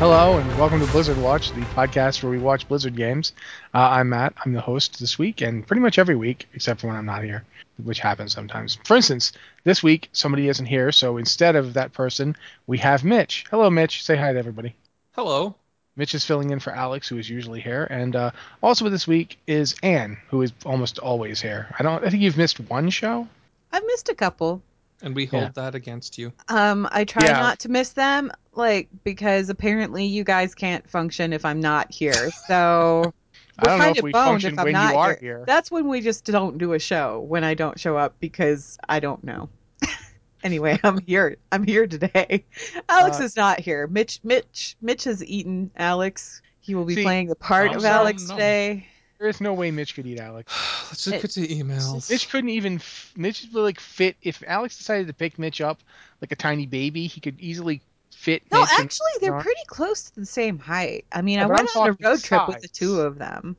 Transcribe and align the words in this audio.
Hello, 0.00 0.38
and 0.38 0.58
welcome 0.58 0.80
to 0.80 0.90
Blizzard 0.92 1.18
Watch, 1.18 1.52
the 1.52 1.60
podcast 1.60 2.22
where 2.22 2.32
we 2.32 2.38
watch 2.38 2.66
Blizzard 2.66 2.96
games. 2.96 3.34
Uh, 3.74 3.80
I'm 3.80 4.08
Matt. 4.08 4.32
I'm 4.42 4.54
the 4.54 4.60
host 4.62 4.98
this 4.98 5.18
week, 5.18 5.42
and 5.42 5.66
pretty 5.66 5.82
much 5.82 5.98
every 5.98 6.16
week, 6.16 6.48
except 6.54 6.80
for 6.80 6.86
when 6.86 6.96
I'm 6.96 7.04
not 7.04 7.22
here, 7.22 7.44
which 7.84 8.00
happens 8.00 8.32
sometimes. 8.32 8.78
For 8.86 8.96
instance, 8.96 9.32
this 9.64 9.82
week 9.82 10.08
somebody 10.12 10.48
isn't 10.48 10.64
here, 10.64 10.90
so 10.90 11.18
instead 11.18 11.54
of 11.54 11.74
that 11.74 11.92
person, 11.92 12.34
we 12.66 12.78
have 12.78 13.04
Mitch. 13.04 13.44
Hello, 13.50 13.68
Mitch. 13.68 14.02
Say 14.02 14.16
hi 14.16 14.32
to 14.32 14.38
everybody. 14.38 14.74
Hello. 15.12 15.54
Mitch 15.96 16.14
is 16.14 16.24
filling 16.24 16.48
in 16.48 16.60
for 16.60 16.74
Alex, 16.74 17.06
who 17.06 17.18
is 17.18 17.28
usually 17.28 17.60
here, 17.60 17.86
and 17.90 18.16
uh, 18.16 18.30
also 18.62 18.88
this 18.88 19.06
week 19.06 19.38
is 19.46 19.74
Anne, 19.82 20.16
who 20.30 20.40
is 20.40 20.54
almost 20.64 20.98
always 20.98 21.42
here. 21.42 21.66
I 21.78 21.82
don't. 21.82 22.02
I 22.02 22.08
think 22.08 22.22
you've 22.22 22.38
missed 22.38 22.58
one 22.58 22.88
show. 22.88 23.28
I've 23.70 23.84
missed 23.84 24.08
a 24.08 24.14
couple. 24.14 24.62
And 25.02 25.14
we 25.14 25.26
hold 25.26 25.42
Yeah. 25.42 25.48
that 25.54 25.74
against 25.74 26.18
you. 26.18 26.32
Um, 26.48 26.88
I 26.92 27.04
try 27.04 27.26
Yeah. 27.26 27.40
not 27.40 27.58
to 27.60 27.68
miss 27.68 27.90
them, 27.92 28.30
like 28.52 28.88
because 29.04 29.48
apparently 29.48 30.04
you 30.06 30.24
guys 30.24 30.54
can't 30.54 30.88
function 30.90 31.32
if 31.32 31.44
I'm 31.44 31.60
not 31.60 31.90
here. 31.92 32.30
So 32.46 33.12
I 33.58 33.62
we're 33.62 33.68
don't 33.68 33.78
know 33.78 33.84
kind 33.84 33.96
if 33.96 33.98
of 33.98 34.04
we 34.04 34.12
boned 34.12 34.24
function 34.26 34.52
if 34.54 34.58
I'm 34.58 34.64
when 34.64 34.74
not 34.74 34.92
you 34.92 34.98
are 34.98 35.08
here. 35.10 35.18
here. 35.20 35.44
That's 35.46 35.70
when 35.70 35.88
we 35.88 36.00
just 36.00 36.24
don't 36.24 36.58
do 36.58 36.72
a 36.72 36.78
show 36.78 37.20
when 37.20 37.44
I 37.44 37.54
don't 37.54 37.78
show 37.78 37.96
up 37.96 38.16
because 38.20 38.78
I 38.88 39.00
don't 39.00 39.22
know. 39.22 39.48
anyway, 40.42 40.78
I'm 40.82 40.98
here. 41.00 41.36
I'm 41.52 41.64
here 41.64 41.86
today. 41.86 42.44
Alex 42.88 43.20
Uh, 43.20 43.24
is 43.24 43.36
not 43.36 43.60
here. 43.60 43.86
Mitch, 43.86 44.20
Mitch, 44.24 44.76
Mitch 44.80 45.04
has 45.04 45.24
eaten 45.24 45.70
Alex. 45.76 46.42
He 46.60 46.74
will 46.74 46.84
be 46.84 46.94
See, 46.94 47.02
playing 47.04 47.28
the 47.28 47.36
part 47.36 47.68
nom, 47.68 47.76
of 47.76 47.82
nom, 47.82 47.92
Alex 47.92 48.26
nom. 48.28 48.36
today. 48.36 48.86
There 49.20 49.28
is 49.28 49.40
no 49.40 49.52
way 49.52 49.70
Mitch 49.70 49.94
could 49.94 50.06
eat 50.06 50.18
Alex. 50.18 50.50
Let's 50.90 51.04
just 51.04 51.16
It- 51.16 51.22
get 51.22 51.30
to 51.32 51.46
emails. 51.46 52.08
Mitch 52.10 52.30
couldn't 52.30 52.50
even. 52.50 52.80
Mitch 53.16 53.46
would 53.52 53.62
like 53.62 53.78
fit 53.78 54.16
if 54.22 54.42
Alex 54.46 54.78
decided 54.78 55.06
to 55.08 55.12
pick 55.12 55.38
Mitch 55.38 55.60
up 55.60 55.78
like 56.22 56.32
a 56.32 56.36
tiny 56.36 56.64
baby. 56.66 57.06
He 57.06 57.20
could 57.20 57.38
easily 57.38 57.82
fit. 58.10 58.42
No, 58.50 58.60
Mitch 58.62 58.70
actually, 58.78 59.10
they're 59.20 59.36
No. 59.36 59.42
pretty 59.42 59.60
close 59.66 60.04
to 60.10 60.20
the 60.20 60.26
same 60.26 60.58
height. 60.58 61.04
I 61.12 61.20
mean, 61.20 61.38
Yeah, 61.38 61.44
I 61.44 61.48
but 61.48 61.60
I'm 61.60 61.64
went 61.66 61.76
on 61.76 61.82
a 61.82 61.90
talking 61.92 62.06
road 62.06 62.22
trip 62.22 62.48
with 62.48 62.62
the 62.62 62.68
two 62.68 63.00
of 63.02 63.18
them. 63.18 63.56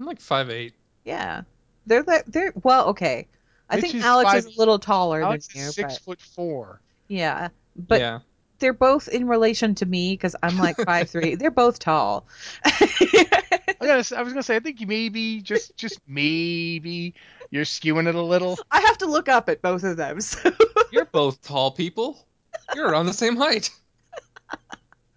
I'm 0.00 0.06
like 0.06 0.20
five 0.20 0.50
eight. 0.50 0.74
Yeah, 1.04 1.42
they're 1.86 2.02
like 2.02 2.24
they're 2.26 2.52
well, 2.64 2.88
okay. 2.88 3.28
I 3.70 3.76
Mitch 3.76 3.82
think 3.84 3.94
is 3.94 4.04
Alex 4.04 4.34
is 4.34 4.56
a 4.56 4.58
little 4.58 4.80
taller 4.80 5.22
Alex 5.22 5.46
than 5.46 5.62
you, 5.62 5.68
is 5.68 5.74
six 5.76 5.94
but 5.94 6.02
foot 6.02 6.20
four. 6.20 6.80
yeah, 7.06 7.48
but 7.76 8.00
yeah. 8.00 8.18
They're 8.64 8.72
both 8.72 9.08
in 9.08 9.28
relation 9.28 9.74
to 9.74 9.84
me 9.84 10.14
because 10.14 10.34
I'm 10.42 10.56
like 10.56 10.78
five 10.78 11.10
three. 11.10 11.34
They're 11.34 11.50
both 11.50 11.78
tall. 11.78 12.26
I, 12.64 13.26
gotta, 13.78 14.16
I 14.16 14.22
was 14.22 14.32
gonna 14.32 14.42
say 14.42 14.56
I 14.56 14.60
think 14.60 14.80
maybe 14.88 15.42
just 15.42 15.76
just 15.76 16.00
maybe 16.06 17.12
you're 17.50 17.66
skewing 17.66 18.08
it 18.08 18.14
a 18.14 18.22
little. 18.22 18.58
I 18.70 18.80
have 18.80 18.96
to 18.98 19.06
look 19.06 19.28
up 19.28 19.50
at 19.50 19.60
both 19.60 19.84
of 19.84 19.98
them. 19.98 20.22
So. 20.22 20.50
You're 20.92 21.04
both 21.04 21.42
tall 21.42 21.72
people. 21.72 22.26
You're 22.74 22.88
around 22.88 23.04
the 23.04 23.12
same 23.12 23.36
height. 23.36 23.68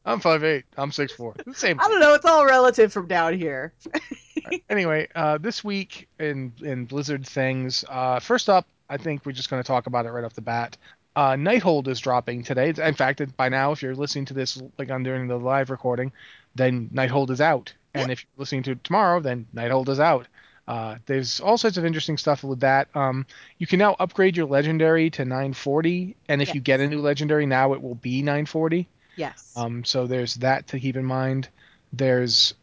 I'm 0.04 0.20
five 0.20 0.44
eight. 0.44 0.66
I'm 0.76 0.92
six 0.92 1.14
four. 1.14 1.34
Same. 1.54 1.80
I 1.80 1.88
don't 1.88 2.02
know. 2.02 2.16
It's 2.16 2.26
all 2.26 2.46
relative 2.46 2.92
from 2.92 3.08
down 3.08 3.38
here. 3.40 3.72
anyway, 4.70 5.08
uh, 5.16 5.38
this 5.38 5.64
week 5.64 6.10
in 6.20 6.52
in 6.62 6.84
Blizzard 6.84 7.26
things. 7.26 7.86
Uh, 7.88 8.20
first 8.20 8.50
up, 8.50 8.68
I 8.90 8.98
think 8.98 9.26
we're 9.26 9.32
just 9.32 9.50
going 9.50 9.64
to 9.64 9.68
talk 9.68 9.88
about 9.88 10.06
it 10.06 10.10
right 10.10 10.26
off 10.26 10.34
the 10.34 10.42
bat. 10.42 10.76
Uh, 11.18 11.34
Nighthold 11.36 11.88
is 11.88 12.00
dropping 12.00 12.44
today. 12.44 12.72
In 12.78 12.94
fact, 12.94 13.36
by 13.36 13.50
now, 13.50 13.72
if 13.72 13.82
you're 13.82 13.96
listening 13.96 14.26
to 14.26 14.36
this 14.36 14.62
like 14.78 14.92
on 14.92 15.02
during 15.02 15.28
the 15.28 15.40
live 15.40 15.72
recording, 15.72 16.12
then 16.54 16.92
Nighthold 16.94 17.32
is 17.32 17.42
out. 17.42 17.74
And 17.96 18.12
if 18.12 18.24
you're 18.24 18.42
listening 18.42 18.62
to 18.64 18.74
it 18.74 18.84
tomorrow, 18.84 19.20
then 19.20 19.48
Nighthold 19.56 19.90
is 19.90 20.00
out. 20.00 20.28
Uh, 20.68 20.98
there's 21.08 21.40
all 21.40 21.58
sorts 21.58 21.78
of 21.78 21.86
interesting 21.86 22.18
stuff 22.18 22.44
with 22.44 22.60
that. 22.60 22.96
Um, 22.96 23.26
you 23.58 23.66
can 23.66 23.80
now 23.80 23.96
upgrade 24.00 24.38
your 24.38 24.46
legendary 24.46 25.10
to 25.10 25.26
940, 25.26 26.16
and 26.30 26.40
if 26.40 26.54
you 26.54 26.62
get 26.62 26.82
a 26.82 26.88
new 26.88 27.00
legendary 27.02 27.48
now, 27.48 27.74
it 27.74 27.82
will 27.82 27.96
be 27.96 28.22
940. 28.22 28.88
Yes. 29.16 29.54
Um, 29.56 29.84
so 29.86 30.06
there's 30.06 30.36
that 30.36 30.68
to 30.68 30.80
keep 30.80 30.98
in 30.98 31.06
mind. 31.06 31.50
There's 31.94 32.54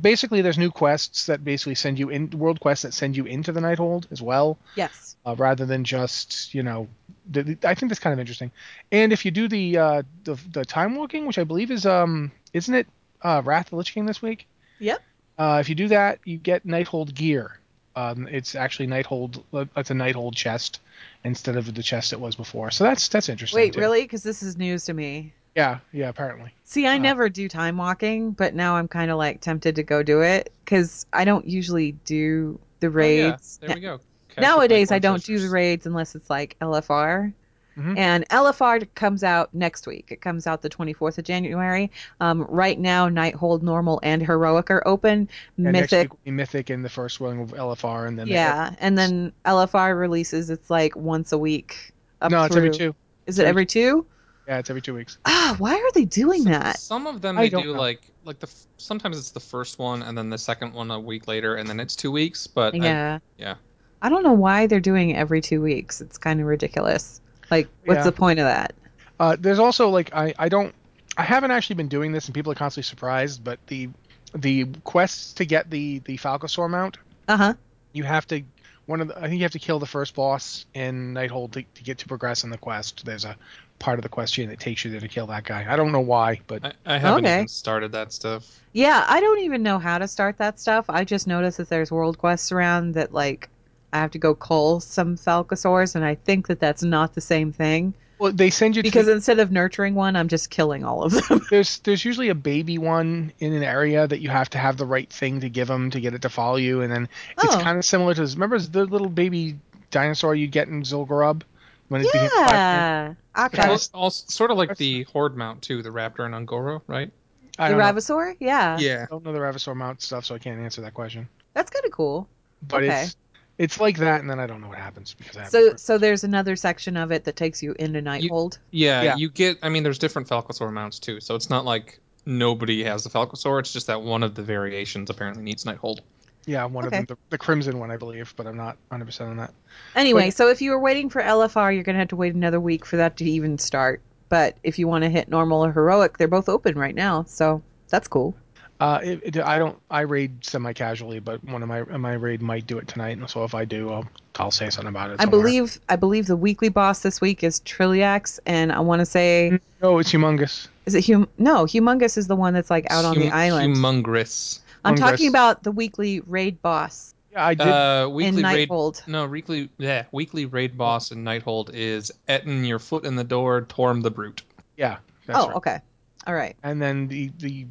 basically 0.00 0.42
there's 0.42 0.58
new 0.58 0.70
quests 0.70 1.26
that 1.26 1.44
basically 1.44 1.74
send 1.74 1.98
you 1.98 2.08
in 2.08 2.30
world 2.30 2.60
quests 2.60 2.82
that 2.82 2.94
send 2.94 3.16
you 3.16 3.24
into 3.24 3.52
the 3.52 3.60
Nighthold 3.60 4.10
as 4.10 4.20
well, 4.20 4.58
yes. 4.74 5.16
uh, 5.24 5.34
rather 5.36 5.66
than 5.66 5.84
just 5.84 6.54
you 6.54 6.62
know. 6.62 6.88
The, 7.28 7.42
the- 7.42 7.68
I 7.68 7.74
think 7.74 7.90
that's 7.90 8.00
kind 8.00 8.12
of 8.12 8.20
interesting. 8.20 8.50
And 8.92 9.12
if 9.12 9.24
you 9.24 9.30
do 9.30 9.48
the 9.48 9.78
uh, 9.78 10.02
the 10.24 10.38
the 10.52 10.64
time 10.64 10.96
walking, 10.96 11.26
which 11.26 11.38
I 11.38 11.44
believe 11.44 11.70
is 11.70 11.86
um 11.86 12.30
isn't 12.52 12.74
it 12.74 12.86
uh, 13.22 13.42
Wrath 13.44 13.66
of 13.66 13.70
the 13.70 13.76
Lich 13.76 13.92
King 13.92 14.06
this 14.06 14.22
week? 14.22 14.46
Yep. 14.78 15.02
Uh, 15.38 15.58
if 15.60 15.68
you 15.68 15.74
do 15.74 15.88
that, 15.88 16.18
you 16.24 16.38
get 16.38 16.66
Nighthold 16.66 17.14
gear. 17.14 17.58
Um, 17.94 18.28
it's 18.28 18.54
actually 18.54 18.88
Nighthold. 18.88 19.42
It's 19.76 19.90
a 19.90 19.94
Nighthold 19.94 20.34
chest 20.34 20.80
instead 21.24 21.56
of 21.56 21.74
the 21.74 21.82
chest 21.82 22.12
it 22.12 22.20
was 22.20 22.36
before. 22.36 22.70
So 22.70 22.84
that's 22.84 23.08
that's 23.08 23.28
interesting. 23.28 23.58
Wait, 23.58 23.72
too. 23.72 23.80
really? 23.80 24.02
Because 24.02 24.22
this 24.22 24.42
is 24.42 24.56
news 24.56 24.84
to 24.84 24.94
me. 24.94 25.32
Yeah, 25.56 25.78
yeah. 25.92 26.08
Apparently. 26.10 26.52
See, 26.64 26.86
I 26.86 26.96
Uh, 26.96 26.98
never 26.98 27.28
do 27.28 27.48
time 27.48 27.78
walking, 27.78 28.32
but 28.32 28.54
now 28.54 28.76
I'm 28.76 28.88
kind 28.88 29.10
of 29.10 29.16
like 29.16 29.40
tempted 29.40 29.76
to 29.76 29.82
go 29.82 30.02
do 30.02 30.20
it 30.20 30.52
because 30.64 31.06
I 31.12 31.24
don't 31.24 31.46
usually 31.46 31.92
do 31.92 32.60
the 32.80 32.90
raids. 32.90 33.58
Oh, 33.62 33.64
yeah. 33.64 33.68
There 33.68 33.76
we 33.76 33.80
go. 33.80 34.00
Cash 34.28 34.42
Nowadays, 34.42 34.92
I 34.92 34.98
don't 34.98 35.24
do 35.24 35.38
the 35.38 35.48
raids 35.48 35.86
unless 35.86 36.14
it's 36.14 36.28
like 36.28 36.56
LFR. 36.60 37.32
Mhm. 37.78 37.98
And 37.98 38.24
LFR 38.30 38.80
comes 38.94 39.22
out 39.22 39.54
next 39.54 39.86
week. 39.86 40.08
It 40.10 40.20
comes 40.22 40.46
out 40.46 40.62
the 40.62 40.68
24th 40.68 41.18
of 41.18 41.24
January. 41.24 41.90
Um, 42.20 42.42
right 42.48 42.78
now, 42.78 43.08
Nighthold, 43.08 43.62
Normal, 43.62 44.00
and 44.02 44.22
Heroic 44.22 44.70
are 44.70 44.82
open. 44.86 45.28
Mythic, 45.58 46.04
week 46.04 46.12
will 46.12 46.18
be 46.24 46.30
Mythic 46.30 46.70
in 46.70 46.82
the 46.82 46.88
first 46.88 47.20
one 47.20 47.38
of 47.38 47.52
LFR, 47.52 48.06
and 48.06 48.18
then 48.18 48.28
yeah, 48.28 48.74
and 48.80 48.96
then 48.96 49.32
LFR 49.44 49.94
releases. 49.94 50.48
It's 50.48 50.70
like 50.70 50.96
once 50.96 51.32
a 51.32 51.38
week. 51.38 51.92
Up 52.22 52.30
no, 52.30 52.44
it's 52.44 52.56
every 52.56 52.70
two. 52.70 52.94
Is 53.26 53.38
it 53.38 53.46
every 53.46 53.66
two? 53.66 54.06
Yeah, 54.46 54.58
it's 54.58 54.70
every 54.70 54.82
two 54.82 54.94
weeks. 54.94 55.18
Ah, 55.24 55.56
why 55.58 55.74
are 55.74 55.92
they 55.92 56.04
doing 56.04 56.42
Some- 56.44 56.52
that? 56.52 56.78
Some 56.78 57.06
of 57.06 57.20
them 57.20 57.36
I 57.38 57.42
they 57.42 57.48
don't 57.50 57.66
know. 57.66 57.72
like 57.72 58.00
like 58.24 58.38
the 58.38 58.48
sometimes 58.76 59.18
it's 59.18 59.30
the 59.30 59.40
first 59.40 59.78
one 59.78 60.02
and 60.02 60.16
then 60.16 60.30
the 60.30 60.38
second 60.38 60.72
one 60.72 60.90
a 60.90 60.98
week 61.00 61.26
later 61.26 61.56
and 61.56 61.68
then 61.68 61.80
it's 61.80 61.96
two 61.96 62.10
weeks. 62.12 62.46
But 62.46 62.74
I- 62.74 62.78
Yeah. 62.78 63.18
yeah. 63.38 63.54
I 64.02 64.08
don't 64.08 64.22
know 64.22 64.32
why 64.34 64.66
they're 64.66 64.78
doing 64.80 65.10
it 65.10 65.14
every 65.14 65.40
two 65.40 65.60
weeks. 65.62 66.00
It's 66.00 66.18
kind 66.18 66.40
of 66.40 66.46
ridiculous. 66.46 67.20
Like, 67.50 67.68
what's 67.84 67.98
Yeah. 67.98 68.04
the 68.04 68.12
point 68.12 68.38
of 68.38 68.44
that? 68.44 68.74
Uh, 69.18 69.36
there's 69.38 69.58
also 69.58 69.88
like 69.88 70.14
I 70.14 70.34
I 70.38 70.48
don't 70.48 70.74
I 71.16 71.22
haven't 71.22 71.50
actually 71.50 71.76
been 71.76 71.88
doing 71.88 72.12
this, 72.12 72.26
and 72.26 72.34
people 72.34 72.52
are 72.52 72.56
constantly 72.56 72.84
surprised. 72.86 73.42
But 73.42 73.58
the 73.68 73.88
the 74.34 74.66
quests 74.84 75.32
to 75.34 75.44
get 75.44 75.70
the 75.70 76.00
the 76.00 76.18
Falcosaur 76.18 76.68
mount, 76.68 76.98
Uh 77.26 77.36
huh. 77.36 77.54
you 77.92 78.04
have 78.04 78.26
to 78.28 78.42
one 78.84 79.00
of 79.00 79.08
the, 79.08 79.16
I 79.18 79.22
think 79.22 79.34
you 79.38 79.42
have 79.42 79.52
to 79.52 79.58
kill 79.58 79.78
the 79.80 79.86
first 79.86 80.14
boss 80.14 80.64
in 80.74 81.12
Nighthold 81.14 81.52
to, 81.52 81.62
to 81.62 81.82
get 81.82 81.98
to 81.98 82.06
progress 82.06 82.44
in 82.44 82.50
the 82.50 82.58
quest. 82.58 83.04
There's 83.04 83.24
a 83.24 83.36
part 83.78 83.98
of 83.98 84.02
the 84.02 84.08
quest 84.08 84.34
chain 84.34 84.48
that 84.48 84.58
takes 84.60 84.84
you 84.84 84.90
there 84.90 85.00
to 85.00 85.08
kill 85.08 85.26
that 85.26 85.44
guy. 85.44 85.66
I 85.68 85.76
don't 85.76 85.92
know 85.92 86.00
why, 86.00 86.40
but 86.46 86.64
I, 86.64 86.94
I 86.94 86.98
haven't 86.98 87.24
Okay. 87.26 87.34
even 87.36 87.48
started 87.48 87.92
that 87.92 88.12
stuff. 88.12 88.60
Yeah, 88.72 89.04
I 89.08 89.20
don't 89.20 89.40
even 89.40 89.62
know 89.62 89.78
how 89.78 89.98
to 89.98 90.08
start 90.08 90.38
that 90.38 90.58
stuff. 90.60 90.86
I 90.88 91.04
just 91.04 91.26
noticed 91.26 91.58
that 91.58 91.68
there's 91.68 91.90
world 91.92 92.18
quests 92.18 92.52
around 92.52 92.94
that 92.94 93.12
like 93.12 93.48
I 93.92 93.98
have 94.00 94.10
to 94.12 94.18
go 94.18 94.34
cull 94.34 94.80
some 94.80 95.16
Falcosaurs, 95.16 95.94
and 95.94 96.04
I 96.04 96.14
think 96.16 96.48
that 96.48 96.60
that's 96.60 96.82
not 96.82 97.14
the 97.14 97.20
same 97.20 97.52
thing 97.52 97.94
well, 98.18 98.32
they 98.32 98.48
send 98.48 98.74
you 98.76 98.82
because 98.82 99.06
the- 99.06 99.12
instead 99.12 99.38
of 99.38 99.52
nurturing 99.52 99.94
one, 99.94 100.16
I'm 100.16 100.28
just 100.28 100.48
killing 100.48 100.84
all 100.84 101.02
of 101.02 101.12
them. 101.28 101.42
there's 101.50 101.78
there's 101.80 102.02
usually 102.04 102.30
a 102.30 102.34
baby 102.34 102.78
one 102.78 103.30
in 103.40 103.52
an 103.52 103.62
area 103.62 104.06
that 104.06 104.20
you 104.20 104.30
have 104.30 104.48
to 104.50 104.58
have 104.58 104.78
the 104.78 104.86
right 104.86 105.10
thing 105.10 105.40
to 105.40 105.50
give 105.50 105.68
them 105.68 105.90
to 105.90 106.00
get 106.00 106.14
it 106.14 106.22
to 106.22 106.30
follow 106.30 106.56
you, 106.56 106.80
and 106.80 106.90
then 106.90 107.08
it's 107.42 107.54
Oh. 107.54 107.60
kind 107.60 107.76
of 107.78 107.84
similar 107.84 108.14
to 108.14 108.22
remember 108.24 108.58
the 108.58 108.86
little 108.86 109.10
baby 109.10 109.58
dinosaur 109.90 110.34
you 110.34 110.46
get 110.46 110.66
in 110.68 110.82
Zul'Gurub 110.82 111.42
when 111.88 112.00
it 112.00 112.04
became 112.12 112.28
yeah. 112.36 113.14
Okay. 113.38 113.56
Kinda- 113.56 113.70
Also, 113.72 113.90
also, 113.94 114.24
sort 114.28 114.50
of 114.50 114.56
like 114.58 114.76
the 114.76 115.04
Horde 115.04 115.36
mount 115.36 115.62
too, 115.62 115.82
the 115.82 115.90
Raptor 115.90 116.24
and 116.26 116.34
Un'Goro, 116.34 116.82
right? 116.86 117.10
I 117.58 117.68
The 117.72 117.78
don't, 117.78 117.78
know, 118.08 118.34
Yeah. 118.40 118.78
Yeah. 118.78 119.02
I 119.04 119.06
don't 119.10 119.24
know 119.24 119.32
the 119.32 119.38
Ravasaur 119.38 119.74
mount 119.74 120.02
stuff, 120.02 120.24
so 120.26 120.34
I 120.34 120.38
can't 120.38 120.60
answer 120.60 120.80
that 120.82 120.94
question. 120.94 121.28
That's 121.54 121.70
kind 121.70 121.84
of 121.84 121.90
cool. 121.92 122.28
But 122.62 122.82
Okay. 122.84 123.02
it's 123.04 123.16
it's 123.58 123.80
like 123.80 123.96
that, 123.98 124.20
and 124.20 124.28
then 124.28 124.38
I 124.38 124.46
don't 124.46 124.60
know 124.60 124.68
what 124.68 124.76
happens 124.78 125.14
because 125.14 125.36
I 125.38 125.44
So 125.44 125.70
heard. 125.70 125.80
so 125.80 125.96
there's 125.96 126.24
another 126.24 126.56
section 126.56 126.94
of 126.98 127.10
it 127.10 127.24
that 127.24 127.36
takes 127.36 127.62
you 127.62 127.74
into 127.78 128.00
Nighthold. 128.02 128.58
Yeah, 128.70 129.00
Yeah. 129.02 129.16
you 129.16 129.30
get. 129.30 129.58
I 129.62 129.70
mean, 129.70 129.82
there's 129.82 129.98
different 129.98 130.28
Falcosaur 130.28 130.70
mounts 130.70 130.98
too, 130.98 131.20
so 131.20 131.34
it's 131.34 131.48
not 131.48 131.64
like 131.64 131.98
nobody 132.26 132.84
has 132.84 133.04
the 133.04 133.08
Falcosaur. 133.10 133.58
It's 133.60 133.72
just 133.72 133.86
that 133.86 134.02
one 134.02 134.22
of 134.22 134.34
the 134.34 134.42
variations 134.42 135.08
apparently 135.08 135.42
needs 135.42 135.64
Nighthold. 135.64 136.00
Yeah, 136.46 136.64
one 136.64 136.86
okay. 136.86 136.98
of 137.00 137.06
them, 137.06 137.16
the, 137.16 137.22
the 137.30 137.38
Crimson 137.38 137.78
one, 137.78 137.90
I 137.90 137.96
believe, 137.96 138.32
but 138.36 138.46
I'm 138.46 138.56
not 138.56 138.76
100 138.88 139.04
percent 139.04 139.30
on 139.30 139.36
that. 139.36 139.52
Anyway, 139.94 140.28
But- 140.28 140.34
so 140.36 140.48
if 140.48 140.62
you 140.62 140.70
were 140.70 140.80
waiting 140.80 141.10
for 141.10 141.20
LFR, 141.22 141.74
you're 141.74 141.82
gonna 141.84 141.98
have 141.98 142.08
to 142.08 142.16
wait 142.16 142.34
another 142.34 142.60
week 142.60 142.84
for 142.84 142.96
that 142.96 143.16
to 143.18 143.24
even 143.24 143.58
start. 143.58 144.00
But 144.28 144.56
if 144.64 144.78
you 144.78 144.88
want 144.88 145.04
to 145.04 145.10
hit 145.10 145.28
normal 145.28 145.64
or 145.64 145.72
heroic, 145.72 146.18
they're 146.18 146.26
both 146.26 146.48
open 146.48 146.76
right 146.76 146.94
now, 146.94 147.24
so 147.28 147.62
that's 147.88 148.08
cool. 148.08 148.34
Uh, 148.78 149.00
it, 149.02 149.20
it, 149.22 149.38
I 149.38 149.58
don't. 149.58 149.78
I 149.90 150.00
raid 150.02 150.44
semi-casually, 150.44 151.20
but 151.20 151.42
one 151.44 151.62
of 151.62 151.68
my 151.68 151.82
my 151.84 152.12
raid 152.12 152.42
might 152.42 152.66
do 152.66 152.76
it 152.76 152.86
tonight, 152.88 153.16
and 153.16 153.30
so 153.30 153.42
if 153.44 153.54
I 153.54 153.64
do, 153.64 153.90
I'll 153.90 154.06
I'll 154.38 154.50
say 154.50 154.68
something 154.68 154.88
about 154.88 155.10
it. 155.12 155.16
I 155.18 155.24
believe 155.24 155.80
I 155.88 155.96
believe 155.96 156.26
the 156.26 156.36
weekly 156.36 156.68
boss 156.68 157.00
this 157.00 157.20
week 157.20 157.42
is 157.42 157.60
Trilliax, 157.60 158.38
and 158.44 158.70
I 158.72 158.80
want 158.80 159.00
to 159.00 159.06
say 159.06 159.58
No, 159.80 159.98
it's 159.98 160.12
humongous. 160.12 160.68
is 160.84 160.94
it 160.94 161.06
hum? 161.06 161.26
No, 161.38 161.64
Humongous 161.64 162.18
is 162.18 162.26
the 162.26 162.36
one 162.36 162.52
that's 162.52 162.68
like 162.68 162.86
out 162.90 163.06
on 163.06 163.18
the 163.18 163.30
island. 163.30 163.76
Humongous. 163.76 164.60
I'm 164.86 164.94
Humongous. 164.94 164.98
talking 164.98 165.28
about 165.28 165.62
the 165.62 165.72
weekly 165.72 166.20
raid 166.20 166.60
boss 166.62 167.14
Yeah, 167.32 167.46
I 167.46 167.54
did. 167.54 167.66
Uh, 167.66 168.06
in 168.08 168.14
weekly 168.14 168.42
raid. 168.44 168.68
Nighthold. 168.68 169.06
No, 169.08 169.26
weekly. 169.26 169.68
Yeah, 169.78 170.04
weekly 170.12 170.46
raid 170.46 170.76
boss 170.78 171.10
in 171.12 171.24
Nighthold 171.24 171.70
is 171.74 172.10
Etten, 172.28 172.66
your 172.66 172.78
foot 172.78 173.04
in 173.04 173.16
the 173.16 173.24
door, 173.24 173.62
Torm 173.62 174.00
the 174.02 174.10
Brute. 174.10 174.42
yeah. 174.76 174.98
That's 175.26 175.38
Oh, 175.38 175.46
right. 175.48 175.56
okay. 175.56 175.78
All 176.26 176.34
right. 176.34 176.56
and 176.62 176.80
then 176.80 177.08
the 177.08 177.30
the 177.38 177.66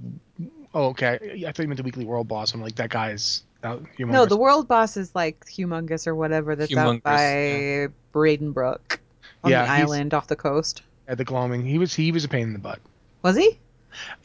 oh 0.73 0.87
okay, 0.87 1.43
I 1.47 1.51
thought 1.51 1.59
you 1.59 1.67
meant 1.67 1.77
the 1.77 1.83
weekly 1.83 2.05
world 2.05 2.27
boss. 2.27 2.53
I'm 2.53 2.61
like 2.61 2.75
that 2.75 2.89
guy's 2.89 3.43
uh, 3.63 3.77
humongous. 3.97 4.11
No, 4.11 4.25
the 4.25 4.37
world 4.37 4.67
boss 4.67 4.95
is 4.97 5.13
like 5.15 5.45
humongous 5.45 6.05
or 6.07 6.15
whatever. 6.15 6.55
That's 6.55 6.71
Humongous, 6.71 6.95
out 6.97 7.03
by 7.03 7.87
Bradenbrook 8.13 8.99
on 9.43 9.51
Yeah, 9.51 9.63
the 9.65 9.71
island 9.71 10.13
off 10.13 10.27
the 10.27 10.35
coast. 10.35 10.81
at 11.07 11.17
the 11.17 11.23
gloaming. 11.25 11.65
He 11.65 11.77
was 11.79 11.93
he 11.93 12.11
was 12.11 12.23
a 12.25 12.29
pain 12.29 12.43
in 12.47 12.53
the 12.53 12.59
butt. 12.59 12.79
Was 13.23 13.35
he? 13.35 13.57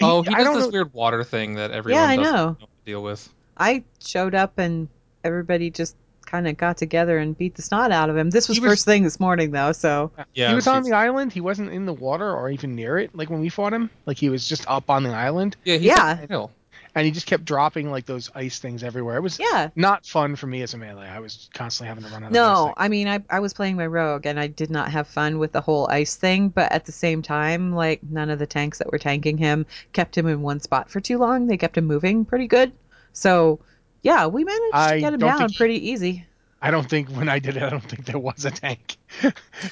Oh, 0.01 0.23
he 0.23 0.29
I 0.35 0.39
does 0.39 0.45
don't 0.47 0.55
this 0.57 0.65
know- 0.67 0.71
weird 0.73 0.93
water 0.93 1.23
thing 1.25 1.55
that 1.55 1.71
everyone 1.71 2.03
Yeah, 2.03 2.09
I 2.09 2.17
doesn't 2.17 2.33
know. 2.33 2.39
know 2.51 2.57
how 2.61 2.67
to 2.67 2.67
deal 2.91 3.03
with. 3.03 3.29
I 3.57 3.85
showed 4.05 4.35
up 4.35 4.59
and 4.59 4.89
everybody 5.25 5.71
just 5.71 5.95
kind 6.27 6.47
of 6.49 6.57
got 6.57 6.77
together 6.77 7.19
and 7.19 7.37
beat 7.37 7.55
the 7.57 7.63
snot 7.63 7.91
out 7.93 8.09
of 8.11 8.17
him. 8.17 8.31
This 8.31 8.49
was, 8.49 8.61
was- 8.61 8.71
first 8.71 8.85
thing 8.85 9.03
this 9.03 9.19
morning 9.21 9.51
though, 9.51 9.73
so 9.73 10.11
Yeah, 10.35 10.49
he 10.51 10.55
was 10.55 10.67
on 10.67 10.83
the 10.83 10.93
island. 10.93 11.33
He 11.33 11.41
wasn't 11.41 11.73
in 11.73 11.87
the 11.87 11.93
water 11.93 12.33
or 12.33 12.51
even 12.51 12.75
near 12.75 12.99
it. 12.99 13.15
Like 13.15 13.31
when 13.31 13.41
we 13.41 13.49
fought 13.49 13.73
him, 13.73 13.91
like 14.07 14.17
he 14.17 14.29
was 14.29 14.49
just 14.49 14.65
up 14.69 14.91
on 14.91 15.03
the 15.03 15.11
island, 15.11 15.57
Yeah, 15.65 15.75
he's 15.77 15.87
Yeah. 15.87 16.11
on 16.13 16.21
the 16.21 16.27
hill. 16.27 16.51
And 16.95 17.05
he 17.05 17.13
just 17.13 17.27
kept 17.27 17.45
dropping 17.45 17.91
like 17.91 18.07
those 18.07 18.31
ice 18.35 18.59
things 18.59 18.83
everywhere. 18.83 19.17
It 19.17 19.23
was 19.23 19.39
yeah. 19.39 19.71
not 19.77 20.07
fun 20.07 20.37
for 20.37 20.47
me 20.47 20.63
as 20.63 20.75
a 20.75 20.79
melee. 20.79 21.07
I 21.09 21.21
was 21.21 21.49
constantly 21.55 21.89
having 21.89 22.05
to 22.05 22.11
run 22.11 22.25
out 22.25 22.29
of 22.29 22.33
No, 22.33 22.75
I 22.77 22.89
mean 22.89 23.09
I 23.09 23.21
I 23.31 23.41
was 23.41 23.53
playing 23.53 23.77
my 23.77 23.87
rogue 23.87 24.27
and 24.27 24.39
I 24.39 24.47
did 24.47 24.71
not 24.71 24.91
have 24.91 25.07
fun 25.09 25.39
with 25.39 25.53
the 25.53 25.61
whole 25.61 25.89
ice 25.89 26.17
thing, 26.17 26.49
but 26.49 26.73
at 26.73 26.87
the 26.87 26.93
same 26.93 27.23
time, 27.23 27.75
like 27.75 28.01
none 28.03 28.31
of 28.31 28.39
the 28.39 28.47
tanks 28.47 28.79
that 28.79 28.91
were 28.91 28.99
tanking 28.99 29.39
him 29.39 29.67
kept 29.93 30.17
him 30.17 30.27
in 30.27 30.43
one 30.43 30.61
spot 30.61 30.91
for 30.91 31.01
too 31.01 31.19
long. 31.19 31.47
They 31.47 31.57
kept 31.57 31.77
him 31.79 31.87
moving 31.87 32.25
pretty 32.25 32.47
good. 32.47 32.73
So, 33.13 33.61
yeah, 34.03 34.27
we 34.27 34.45
managed 34.45 34.75
I 34.75 34.95
to 34.95 35.01
get 35.01 35.13
him 35.15 35.21
down 35.21 35.39
think 35.39 35.51
he- 35.53 35.57
pretty 35.57 35.91
easy. 35.91 36.27
I 36.63 36.71
don't 36.71 36.89
think 36.89 37.09
when 37.09 37.31
I 37.31 37.39
did 37.39 37.57
it, 37.57 37.63
I 37.63 37.71
don't 37.71 37.83
think 37.83 38.05
there 38.05 38.19
was 38.19 38.45
a 38.45 38.51
tank. 38.51 38.99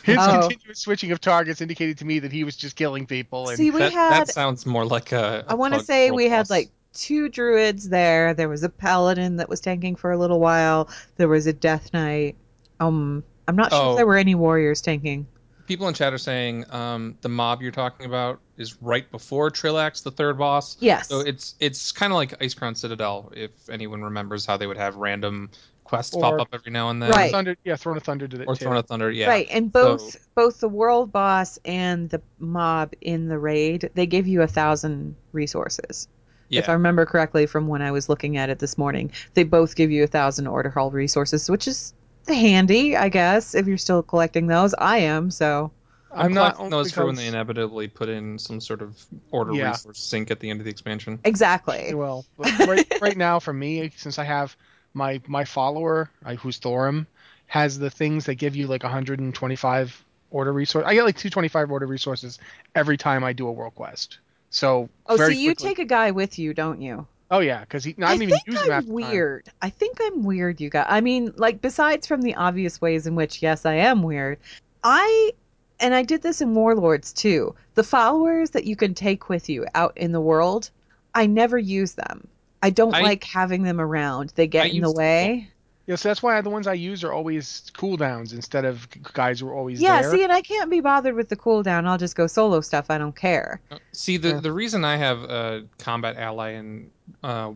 His 0.05 0.17
Oh. 0.19 0.41
continuous 0.49 0.79
switching 0.79 1.13
of 1.13 1.21
targets 1.21 1.61
indicated 1.61 1.99
to 1.99 2.07
me 2.07 2.21
that 2.21 2.33
he 2.33 2.45
was 2.45 2.57
just 2.57 2.77
killing 2.77 3.07
people. 3.07 3.49
And 3.51 3.59
See, 3.59 3.71
we 3.71 3.81
that, 3.81 3.93
had 3.93 4.21
that 4.21 4.29
sounds 4.29 4.65
more 4.65 4.87
like 4.87 5.13
a. 5.13 5.45
I 5.47 5.55
want 5.55 5.75
to 5.75 5.81
say 5.81 6.11
world 6.11 6.17
we 6.17 6.29
had 6.31 6.49
like 6.49 6.71
two 6.99 7.29
druids 7.29 7.89
there. 7.89 8.35
There 8.35 8.49
was 8.49 8.63
a 8.65 8.69
paladin 8.69 9.37
that 9.37 9.49
was 9.49 9.61
tanking 9.61 9.97
for 9.97 10.11
a 10.13 10.19
little 10.19 10.41
while. 10.41 10.89
There 11.17 11.29
was 11.29 11.47
a 11.47 11.53
death 11.53 11.93
knight. 11.93 12.37
Um, 12.81 13.23
I'm 13.47 13.57
not 13.57 13.71
sure 13.73 13.81
Oh. 13.83 13.91
if 13.93 13.97
there 13.97 14.07
were 14.07 14.17
any 14.17 14.35
warriors 14.35 14.81
tanking. 14.83 15.27
people 15.67 15.87
in 15.87 15.93
chat 15.93 16.15
are 16.15 16.19
saying 16.19 16.65
um, 16.73 17.15
the 17.21 17.29
mob 17.29 17.61
you're 17.61 17.71
talking 17.71 18.07
about 18.07 18.41
is 18.57 18.81
right 18.83 19.11
before 19.11 19.51
Trilliax, 19.51 20.03
the 20.03 20.11
third 20.11 20.39
boss. 20.39 20.77
Yes. 20.81 21.09
So 21.09 21.21
it's 21.21 21.55
it's 21.61 21.93
kind 21.93 22.11
of 22.13 22.17
like 22.17 22.39
Icecrown 22.41 22.75
Citadel, 22.77 23.31
if 23.37 23.51
anyone 23.71 24.01
remembers 24.03 24.47
how 24.47 24.57
they 24.57 24.67
would 24.67 24.79
have 24.79 24.97
random 24.97 25.51
quests 25.85 26.15
Or- 26.17 26.23
pop 26.23 26.41
up 26.41 26.49
every 26.55 26.73
now 26.73 26.89
and 26.91 27.03
then. 27.03 27.11
Right. 27.11 27.31
Thunder, 27.31 27.55
yeah, 27.65 27.77
Throne 27.77 27.97
of 27.99 28.03
Thunder 28.03 28.27
did 28.27 28.41
it 28.41 28.49
Or 28.49 28.55
too. 28.57 28.65
Throne 28.65 28.77
of 28.79 28.87
Thunder, 28.87 29.11
yeah. 29.11 29.29
Right, 29.29 29.47
and 29.51 29.71
both 29.71 30.17
both 30.35 30.61
the 30.61 30.69
world 30.71 31.13
boss 31.13 31.59
and 31.67 32.09
the 32.11 32.23
mob 32.39 32.93
in 33.03 33.29
the 33.29 33.39
raid, 33.39 33.91
they 33.95 34.07
give 34.07 34.27
you 34.27 34.41
a 34.43 34.47
thousand 34.49 35.17
resources. 35.33 36.09
Yeah. 36.49 36.61
If 36.61 36.69
I 36.69 36.73
remember 36.73 37.05
correctly 37.07 37.47
from 37.47 37.67
when 37.67 37.83
I 37.83 37.91
was 37.91 38.09
looking 38.09 38.37
at 38.37 38.51
it 38.51 38.59
this 38.59 38.79
morning, 38.79 39.11
they 39.35 39.45
both 39.45 39.77
give 39.77 39.91
you 39.91 40.05
a 40.05 40.07
thousand 40.07 40.47
order 40.47 40.71
hall 40.71 40.91
resources, 40.91 41.51
which 41.51 41.69
is 41.69 41.93
handy, 42.27 42.97
I 42.97 43.09
guess, 43.09 43.55
if 43.55 43.67
you're 43.67 43.79
still 43.79 44.03
collecting 44.03 44.47
those. 44.47 44.75
I 44.75 44.99
am, 44.99 45.31
so 45.31 45.71
I'm 46.11 46.27
I'm 46.27 46.33
not 46.35 46.55
collecting 46.57 46.71
those 46.71 46.93
for 46.93 47.07
when 47.07 47.17
they 47.17 47.27
inevitably 47.27 47.89
put 47.89 48.09
in 48.09 48.39
some 48.39 48.61
sort 48.61 48.83
of 48.83 48.97
order 49.31 49.53
Yeah. 49.53 49.71
resource 49.71 50.01
sync 50.01 50.31
at 50.31 50.41
the 50.41 50.51
end 50.51 50.61
of 50.61 50.65
the 50.65 50.71
expansion. 50.71 51.19
exactly. 51.25 51.95
Well, 51.95 52.25
right, 52.39 52.87
right 53.01 53.17
now 53.17 53.39
for 53.41 53.53
me, 53.53 53.91
since 53.97 54.19
I 54.19 54.25
have 54.25 54.57
my 54.95 55.21
my 55.27 55.45
follower, 55.45 56.11
I, 56.25 56.35
who's 56.37 56.59
Thorim, 56.59 57.07
has 57.47 57.79
the 57.79 57.91
things 57.91 58.27
that 58.27 58.37
give 58.37 58.57
you 58.57 58.67
like 58.67 58.83
125 58.83 60.05
order 60.31 60.53
resource. 60.53 60.85
I 60.87 60.95
get 60.95 61.05
like 61.05 61.17
225 61.17 61.71
order 61.71 61.87
resources 61.87 62.39
every 62.75 62.97
time 62.97 63.25
I 63.25 63.33
do 63.33 63.49
a 63.49 63.53
world 63.53 63.75
quest. 63.75 64.19
So 64.51 64.89
Oh, 65.07 65.17
so 65.17 65.29
you 65.29 65.51
quickly- 65.51 65.69
take 65.69 65.79
a 65.79 65.85
guy 65.85 66.11
with 66.11 66.39
you, 66.39 66.55
don't 66.55 66.81
you? 66.81 67.07
Oh 67.31 67.41
yeah, 67.41 67.61
because 67.61 67.85
he. 67.85 67.95
I 68.03 68.13
I 68.13 68.15
even 68.15 68.31
think 68.31 68.43
I'm 68.49 68.55
the 68.55 68.69
time. 68.69 68.87
weird. 68.89 69.49
I 69.61 69.69
think 69.69 69.99
I'm 70.01 70.23
weird, 70.23 70.61
you 70.61 70.71
guys. 70.71 70.87
I 70.89 71.03
mean, 71.03 71.35
like 71.37 71.61
besides 71.61 72.07
from 72.07 72.23
the 72.23 72.35
obvious 72.37 72.81
ways 72.81 73.07
in 73.07 73.15
which 73.15 73.43
yes, 73.43 73.67
I 73.67 73.75
am 73.75 74.03
weird. 74.03 74.39
I 74.83 75.33
and 75.79 75.95
I 75.95 76.03
did 76.03 76.23
this 76.23 76.41
in 76.41 76.55
Warlords 76.55 77.13
too. 77.13 77.55
The 77.75 77.85
followers 77.85 78.51
that 78.51 78.65
you 78.65 78.77
can 78.77 78.95
take 78.95 79.29
with 79.29 79.49
you 79.51 79.67
out 79.75 79.93
in 79.97 80.13
the 80.13 80.21
world, 80.21 80.71
I 81.15 81.27
never 81.27 81.59
use 81.59 81.93
them. 81.93 82.27
I 82.63 82.71
don't 82.71 82.95
I- 82.95 83.03
like 83.03 83.25
having 83.25 83.63
them 83.63 83.81
around. 83.81 84.33
They 84.35 84.47
get 84.47 84.65
I 84.65 84.69
in 84.71 84.83
the 84.83 84.93
way. 84.93 85.51
Yeah, 85.89 85.97
so 85.97 86.11
that's 86.11 86.23
why 86.23 86.39
the 86.43 86.51
ones 86.51 86.67
I 86.67 86.75
use 86.75 87.03
are 87.03 87.13
always 87.13 87.63
cooldowns 87.73 88.35
instead 88.35 88.67
of 88.67 88.87
guys 89.15 89.41
who 89.41 89.49
are 89.49 89.55
always 89.55 89.81
Yeah, 89.81 90.03
there. 90.03 90.13
see, 90.13 90.23
and 90.23 90.31
I 90.31 90.43
can't 90.43 90.71
be 90.71 90.81
bothered 90.81 91.15
with 91.15 91.31
the 91.31 91.37
cooldown. 91.37 91.87
I'll 91.87 91.97
just 91.97 92.15
go 92.15 92.27
solo 92.27 92.61
stuff. 92.61 92.91
I 92.91 92.99
don't 92.99 93.17
care. 93.17 93.59
See, 93.93 94.19
the 94.19 94.29
Yeah. 94.29 94.41
the 94.41 94.53
reason 94.53 94.85
I 94.85 94.99
have 94.99 95.23
a 95.25 95.65
combat 95.79 96.17
ally 96.17 96.51
in 96.51 96.91
uh, 97.23 97.53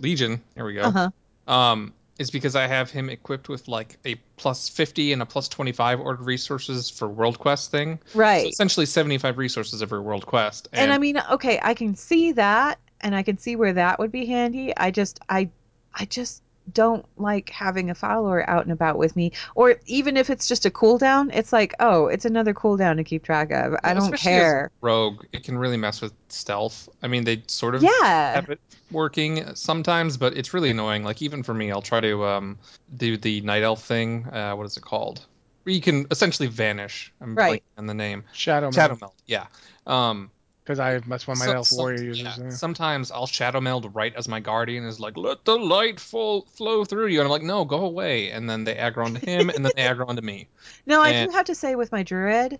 Legion, 0.00 0.42
there 0.56 0.64
we 0.64 0.74
go, 0.74 0.82
Uh 0.82 0.90
huh. 0.90 1.10
um, 1.52 1.94
is 2.18 2.32
because 2.32 2.56
I 2.56 2.66
have 2.66 2.90
him 2.90 3.08
equipped 3.08 3.48
with 3.48 3.68
like 3.68 3.98
a 4.04 4.16
plus 4.36 4.68
50 4.68 5.12
and 5.12 5.22
a 5.22 5.26
plus 5.26 5.48
25 5.48 6.00
order 6.00 6.24
resources 6.24 6.90
for 6.90 7.06
world 7.06 7.38
quest 7.38 7.70
thing. 7.70 8.00
So 8.06 8.18
Right. 8.18 8.48
essentially 8.48 8.86
75 8.86 9.38
resources 9.38 9.80
every 9.80 10.00
world 10.00 10.26
quest. 10.26 10.66
and 10.72 10.92
I 10.92 10.98
mean, 10.98 11.18
okay, 11.30 11.60
I 11.62 11.74
can 11.74 11.94
see 11.94 12.32
that, 12.32 12.80
and 13.00 13.14
I 13.14 13.22
can 13.22 13.38
see 13.38 13.54
where 13.54 13.74
that 13.74 14.00
would 14.00 14.10
be 14.10 14.26
handy. 14.26 14.76
I 14.76 14.90
just, 14.90 15.20
I, 15.28 15.50
I 15.94 16.04
just 16.06 16.42
don't 16.72 17.04
like 17.16 17.50
having 17.50 17.90
a 17.90 17.94
follower 17.94 18.48
out 18.48 18.62
and 18.64 18.72
about 18.72 18.98
with 18.98 19.16
me, 19.16 19.32
or 19.54 19.76
even 19.86 20.16
if 20.16 20.30
it's 20.30 20.48
just 20.48 20.66
a 20.66 20.70
cooldown, 20.70 21.30
it's 21.32 21.52
like, 21.52 21.74
oh, 21.80 22.06
it's 22.08 22.24
another 22.24 22.54
cooldown 22.54 22.96
to 22.96 23.04
keep 23.04 23.22
track 23.24 23.50
of. 23.52 23.74
I 23.84 23.94
don't 23.94 24.14
especially 24.14 24.38
as 24.38 24.54
a 24.54 24.60
care. 24.60 24.70
rogue, 24.80 25.24
it 25.32 25.44
can 25.44 25.58
really 25.58 25.76
mess 25.76 26.00
with 26.00 26.12
stealth. 26.28 26.88
I 27.02 27.08
mean, 27.08 27.24
they 27.24 27.42
sort 27.48 27.74
of 27.74 27.82
Yeah, 27.82 28.32
have 28.34 28.48
it 28.50 28.60
working 28.90 29.54
sometimes, 29.54 30.16
but 30.16 30.36
it's 30.36 30.52
really 30.54 30.70
annoying. 30.70 31.04
Like 31.04 31.22
even 31.22 31.42
for 31.42 31.54
me, 31.54 31.70
I'll 31.72 31.82
try 31.82 32.00
to 32.00 32.24
um, 32.24 32.58
do 32.96 33.16
the 33.16 33.40
night 33.42 33.62
elf 33.62 33.84
thing. 33.84 34.26
Uh, 34.26 34.54
what 34.54 34.66
is 34.66 34.76
it 34.76 34.82
called? 34.82 35.26
Where 35.64 35.74
you 35.74 35.80
can 35.80 36.06
essentially 36.10 36.48
vanish. 36.48 37.12
I'm 37.20 37.36
Right. 37.36 37.62
blanking 37.62 37.78
on 37.78 37.86
the 37.86 37.94
name. 37.94 38.24
Shadow 38.32 38.70
Shadowmeld. 38.70 39.14
Yeah. 39.26 39.46
Um, 39.86 40.30
because 40.66 40.80
I 40.80 40.98
that's 40.98 41.28
what 41.28 41.38
my 41.38 41.44
so- 41.46 41.52
elf 41.52 41.68
some- 41.68 41.78
warrior 41.78 42.02
uses. 42.02 42.24
yeah, 42.24 42.34
yeah. 42.38 42.50
Sometimes 42.50 43.12
I'll 43.12 43.28
Shadowmeld 43.28 43.94
right 43.94 44.12
as 44.16 44.26
my 44.26 44.40
guardian 44.40 44.84
is 44.84 44.98
like, 44.98 45.16
"Let 45.16 45.44
the 45.44 45.56
light 45.56 46.00
full 46.00 46.42
flow 46.56 46.84
through 46.84 47.06
you," 47.06 47.20
and 47.20 47.26
I'm 47.26 47.30
like, 47.30 47.42
"No, 47.42 47.64
go 47.64 47.84
away." 47.84 48.30
And 48.30 48.50
then 48.50 48.64
they 48.64 48.74
aggro 48.74 49.04
onto 49.04 49.24
him, 49.24 49.48
and 49.48 49.64
then 49.64 49.72
they 49.76 49.82
aggro 49.82 50.08
onto 50.08 50.22
me. 50.22 50.48
no, 50.86 51.00
I 51.02 51.24
do 51.24 51.30
have 51.30 51.46
to 51.46 51.54
say 51.54 51.76
with 51.76 51.92
my 51.92 52.02
druid, 52.02 52.58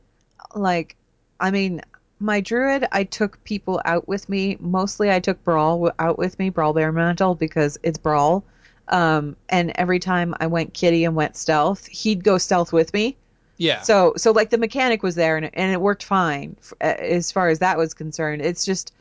like, 0.55 0.97
I 1.41 1.51
mean. 1.51 1.83
My 2.19 2.41
druid, 2.41 2.89
I 2.93 3.05
took 3.05 3.45
people 3.45 3.79
out 3.85 4.09
with 4.09 4.27
me. 4.31 4.57
Mostly, 4.59 5.13
I 5.13 5.21
took 5.21 5.45
Broll 5.45 5.93
out 5.99 6.17
with 6.17 6.39
me, 6.39 6.49
Broll 6.49 6.73
Bearmantle, 6.73 7.39
because 7.39 7.77
it's 7.83 7.99
Broll. 7.99 8.43
Um, 8.89 9.37
and 9.51 9.71
every 9.75 9.99
time 9.99 10.35
I 10.41 10.47
went 10.47 10.73
kitty 10.73 11.05
and 11.05 11.15
went 11.15 11.37
stealth, 11.37 11.85
he'd 11.85 12.25
go 12.25 12.39
stealth 12.39 12.73
with 12.73 12.95
me. 12.95 13.19
Yeah. 13.59 13.83
So 13.83 14.15
so 14.17 14.33
like 14.33 14.51
the 14.51 14.59
mechanic 14.59 15.03
was 15.03 15.15
there 15.15 15.37
and 15.37 15.47
it, 15.47 15.53
and 15.55 15.73
it 15.73 15.81
worked 15.81 16.05
fine 16.05 16.57
f- 16.61 16.75
a- 16.81 17.13
as 17.15 17.33
far 17.33 17.49
as 17.49 17.61
that 17.61 17.79
was 17.79 17.95
concerned. 17.95 18.43
It's 18.43 18.65
just 18.65 18.93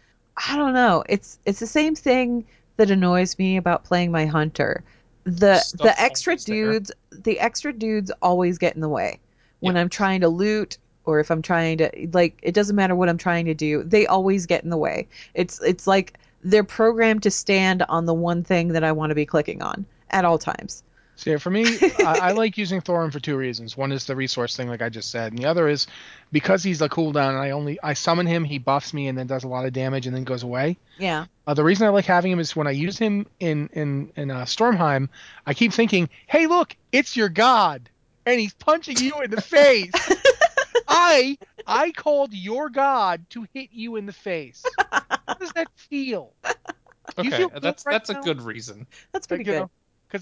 I 0.50 0.56
don't 0.56 0.74
know. 0.74 1.04
It's 1.10 1.38
it's 1.46 1.60
the 1.60 1.68
same 1.68 1.96
thing 1.96 2.46
that 2.78 2.92
annoys 2.92 3.38
me 3.38 3.58
about 3.58 3.84
playing 3.84 4.12
my 4.12 4.26
hunter. 4.26 4.84
The 5.26 5.58
Stuff's 5.60 5.82
the 5.84 6.02
extra 6.02 6.32
always 6.34 6.46
there. 6.46 6.72
dudes 6.74 6.92
the 7.12 7.40
extra 7.40 7.74
dudes 7.74 8.12
always 8.22 8.58
get 8.58 8.76
in 8.76 8.82
the 8.82 8.90
way 8.90 9.20
when 9.60 9.76
Yeah. 9.76 9.82
I'm 9.82 9.90
trying 9.90 10.22
to 10.22 10.30
loot 10.30 10.78
or 11.06 11.20
if 11.20 11.30
I'm 11.32 11.42
trying 11.42 11.78
to 11.80 11.90
like 12.14 12.38
it 12.42 12.54
doesn't 12.54 12.76
matter 12.76 12.96
what 12.96 13.10
I'm 13.10 13.18
trying 13.18 13.46
to 13.46 13.54
do. 13.54 13.84
They 13.84 14.08
always 14.08 14.46
get 14.46 14.64
in 14.64 14.70
the 14.70 14.78
way. 14.78 15.08
It's 15.34 15.62
it's 15.62 15.86
like 15.88 16.18
they're 16.44 16.64
programmed 16.64 17.24
to 17.24 17.32
stand 17.32 17.84
on 17.90 18.06
the 18.06 18.14
one 18.14 18.44
thing 18.44 18.70
that 18.70 18.84
I 18.84 18.92
want 18.92 19.10
to 19.12 19.16
be 19.16 19.26
clicking 19.26 19.62
on 19.64 19.86
at 20.12 20.26
all 20.26 20.38
times. 20.38 20.84
So 21.18 21.30
yeah, 21.32 21.38
for 21.38 21.50
me, 21.50 21.66
I, 22.00 22.20
I 22.22 22.32
like 22.34 22.58
using 22.58 22.82
Thorim 22.82 23.12
for 23.12 23.20
two 23.20 23.38
reasons. 23.38 23.78
One 23.78 23.92
is 23.92 24.06
the 24.06 24.16
resource 24.16 24.56
thing, 24.58 24.68
like 24.68 24.82
I 24.82 24.90
just 24.90 25.12
said, 25.12 25.32
and 25.32 25.42
the 25.42 25.48
other 25.48 25.68
is 25.68 25.88
because 26.32 26.62
he's 26.64 26.82
a 26.82 26.90
cooldown. 26.90 27.30
And 27.30 27.38
I 27.38 27.52
only 27.52 27.80
I 27.82 27.94
summon 27.94 28.26
him, 28.28 28.44
he 28.44 28.58
buffs 28.60 28.94
me, 28.94 29.08
and 29.08 29.18
then 29.18 29.26
does 29.28 29.44
a 29.44 29.48
lot 29.48 29.66
of 29.66 29.72
damage, 29.74 30.08
and 30.08 30.16
then 30.16 30.26
goes 30.26 30.44
away. 30.44 30.78
Yeah. 30.98 31.26
Uh, 31.48 31.54
the 31.54 31.64
reason 31.64 31.88
I 31.88 31.90
like 31.90 32.06
having 32.06 32.32
him 32.32 32.40
is 32.40 32.56
when 32.56 32.68
I 32.68 32.72
use 32.72 32.98
him 32.98 33.28
in 33.40 33.70
in 33.74 34.12
in 34.16 34.30
uh, 34.32 34.44
Stormheim, 34.46 35.08
I 35.46 35.54
keep 35.54 35.72
thinking, 35.72 36.10
"Hey, 36.28 36.48
look, 36.48 36.76
it's 36.92 37.16
your 37.16 37.30
god, 37.30 37.90
and 38.26 38.40
he's 38.40 38.54
punching 38.54 38.98
you 38.98 39.22
in 39.22 39.32
the 39.32 39.42
face." 39.42 39.92
I 40.88 41.38
I 41.66 41.92
called 41.92 42.34
your 42.34 42.70
god 42.70 43.26
to 43.32 43.48
hit 43.54 43.70
you 43.72 43.96
in 43.96 44.06
the 44.06 44.14
face. 44.14 44.64
How 44.92 45.34
does 45.40 45.52
that 45.54 45.68
feel? 45.76 46.34
okay, 47.18 47.30
feel 47.30 47.50
that's 47.62 47.86
right 47.86 47.94
that's 47.94 48.10
now? 48.10 48.20
a 48.20 48.24
good 48.24 48.42
reason. 48.42 48.86
That's 49.12 49.28
pretty 49.28 49.44
Like, 49.44 49.48
you 49.48 49.54
good. 49.54 49.60
know, 49.62 49.70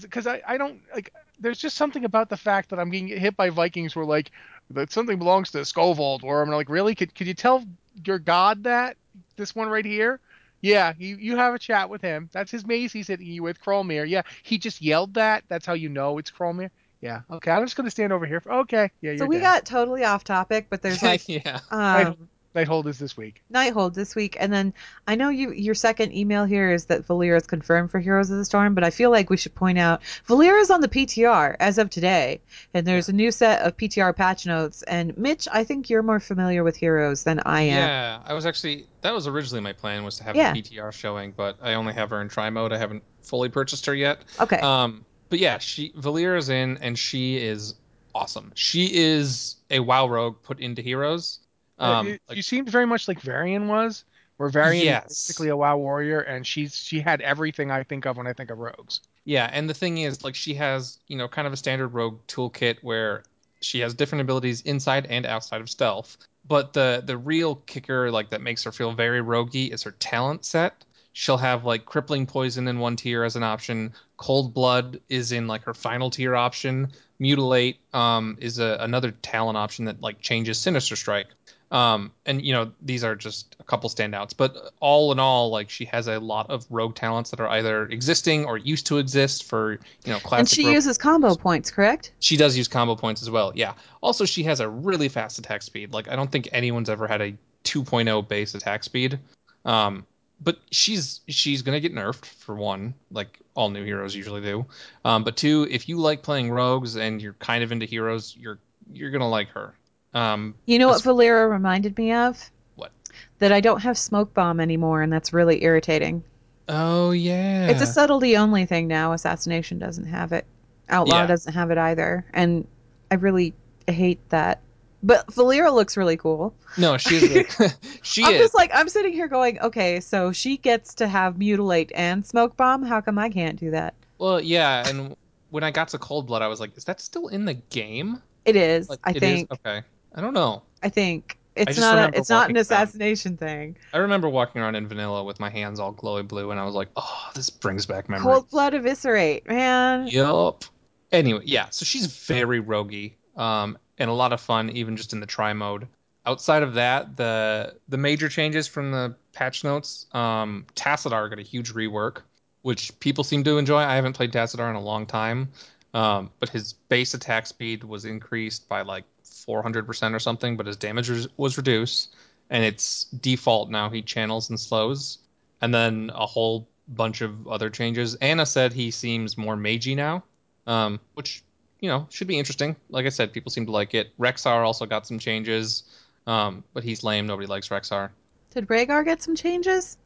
because 0.02 0.26
I, 0.26 0.42
I 0.46 0.56
don't 0.56 0.80
like 0.94 1.12
there's 1.38 1.58
just 1.58 1.76
something 1.76 2.04
about 2.04 2.28
the 2.28 2.36
fact 2.36 2.70
that 2.70 2.78
I'm 2.78 2.90
getting 2.90 3.08
hit 3.08 3.36
by 3.36 3.50
Vikings 3.50 3.94
where 3.96 4.04
like 4.04 4.30
that 4.70 4.92
something 4.92 5.18
belongs 5.18 5.50
to 5.52 5.58
Skovald 5.58 6.22
where 6.22 6.42
I'm 6.42 6.50
like 6.50 6.68
really? 6.68 6.94
Could 6.94 7.14
could 7.14 7.26
you 7.26 7.34
tell 7.34 7.64
your 8.04 8.18
god 8.18 8.64
that? 8.64 8.96
This 9.36 9.54
one 9.54 9.68
right 9.68 9.84
here? 9.84 10.20
Yeah 10.60 10.94
you 10.98 11.16
you 11.16 11.36
have 11.36 11.54
a 11.54 11.58
chat 11.58 11.88
with 11.90 12.02
him. 12.02 12.28
That's 12.32 12.50
his 12.50 12.66
mace 12.66 12.92
he's 12.92 13.08
hitting 13.08 13.26
you 13.26 13.42
with 13.42 13.60
Krolmir. 13.60 14.08
Yeah 14.08 14.22
he 14.42 14.58
just 14.58 14.80
yelled 14.82 15.14
that. 15.14 15.44
That's 15.48 15.66
how 15.66 15.74
you 15.74 15.88
know 15.88 16.18
it's 16.18 16.30
Krolmir. 16.30 16.70
Yeah 17.00 17.20
okay 17.30 17.50
I'm 17.50 17.64
just 17.64 17.76
gonna 17.76 17.90
stand 17.90 18.12
over 18.12 18.26
here. 18.26 18.40
For, 18.40 18.52
okay 18.52 18.90
yeah 19.00 19.16
So 19.16 19.26
we 19.26 19.36
dead. 19.36 19.42
got 19.42 19.66
totally 19.66 20.04
off 20.04 20.24
topic, 20.24 20.66
but 20.70 20.82
there's 20.82 21.02
like 21.02 21.28
yeah. 21.28 21.60
um, 21.70 22.28
Nighthold 22.54 22.86
is 22.86 22.98
this 22.98 23.16
week. 23.16 23.42
Nighthold 23.52 23.94
this 23.94 24.14
week, 24.14 24.36
and 24.38 24.52
then 24.52 24.72
I 25.08 25.16
know 25.16 25.28
you 25.28 25.52
your 25.52 25.74
second 25.74 26.12
email 26.14 26.44
here 26.44 26.70
is 26.70 26.84
that 26.86 27.06
Valeera 27.06 27.36
is 27.36 27.46
confirmed 27.46 27.90
for 27.90 27.98
Heroes 27.98 28.30
of 28.30 28.38
the 28.38 28.44
Storm, 28.44 28.74
but 28.74 28.84
I 28.84 28.90
feel 28.90 29.10
like 29.10 29.28
we 29.28 29.36
should 29.36 29.54
point 29.54 29.78
out 29.78 30.02
Valeera 30.28 30.60
is 30.60 30.70
on 30.70 30.80
the 30.80 30.88
PTR 30.88 31.56
as 31.58 31.78
of 31.78 31.90
today, 31.90 32.40
and 32.72 32.86
there's 32.86 33.08
a 33.08 33.12
new 33.12 33.30
set 33.32 33.62
of 33.62 33.76
PTR 33.76 34.14
patch 34.14 34.46
notes. 34.46 34.82
And 34.84 35.16
Mitch, 35.18 35.48
I 35.52 35.64
think 35.64 35.90
you're 35.90 36.02
more 36.02 36.20
familiar 36.20 36.62
with 36.62 36.76
Heroes 36.76 37.24
than 37.24 37.40
I 37.40 37.62
am. 37.62 37.76
Yeah, 37.88 38.20
I 38.24 38.34
was 38.34 38.46
actually 38.46 38.86
that 39.00 39.12
was 39.12 39.26
originally 39.26 39.60
my 39.62 39.72
plan 39.72 40.04
was 40.04 40.16
to 40.18 40.24
have 40.24 40.36
Yeah. 40.36 40.52
the 40.52 40.62
PTR 40.62 40.92
showing, 40.92 41.32
but 41.36 41.56
I 41.60 41.74
only 41.74 41.92
have 41.94 42.10
her 42.10 42.20
in 42.22 42.28
try 42.28 42.50
mode. 42.50 42.72
I 42.72 42.78
haven't 42.78 43.02
fully 43.22 43.48
purchased 43.48 43.86
her 43.86 43.94
yet. 43.94 44.20
Okay. 44.40 44.58
Um, 44.58 45.04
but 45.28 45.40
yeah, 45.40 45.58
she 45.58 45.90
Valeera's 45.90 46.50
in, 46.50 46.78
and 46.78 46.96
she 46.96 47.36
is 47.38 47.74
awesome. 48.14 48.52
She 48.54 48.94
is 48.94 49.56
a 49.70 49.80
WoW 49.80 50.06
rogue 50.06 50.36
put 50.44 50.60
into 50.60 50.82
Heroes. 50.82 51.40
Um, 51.78 52.06
it- 52.08 52.22
like- 52.28 52.36
she 52.36 52.42
seemed 52.42 52.68
very 52.70 52.86
much 52.86 53.08
like 53.08 53.20
Varian 53.20 53.68
was, 53.68 54.04
where 54.36 54.48
Varian 54.48 54.84
Yes. 54.84 55.10
is 55.10 55.26
basically 55.28 55.48
a 55.48 55.56
WoW 55.56 55.76
warrior, 55.76 56.20
and 56.20 56.46
she's 56.46 56.76
she 56.76 57.00
had 57.00 57.20
everything 57.20 57.70
I 57.70 57.82
think 57.84 58.04
of 58.06 58.16
when 58.16 58.26
I 58.26 58.32
think 58.32 58.50
of 58.50 58.58
rogues. 58.58 59.00
Yeah, 59.24 59.48
and 59.50 59.68
the 59.70 59.74
thing 59.74 59.98
is, 59.98 60.22
like, 60.22 60.34
she 60.34 60.54
has, 60.54 60.98
you 61.06 61.16
know, 61.16 61.28
kind 61.28 61.46
of 61.46 61.52
a 61.52 61.56
standard 61.56 61.88
rogue 61.88 62.20
toolkit 62.28 62.78
where 62.82 63.22
she 63.60 63.80
has 63.80 63.94
different 63.94 64.22
abilities 64.22 64.60
inside 64.62 65.06
and 65.06 65.24
outside 65.24 65.60
of 65.62 65.70
stealth. 65.70 66.16
But 66.46 66.74
the 66.74 67.02
the 67.04 67.16
real 67.16 67.54
kicker, 67.56 68.10
like, 68.10 68.30
that 68.30 68.42
makes 68.42 68.64
her 68.64 68.72
feel 68.72 68.92
very 68.92 69.20
roguey 69.22 69.72
is 69.72 69.84
her 69.84 69.92
talent 69.92 70.44
set. 70.44 70.84
She'll 71.16 71.38
have 71.38 71.64
like 71.64 71.84
crippling 71.86 72.26
poison 72.26 72.66
in 72.66 72.80
one 72.80 72.96
tier 72.96 73.22
as 73.22 73.36
an 73.36 73.44
option. 73.44 73.94
Cold 74.16 74.52
blood 74.52 75.00
is 75.08 75.30
in 75.30 75.46
like 75.46 75.62
her 75.62 75.72
final 75.74 76.10
tier 76.10 76.34
option. 76.34 76.90
Mutilate 77.20 77.78
um, 77.94 78.36
is 78.40 78.58
a, 78.58 78.78
another 78.80 79.12
talent 79.12 79.56
option 79.56 79.84
that 79.84 80.00
like 80.02 80.20
changes 80.20 80.58
sinister 80.60 80.96
strike. 80.96 81.28
Um, 81.70 82.12
and 82.26 82.44
you 82.44 82.52
know 82.52 82.70
these 82.82 83.02
are 83.02 83.16
just 83.16 83.56
a 83.58 83.64
couple 83.64 83.90
standouts, 83.90 84.32
but 84.36 84.72
all 84.80 85.10
in 85.12 85.18
all, 85.18 85.50
like 85.50 85.70
she 85.70 85.84
has 85.86 86.06
a 86.06 86.20
lot 86.20 86.48
of 86.50 86.66
rogue 86.70 86.94
talents 86.94 87.30
that 87.30 87.40
are 87.40 87.48
either 87.48 87.86
existing 87.86 88.44
or 88.44 88.58
used 88.58 88.86
to 88.86 88.98
exist 88.98 89.44
for 89.44 89.72
you 90.04 90.12
know 90.12 90.18
classic. 90.20 90.38
and 90.40 90.48
she 90.48 90.64
rogue- 90.66 90.74
uses 90.74 90.98
combo 90.98 91.34
points, 91.34 91.70
correct? 91.70 92.12
she 92.20 92.36
does 92.36 92.56
use 92.56 92.68
combo 92.68 92.94
points 92.94 93.22
as 93.22 93.30
well. 93.30 93.50
Yeah. 93.54 93.72
Also, 94.02 94.24
she 94.24 94.42
has 94.44 94.60
a 94.60 94.68
really 94.68 95.08
fast 95.08 95.38
attack 95.38 95.62
speed. 95.62 95.92
Like 95.92 96.08
I 96.08 96.14
don't 96.16 96.30
think 96.30 96.48
anyone's 96.52 96.88
ever 96.90 97.06
had 97.08 97.20
a 97.20 97.34
2.0 97.64 98.28
base 98.28 98.54
attack 98.54 98.84
speed. 98.84 99.18
Um, 99.64 100.06
but 100.40 100.58
she's 100.70 101.20
she's 101.28 101.62
gonna 101.62 101.80
get 101.80 101.94
nerfed 101.94 102.26
for 102.26 102.54
one, 102.54 102.94
like 103.10 103.40
all 103.54 103.70
new 103.70 103.84
heroes 103.84 104.14
usually 104.14 104.42
do. 104.42 104.66
Um, 105.04 105.24
but 105.24 105.36
two, 105.36 105.66
if 105.70 105.88
you 105.88 105.98
like 105.98 106.22
playing 106.22 106.50
rogues 106.50 106.96
and 106.96 107.22
you're 107.22 107.32
kind 107.34 107.64
of 107.64 107.72
into 107.72 107.86
heroes, 107.86 108.36
you're 108.38 108.58
you're 108.92 109.10
gonna 109.10 109.28
like 109.28 109.48
her. 109.48 109.74
Um, 110.14 110.54
You 110.66 110.78
know 110.78 110.88
what 110.88 111.02
Valeera 111.02 111.50
reminded 111.50 111.98
me 111.98 112.12
of? 112.12 112.50
What? 112.76 112.92
That 113.40 113.52
I 113.52 113.60
don't 113.60 113.80
have 113.82 113.98
smoke 113.98 114.32
bomb 114.34 114.60
anymore, 114.60 115.02
and 115.02 115.12
that's 115.12 115.32
really 115.32 115.62
irritating. 115.64 116.22
oh 116.68 117.10
yeah, 117.10 117.68
It's 117.68 117.82
a 117.82 117.86
subtlety 117.86 118.36
only 118.36 118.64
thing 118.66 118.86
now. 118.88 119.12
Assassination 119.12 119.78
doesn't 119.78 120.06
have 120.06 120.32
it. 120.32 120.46
Outlaw 120.88 121.22
Yeah. 121.22 121.26
doesn't 121.26 121.52
have 121.52 121.70
it 121.70 121.78
either, 121.78 122.24
and 122.32 122.66
I 123.10 123.16
really 123.16 123.54
hate 123.88 124.20
that. 124.30 124.60
But 125.02 125.26
Valeera 125.26 125.70
looks 125.74 125.96
really 125.98 126.16
cool. 126.16 126.54
no, 126.78 126.96
she 126.96 127.16
is. 127.16 127.22
Really, 127.28 127.46
she 128.02 128.24
I'm 128.24 128.34
is. 128.34 128.40
just 128.40 128.54
like 128.54 128.70
I'm 128.72 128.88
sitting 128.88 129.12
here 129.12 129.28
going, 129.28 129.60
okay, 129.60 130.00
so 130.00 130.32
she 130.32 130.56
gets 130.56 130.94
to 130.94 131.08
have 131.08 131.36
mutilate 131.38 131.92
and 131.94 132.24
smoke 132.24 132.56
bomb. 132.56 132.82
How 132.82 133.00
come 133.02 133.18
I 133.18 133.28
can't 133.30 133.58
do 133.58 133.70
that? 133.72 133.94
Well, 134.18 134.40
yeah, 134.40 134.88
and 134.88 135.14
when 135.50 135.62
I 135.64 135.70
got 135.70 135.88
to 135.88 135.98
Cold 135.98 136.26
Blood, 136.26 136.40
I 136.40 136.46
was 136.48 136.60
like, 136.60 136.76
is 136.76 136.84
that 136.84 137.00
still 137.00 137.28
in 137.28 137.44
the 137.44 137.54
game? 137.54 138.22
It 138.46 138.56
is. 138.56 138.88
Like, 138.88 139.00
I 139.04 139.10
it 139.10 139.16
is? 139.16 139.20
think. 139.20 139.52
Okay, 139.52 139.82
I 140.14 140.20
don't 140.20 140.34
know. 140.34 140.62
I 140.82 140.88
think 140.88 141.38
it's 141.56 141.76
just 141.76 141.80
not. 141.80 142.14
A, 142.14 142.18
it's 142.18 142.30
not 142.30 142.50
an 142.50 142.54
walking 142.54 142.56
around- 142.56 142.60
assassination 142.62 143.36
thing. 143.36 143.76
I 143.92 143.98
remember 143.98 144.28
walking 144.28 144.60
around 144.60 144.74
in 144.76 144.86
vanilla 144.86 145.24
with 145.24 145.40
my 145.40 145.50
hands 145.50 145.80
all 145.80 145.92
glowy 145.92 146.26
blue, 146.26 146.50
and 146.50 146.60
I 146.60 146.64
was 146.64 146.74
like, 146.74 146.88
"Oh, 146.96 147.30
this 147.34 147.50
brings 147.50 147.86
back 147.86 148.08
memories." 148.08 148.24
Cold 148.24 148.50
blood 148.50 148.74
eviscerate, 148.74 149.48
man. 149.48 150.06
Yup. 150.08 150.64
Anyway, 151.12 151.42
yeah. 151.44 151.66
So 151.70 151.84
she's 151.84 152.06
very 152.06 152.60
roguey, 152.60 153.12
um, 153.36 153.78
and 153.98 154.10
a 154.10 154.12
lot 154.12 154.32
of 154.32 154.40
fun, 154.40 154.70
even 154.70 154.96
just 154.96 155.12
in 155.12 155.20
the 155.20 155.26
try 155.26 155.52
mode. 155.52 155.86
Outside 156.26 156.62
of 156.62 156.74
that, 156.74 157.16
the 157.16 157.76
the 157.88 157.98
major 157.98 158.28
changes 158.28 158.66
from 158.66 158.90
the 158.92 159.14
patch 159.32 159.62
notes, 159.62 160.06
um, 160.12 160.66
Tassadar 160.74 161.28
got 161.28 161.38
a 161.38 161.42
huge 161.42 161.72
rework, 161.74 162.22
which 162.62 162.98
people 163.00 163.24
seem 163.24 163.44
to 163.44 163.58
enjoy. 163.58 163.78
I 163.78 163.96
haven't 163.96 164.14
played 164.14 164.32
Tassadar 164.32 164.70
in 164.70 164.76
a 164.76 164.80
long 164.80 165.06
time, 165.06 165.50
um, 165.92 166.30
but 166.40 166.48
his 166.48 166.72
base 166.72 167.14
attack 167.14 167.46
speed 167.46 167.84
was 167.84 168.04
increased 168.04 168.68
by 168.68 168.82
like 168.82 169.04
400% 169.46 170.14
or 170.14 170.18
something, 170.18 170.56
but 170.56 170.66
his 170.66 170.76
damage 170.76 171.10
was, 171.10 171.28
was 171.36 171.56
reduced, 171.56 172.14
and 172.50 172.64
it's 172.64 173.04
default 173.04 173.70
now. 173.70 173.90
He 173.90 174.02
channels 174.02 174.50
and 174.50 174.58
slows, 174.58 175.18
and 175.60 175.74
then 175.74 176.10
a 176.14 176.26
whole 176.26 176.68
bunch 176.88 177.20
of 177.20 177.48
other 177.48 177.70
changes. 177.70 178.14
Anna 178.16 178.46
said 178.46 178.72
he 178.72 178.90
seems 178.90 179.38
more 179.38 179.56
magey 179.56 179.96
now, 179.96 180.24
um, 180.66 181.00
which 181.14 181.42
you 181.80 181.88
know 181.88 182.06
should 182.10 182.28
be 182.28 182.38
interesting. 182.38 182.76
Like 182.90 183.06
I 183.06 183.10
said, 183.10 183.32
people 183.32 183.50
seem 183.50 183.66
to 183.66 183.72
like 183.72 183.94
it. 183.94 184.16
Rexxar 184.18 184.64
also 184.64 184.86
got 184.86 185.06
some 185.06 185.18
changes, 185.18 185.84
um, 186.26 186.64
but 186.72 186.84
he's 186.84 187.02
lame. 187.04 187.26
Nobody 187.26 187.46
likes 187.46 187.68
Rexxar. 187.68 188.10
Did 188.50 188.68
Rehgar 188.68 189.04
get 189.04 189.22
some 189.22 189.34
changes? 189.34 189.96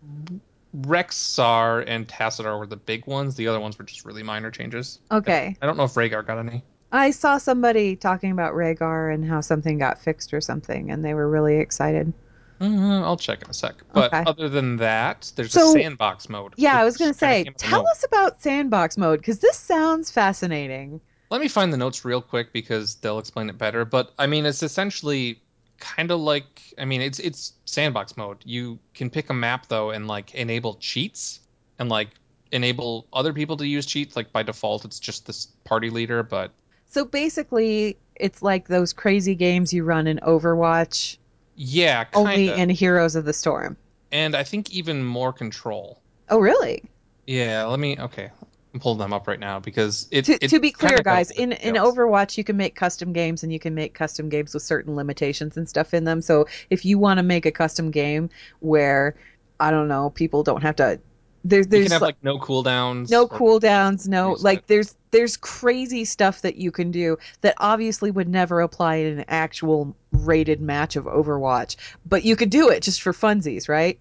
Rexxar 0.76 1.84
and 1.86 2.06
Tassadar 2.06 2.58
were 2.58 2.66
the 2.66 2.76
big 2.76 3.06
ones. 3.06 3.34
The 3.36 3.48
other 3.48 3.60
ones 3.60 3.78
were 3.78 3.84
just 3.84 4.04
really 4.04 4.22
minor 4.22 4.50
changes. 4.50 5.00
Okay. 5.10 5.56
I 5.60 5.66
don't 5.66 5.76
know 5.76 5.84
if 5.84 5.94
Rehgar 5.94 6.26
got 6.26 6.38
any. 6.38 6.62
I 6.90 7.10
saw 7.10 7.38
somebody 7.38 7.96
talking 7.96 8.30
about 8.30 8.54
Rehgar 8.54 9.12
and 9.12 9.24
how 9.24 9.40
something 9.40 9.78
got 9.78 10.00
fixed 10.00 10.32
or 10.32 10.40
something, 10.40 10.90
and 10.90 11.04
they 11.04 11.14
were 11.14 11.28
really 11.28 11.58
excited. 11.58 12.12
Uh, 12.60 13.02
I'll 13.02 13.16
check 13.16 13.42
in 13.42 13.50
a 13.50 13.54
sec. 13.54 13.76
But 13.92 14.12
Okay. 14.12 14.24
other 14.26 14.48
than 14.48 14.76
that, 14.78 15.30
there's 15.36 15.52
So- 15.52 15.70
a 15.70 15.72
sandbox 15.72 16.28
mode. 16.28 16.54
Yeah, 16.56 16.80
I 16.80 16.84
was 16.84 16.96
going 16.96 17.12
to 17.12 17.18
say, 17.18 17.44
came 17.44 17.52
out 17.52 17.62
of 17.62 17.70
tell 17.70 17.88
us 17.88 18.04
about 18.04 18.42
sandbox 18.42 18.96
mode 18.96 19.20
because 19.20 19.38
this 19.38 19.56
sounds 19.56 20.10
fascinating. 20.10 21.00
Let 21.30 21.40
me 21.40 21.48
find 21.48 21.72
the 21.72 21.76
notes 21.76 22.04
real 22.04 22.22
quick 22.22 22.52
because 22.52 22.96
they'll 22.96 23.18
explain 23.18 23.50
it 23.50 23.58
better. 23.58 23.84
But 23.84 24.12
I 24.18 24.26
mean, 24.26 24.46
it's 24.46 24.62
essentially 24.62 25.40
kind 25.78 26.10
of 26.10 26.18
like 26.20 26.62
I 26.78 26.84
mean, 26.86 27.02
it's 27.02 27.18
it's 27.20 27.52
sandbox 27.66 28.16
mode. 28.16 28.38
You 28.44 28.78
can 28.94 29.10
pick 29.10 29.28
a 29.30 29.34
map 29.34 29.68
though 29.68 29.90
and 29.90 30.08
like 30.08 30.34
enable 30.34 30.74
cheats 30.76 31.40
and 31.78 31.88
like 31.90 32.08
enable 32.50 33.06
other 33.12 33.32
people 33.34 33.58
to 33.58 33.66
use 33.66 33.84
cheats. 33.84 34.16
Like 34.16 34.32
by 34.32 34.42
default, 34.42 34.84
it's 34.86 34.98
just 34.98 35.26
this 35.26 35.46
party 35.64 35.90
leader. 35.90 36.22
But 36.22 36.50
So 36.88 37.04
basically, 37.04 37.96
it's 38.16 38.42
like 38.42 38.68
those 38.68 38.92
crazy 38.92 39.34
games 39.34 39.72
you 39.72 39.84
run 39.84 40.06
in 40.06 40.18
Overwatch, 40.18 41.18
yeah, 41.56 42.04
only 42.14 42.48
kind 42.48 42.50
of. 42.50 42.58
in 42.58 42.70
Heroes 42.70 43.14
of 43.14 43.24
the 43.24 43.32
Storm. 43.32 43.76
And 44.10 44.34
I 44.34 44.42
think 44.42 44.70
even 44.70 45.04
more 45.04 45.32
control. 45.32 46.00
Oh, 46.30 46.38
really? 46.38 46.82
Yeah, 47.26 47.64
let 47.64 47.78
me. 47.78 47.98
Okay, 47.98 48.30
I'm 48.72 48.80
pulling 48.80 48.98
them 48.98 49.12
up 49.12 49.28
right 49.28 49.38
now 49.38 49.60
because 49.60 50.08
it. 50.10 50.24
To, 50.26 50.42
it 50.42 50.48
to 50.48 50.60
be 50.60 50.70
clear, 50.70 50.98
guys, 50.98 51.30
in, 51.30 51.52
in. 51.52 51.74
Overwatch, 51.74 52.38
you 52.38 52.44
can 52.44 52.56
make 52.56 52.74
custom 52.74 53.12
games 53.12 53.42
and 53.42 53.52
you 53.52 53.58
can 53.58 53.74
make 53.74 53.92
custom 53.92 54.28
games 54.30 54.54
with 54.54 54.62
certain 54.62 54.96
limitations 54.96 55.56
and 55.56 55.68
stuff 55.68 55.92
in 55.92 56.04
them. 56.04 56.22
So 56.22 56.46
if 56.70 56.84
you 56.84 56.98
want 56.98 57.18
to 57.18 57.22
make 57.22 57.44
a 57.44 57.52
custom 57.52 57.90
game 57.90 58.30
where, 58.60 59.14
I 59.60 59.70
don't 59.70 59.88
know, 59.88 60.10
people 60.10 60.42
don't 60.42 60.62
have 60.62 60.76
to. 60.76 61.00
There's, 61.44 61.66
you 61.66 61.70
there's 61.70 61.84
can 61.84 61.92
have 61.92 62.02
like, 62.02 62.16
like 62.16 62.24
no 62.24 62.38
cooldowns. 62.38 63.10
no 63.10 63.26
cooldowns 63.26 64.08
no 64.08 64.32
like 64.40 64.66
there's 64.66 64.94
there's 65.10 65.36
crazy 65.36 66.04
stuff 66.04 66.42
that 66.42 66.56
you 66.56 66.70
can 66.70 66.90
do 66.90 67.16
that 67.40 67.54
obviously 67.58 68.10
would 68.10 68.28
never 68.28 68.60
apply 68.60 68.96
in 68.96 69.18
an 69.20 69.24
actual 69.28 69.94
rated 70.12 70.60
match 70.60 70.96
of 70.96 71.04
overwatch 71.04 71.76
but 72.06 72.24
you 72.24 72.36
could 72.36 72.50
do 72.50 72.68
it 72.68 72.82
just 72.82 73.02
for 73.02 73.12
funsies 73.12 73.68
right 73.68 74.00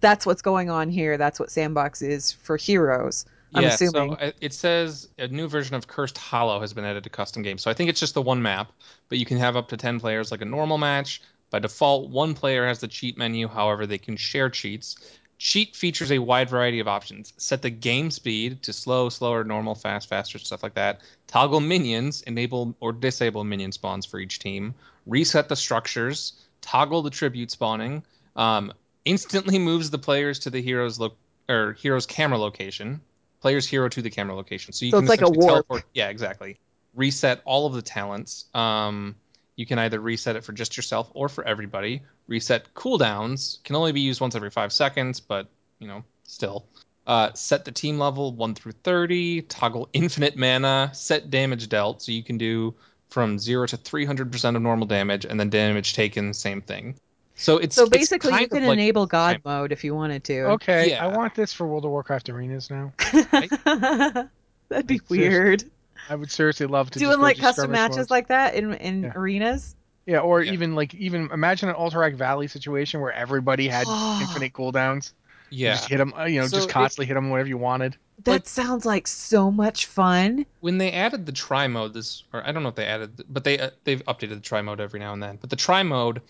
that's 0.00 0.24
what's 0.24 0.42
going 0.42 0.70
on 0.70 0.88
here 0.88 1.18
that's 1.18 1.40
what 1.40 1.50
sandbox 1.50 2.02
is 2.02 2.32
for 2.32 2.56
heroes 2.56 3.26
I'm 3.54 3.62
yeah, 3.62 3.74
assuming. 3.74 4.10
so 4.10 4.16
uh, 4.16 4.32
it 4.40 4.52
says 4.52 5.08
a 5.18 5.28
new 5.28 5.48
version 5.48 5.74
of 5.76 5.86
Cursed 5.86 6.18
Hollow 6.18 6.60
has 6.60 6.72
been 6.72 6.84
added 6.84 7.04
to 7.04 7.10
custom 7.10 7.42
games. 7.42 7.62
So 7.62 7.70
I 7.70 7.74
think 7.74 7.88
it's 7.88 8.00
just 8.00 8.14
the 8.14 8.20
one 8.20 8.42
map, 8.42 8.72
but 9.08 9.18
you 9.18 9.24
can 9.24 9.38
have 9.38 9.56
up 9.56 9.68
to 9.68 9.76
10 9.76 10.00
players 10.00 10.30
like 10.30 10.42
a 10.42 10.44
normal 10.44 10.78
match. 10.78 11.22
By 11.50 11.60
default, 11.60 12.10
one 12.10 12.34
player 12.34 12.66
has 12.66 12.80
the 12.80 12.88
cheat 12.88 13.16
menu, 13.16 13.46
however, 13.46 13.86
they 13.86 13.98
can 13.98 14.16
share 14.16 14.50
cheats. 14.50 14.96
Cheat 15.38 15.76
features 15.76 16.10
a 16.10 16.18
wide 16.18 16.48
variety 16.48 16.80
of 16.80 16.88
options. 16.88 17.32
Set 17.36 17.60
the 17.60 17.68
game 17.70 18.10
speed 18.10 18.62
to 18.62 18.72
slow, 18.72 19.10
slower, 19.10 19.44
normal, 19.44 19.74
fast, 19.74 20.08
faster, 20.08 20.38
stuff 20.38 20.62
like 20.62 20.74
that. 20.74 21.00
Toggle 21.26 21.60
minions, 21.60 22.22
enable 22.22 22.74
or 22.80 22.92
disable 22.92 23.44
minion 23.44 23.72
spawns 23.72 24.06
for 24.06 24.18
each 24.18 24.38
team. 24.38 24.74
Reset 25.06 25.48
the 25.48 25.56
structures. 25.56 26.32
Toggle 26.62 27.02
the 27.02 27.10
tribute 27.10 27.50
spawning. 27.50 28.02
Um, 28.34 28.72
instantly 29.04 29.58
moves 29.58 29.90
the 29.90 29.98
players 29.98 30.40
to 30.40 30.50
the 30.50 30.62
hero's 30.62 30.98
lo- 30.98 31.14
or 31.48 31.74
hero's 31.74 32.06
camera 32.06 32.38
location. 32.38 33.00
Player's 33.42 33.66
hero 33.66 33.88
to 33.90 34.02
the 34.02 34.10
camera 34.10 34.34
location. 34.34 34.72
So 34.72 34.86
you 34.86 34.90
So 34.90 34.98
can 34.98 35.04
it's 35.04 35.10
like 35.10 35.20
a 35.20 35.30
warp. 35.30 35.48
teleport. 35.68 35.84
Yeah, 35.92 36.08
exactly. 36.08 36.56
Reset 36.94 37.42
all 37.44 37.66
of 37.66 37.74
the 37.74 37.82
talents. 37.82 38.46
Um, 38.54 39.16
you 39.56 39.66
can 39.66 39.78
either 39.78 39.98
reset 39.98 40.36
it 40.36 40.44
for 40.44 40.52
just 40.52 40.76
yourself 40.76 41.10
or 41.14 41.28
for 41.28 41.44
everybody. 41.44 42.02
Reset 42.28 42.72
cooldowns 42.74 43.62
can 43.64 43.74
only 43.76 43.92
be 43.92 44.00
used 44.00 44.20
once 44.20 44.34
every 44.34 44.50
five 44.50 44.72
seconds, 44.72 45.20
but 45.20 45.48
you 45.78 45.88
know, 45.88 46.04
still. 46.24 46.66
Uh, 47.06 47.32
set 47.34 47.64
the 47.64 47.72
team 47.72 47.98
level 47.98 48.32
one 48.32 48.54
through 48.54 48.72
thirty. 48.72 49.42
Toggle 49.42 49.88
infinite 49.92 50.36
mana. 50.36 50.90
Set 50.92 51.30
damage 51.30 51.68
dealt, 51.68 52.02
so 52.02 52.12
you 52.12 52.22
can 52.22 52.36
do 52.36 52.74
from 53.10 53.38
zero 53.38 53.66
to 53.66 53.76
three 53.76 54.04
hundred 54.04 54.32
percent 54.32 54.56
of 54.56 54.62
normal 54.62 54.86
damage, 54.86 55.24
and 55.24 55.38
then 55.38 55.48
damage 55.48 55.94
taken, 55.94 56.34
same 56.34 56.60
thing. 56.60 56.96
So 57.36 57.58
it's 57.58 57.76
So 57.76 57.82
it's 57.82 57.90
basically, 57.90 58.30
you 58.30 58.36
kind 58.38 58.44
of 58.46 58.50
can 58.50 58.66
like 58.66 58.78
enable 58.78 59.06
God 59.06 59.32
time- 59.32 59.42
mode 59.44 59.70
if 59.72 59.84
you 59.84 59.94
wanted 59.94 60.24
to. 60.24 60.40
Okay, 60.52 60.90
Yeah. 60.90 61.04
I 61.04 61.16
want 61.16 61.34
this 61.34 61.52
for 61.52 61.66
World 61.66 61.84
of 61.84 61.90
Warcraft 61.92 62.28
arenas 62.30 62.70
now. 62.70 62.92
That'd 64.68 64.86
be 64.86 64.94
It's 64.96 65.02
just 65.02 65.10
weird. 65.10 65.64
I 66.08 66.14
would 66.14 66.30
seriously 66.30 66.66
love 66.66 66.90
to 66.90 66.98
Doing 66.98 67.20
like 67.20 67.38
custom 67.38 67.70
matches 67.70 67.96
modes. 67.98 68.10
like 68.10 68.28
that 68.28 68.54
in 68.54 68.72
in 68.74 69.02
Yeah. 69.04 69.12
arenas. 69.14 69.74
yeah, 70.06 70.18
or 70.18 70.42
Yeah. 70.42 70.52
even 70.52 70.74
like 70.74 70.94
even 70.94 71.28
imagine 71.32 71.68
an 71.68 71.74
Alterac 71.74 72.14
Valley 72.16 72.46
situation 72.46 73.00
where 73.00 73.12
everybody 73.12 73.68
had 73.68 73.86
infinite 74.20 74.52
cooldowns. 74.52 75.12
You 75.50 75.66
Yeah. 75.66 75.72
just 75.74 75.88
hit 75.88 75.98
them, 75.98 76.12
you 76.26 76.40
know, 76.40 76.46
So 76.48 76.56
just 76.56 76.68
it- 76.68 76.72
constantly 76.72 77.06
hit 77.06 77.14
them 77.14 77.30
whenever 77.30 77.48
you 77.48 77.58
wanted. 77.58 77.96
That 78.24 78.32
Like- 78.32 78.48
sounds 78.48 78.84
like 78.86 79.06
so 79.06 79.50
much 79.50 79.86
fun. 79.86 80.44
when 80.60 80.78
they 80.78 80.90
added 80.92 81.26
the 81.26 81.32
tri 81.32 81.66
mode 81.68 81.92
this 81.94 82.24
or 82.32 82.42
i 82.46 82.50
don't 82.50 82.62
know 82.62 82.70
if 82.70 82.74
they 82.74 82.86
added 82.86 83.22
but 83.28 83.44
they 83.44 83.58
uh, 83.58 83.70
they've 83.84 84.02
updated 84.06 84.30
the 84.30 84.40
tri 84.40 84.62
mode 84.62 84.80
every 84.80 84.98
now 84.98 85.12
and 85.12 85.22
then 85.22 85.36
but 85.40 85.50
the 85.50 85.56
tri 85.56 85.82
mode 85.82 86.22